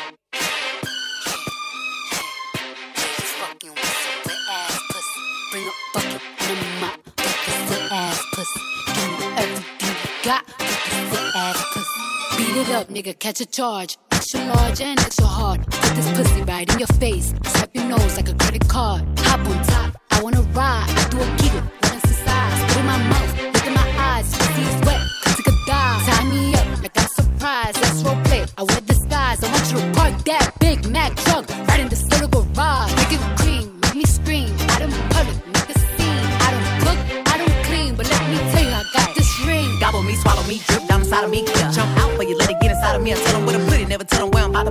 It 12.61 12.69
up, 12.71 12.87
nigga, 12.89 13.17
catch 13.17 13.39
a 13.41 13.45
charge. 13.45 13.97
Extra 14.11 14.43
large 14.45 14.81
and 14.81 14.99
extra 14.99 15.25
hard. 15.25 15.65
Put 15.65 15.95
this 15.95 16.11
pussy 16.11 16.41
right 16.43 16.71
in 16.71 16.79
your 16.79 16.87
face. 16.99 17.33
Swipe 17.45 17.73
your 17.73 17.85
nose 17.85 18.17
like 18.17 18.29
a 18.29 18.33
credit 18.33 18.67
card. 18.67 19.03
Hop 19.19 19.39
on 19.47 19.63
top, 19.65 19.95
I 20.11 20.21
wanna 20.21 20.41
ride. 20.53 20.85
I 20.89 21.09
do 21.09 21.17
a 21.21 21.27
giggle, 21.37 21.61
wanna 21.61 21.95
exercise. 21.95 22.59
Put 22.67 22.77
in 22.79 22.85
my 22.85 22.97
mouth, 22.97 23.31
look 23.53 23.65
in 23.65 23.73
my 23.73 23.89
eyes. 24.11 24.35
Pussy 24.35 24.61
is 24.61 24.81
wet, 24.85 25.01
cause 25.23 25.39
it 25.39 25.43
could 25.43 25.59
die. 25.67 26.03
Tie 26.05 26.29
me 26.29 26.53
up 26.55 26.81
like 26.83 26.97
I'm 26.97 27.07
surprised. 27.07 27.75
That's 27.81 28.03
role 28.03 28.21
play. 28.23 28.45
I 28.57 28.63
wear 28.63 28.81
disguise. 28.81 29.43
I 29.43 29.51
want 29.53 29.71
you 29.71 29.77
to 29.79 29.91
park 29.97 30.23
that 30.25 30.53
Big 30.59 30.89
Mac 30.89 31.15
truck 31.15 31.47
right 31.67 31.79
in 31.79 31.87
the 31.87 31.99
little 32.11 32.43
garage. 32.43 32.93
Make 32.97 33.13
it 33.13 33.23
cream, 33.39 33.79
make 33.81 33.95
me 33.95 34.05
scream. 34.05 34.51
Out 34.71 34.81
in 34.81 34.91
public, 35.15 35.37
make 35.47 35.69
a 35.69 35.79
scene. 35.79 36.25
I 36.45 36.49
don't 36.53 36.67
cook, 36.83 36.99
I 37.31 37.37
don't 37.37 37.57
clean, 37.67 37.95
but 37.95 38.09
let 38.09 38.21
me 38.29 38.37
tell 38.51 38.63
you, 38.63 38.75
I 38.81 38.83
got 38.93 39.15
this 39.15 39.31
ring. 39.45 39.69
Gobble 39.79 40.03
me, 40.03 40.15
swallow 40.15 40.43
me, 40.43 40.59
drip 40.67 40.87
down 40.87 41.01
inside 41.01 41.23
of 41.23 41.31
me. 41.31 41.45
Yeah. 41.45 41.68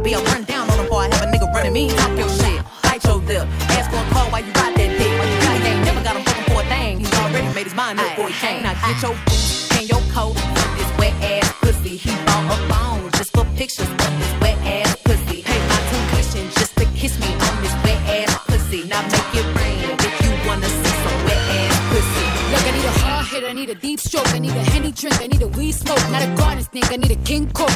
Be. 0.09 0.15
I 0.15 0.23
run 0.33 0.45
down 0.45 0.71
on 0.71 0.77
them 0.77 0.87
before 0.87 1.03
I 1.03 1.09
have 1.13 1.23
a 1.23 1.31
nigga 1.31 1.53
running 1.53 1.73
me. 1.73 1.89
Talk 1.91 2.17
your 2.17 2.29
shit, 2.29 2.61
bite 2.83 3.05
your 3.05 3.21
lip. 3.29 3.47
Ask 3.77 3.91
for 3.91 4.01
a 4.01 4.09
call 4.13 4.27
while 4.33 4.41
you 4.41 4.53
ride 4.53 4.75
that 4.77 4.91
dick. 4.97 5.13
Really 5.21 5.69
ain't 5.69 5.85
never 5.85 6.03
got 6.03 6.17
him 6.17 6.25
fucking 6.25 6.49
for 6.49 6.63
a 6.63 6.67
thing. 6.73 6.99
He's 7.01 7.15
already 7.21 7.49
made 7.55 7.67
his 7.69 7.75
mind 7.75 8.01
up 8.01 8.09
before 8.17 8.29
he 8.29 8.35
came. 8.41 8.63
Now 8.63 8.75
get 8.81 9.03
your 9.03 9.15
boots 9.29 9.69
and 9.77 9.89
your 9.89 10.03
coat. 10.13 10.35
This 10.79 10.91
wet 10.99 11.15
ass 11.21 11.53
pussy, 11.61 11.97
he 11.97 12.13
bought 12.25 12.49
a 12.55 12.57
phone 12.73 13.11
just 13.13 13.31
for 13.37 13.45
pictures 13.61 13.91
of 13.91 14.13
this 14.21 14.33
wet 14.41 14.59
ass 14.65 14.97
pussy. 15.05 15.43
Pay 15.45 15.61
my 15.69 15.79
tuition 15.91 16.45
just 16.57 16.73
to 16.77 16.85
kiss 16.97 17.15
me 17.21 17.31
on 17.47 17.55
this 17.63 17.75
wet 17.85 18.01
ass 18.17 18.33
pussy. 18.49 18.89
Now 18.89 19.03
make 19.13 19.33
it 19.41 19.47
rain 19.61 19.93
if 20.09 20.15
you 20.25 20.31
wanna 20.49 20.69
see 20.69 20.95
some 21.05 21.19
wet 21.29 21.43
ass 21.61 21.77
pussy. 21.93 22.27
Look, 22.53 22.65
I 22.65 22.73
need 22.77 22.89
a 22.89 22.95
hard 23.05 23.27
hit, 23.29 23.45
I 23.45 23.53
need 23.53 23.71
a 23.71 23.75
deep 23.75 24.01
stroke, 24.01 24.31
I 24.33 24.39
need 24.39 24.57
a 24.57 24.65
henny 24.73 24.93
drink, 24.93 25.21
I 25.21 25.27
need 25.27 25.43
a 25.43 25.49
weed 25.49 25.73
smoke, 25.73 26.01
not 26.11 26.23
a 26.25 26.31
garden 26.41 26.65
snake, 26.65 26.91
I 26.91 26.97
need 26.97 27.13
a 27.13 27.21
king 27.29 27.51
cobra 27.51 27.68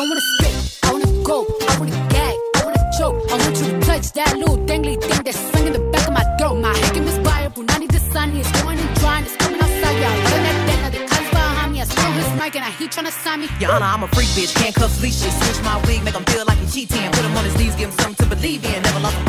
don't 0.00 0.08
wanna 0.08 0.20
spit, 0.38 0.78
I 0.82 0.92
wanna 0.92 1.12
go, 1.22 1.46
I 1.68 1.78
wanna 1.78 2.08
gag, 2.08 2.36
I 2.56 2.64
wanna 2.64 2.84
choke. 2.96 3.16
I 3.30 3.36
want 3.36 3.56
you 3.60 3.66
to 3.68 3.80
touch 3.80 4.12
that 4.12 4.32
little 4.38 4.56
dangly 4.56 4.96
thing 4.96 5.22
that's 5.22 5.38
swinging 5.50 5.74
the 5.74 5.84
back 5.92 6.08
of 6.08 6.14
my 6.14 6.24
throat. 6.38 6.56
My 6.56 6.72
head 6.74 6.94
can 6.94 7.04
inspire, 7.06 7.50
Punani 7.50 7.86
the 7.86 8.00
sun, 8.12 8.34
it's 8.34 8.50
going 8.62 8.78
and 8.78 8.92
drying, 8.96 9.24
it's 9.26 9.36
coming 9.36 9.60
outside, 9.60 9.96
yeah. 10.00 10.32
Run 10.32 10.42
that 10.46 10.56
now 10.68 10.88
the 10.88 11.00
cuz 11.04 11.28
behind 11.28 11.72
me, 11.72 11.80
I 11.82 11.84
stole 11.84 12.12
his 12.16 12.32
mic 12.40 12.56
and 12.56 12.64
I 12.64 12.70
he 12.80 12.88
trying 12.88 13.06
to 13.06 13.12
sign 13.12 13.40
me. 13.40 13.48
Your 13.60 13.72
Honor, 13.72 13.92
I'm 13.92 14.02
a 14.02 14.08
freak 14.16 14.28
bitch, 14.32 14.56
handcuffs, 14.56 15.02
leashes, 15.02 15.34
switch 15.36 15.60
my 15.62 15.76
wig, 15.84 16.02
make 16.02 16.14
him 16.14 16.24
feel 16.32 16.44
like 16.48 16.56
he 16.56 16.66
cheating. 16.74 17.04
Put 17.12 17.24
him 17.28 17.36
on 17.36 17.44
his 17.44 17.56
knees, 17.58 17.74
give 17.76 17.90
him 17.90 17.98
something 18.00 18.24
to 18.24 18.34
believe 18.34 18.64
in. 18.64 18.82
Never 18.82 19.00
lost 19.00 19.20
a 19.20 19.24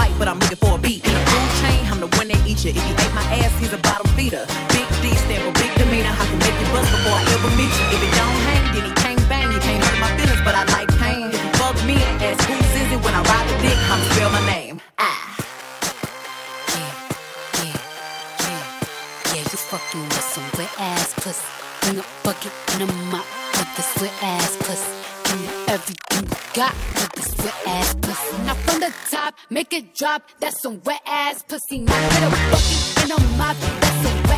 make 29.62 29.74
it 29.74 29.96
drop. 29.96 30.24
That's 30.40 30.60
some 30.62 30.82
wet 30.86 31.02
ass 31.06 31.44
pussy. 31.44 31.80
Now 31.80 32.10
get 32.10 32.24
a 32.24 32.30
bucket 32.52 33.04
and 33.04 33.12
a 33.12 33.38
mop. 33.38 33.58
That's 33.60 34.10
some 34.10 34.31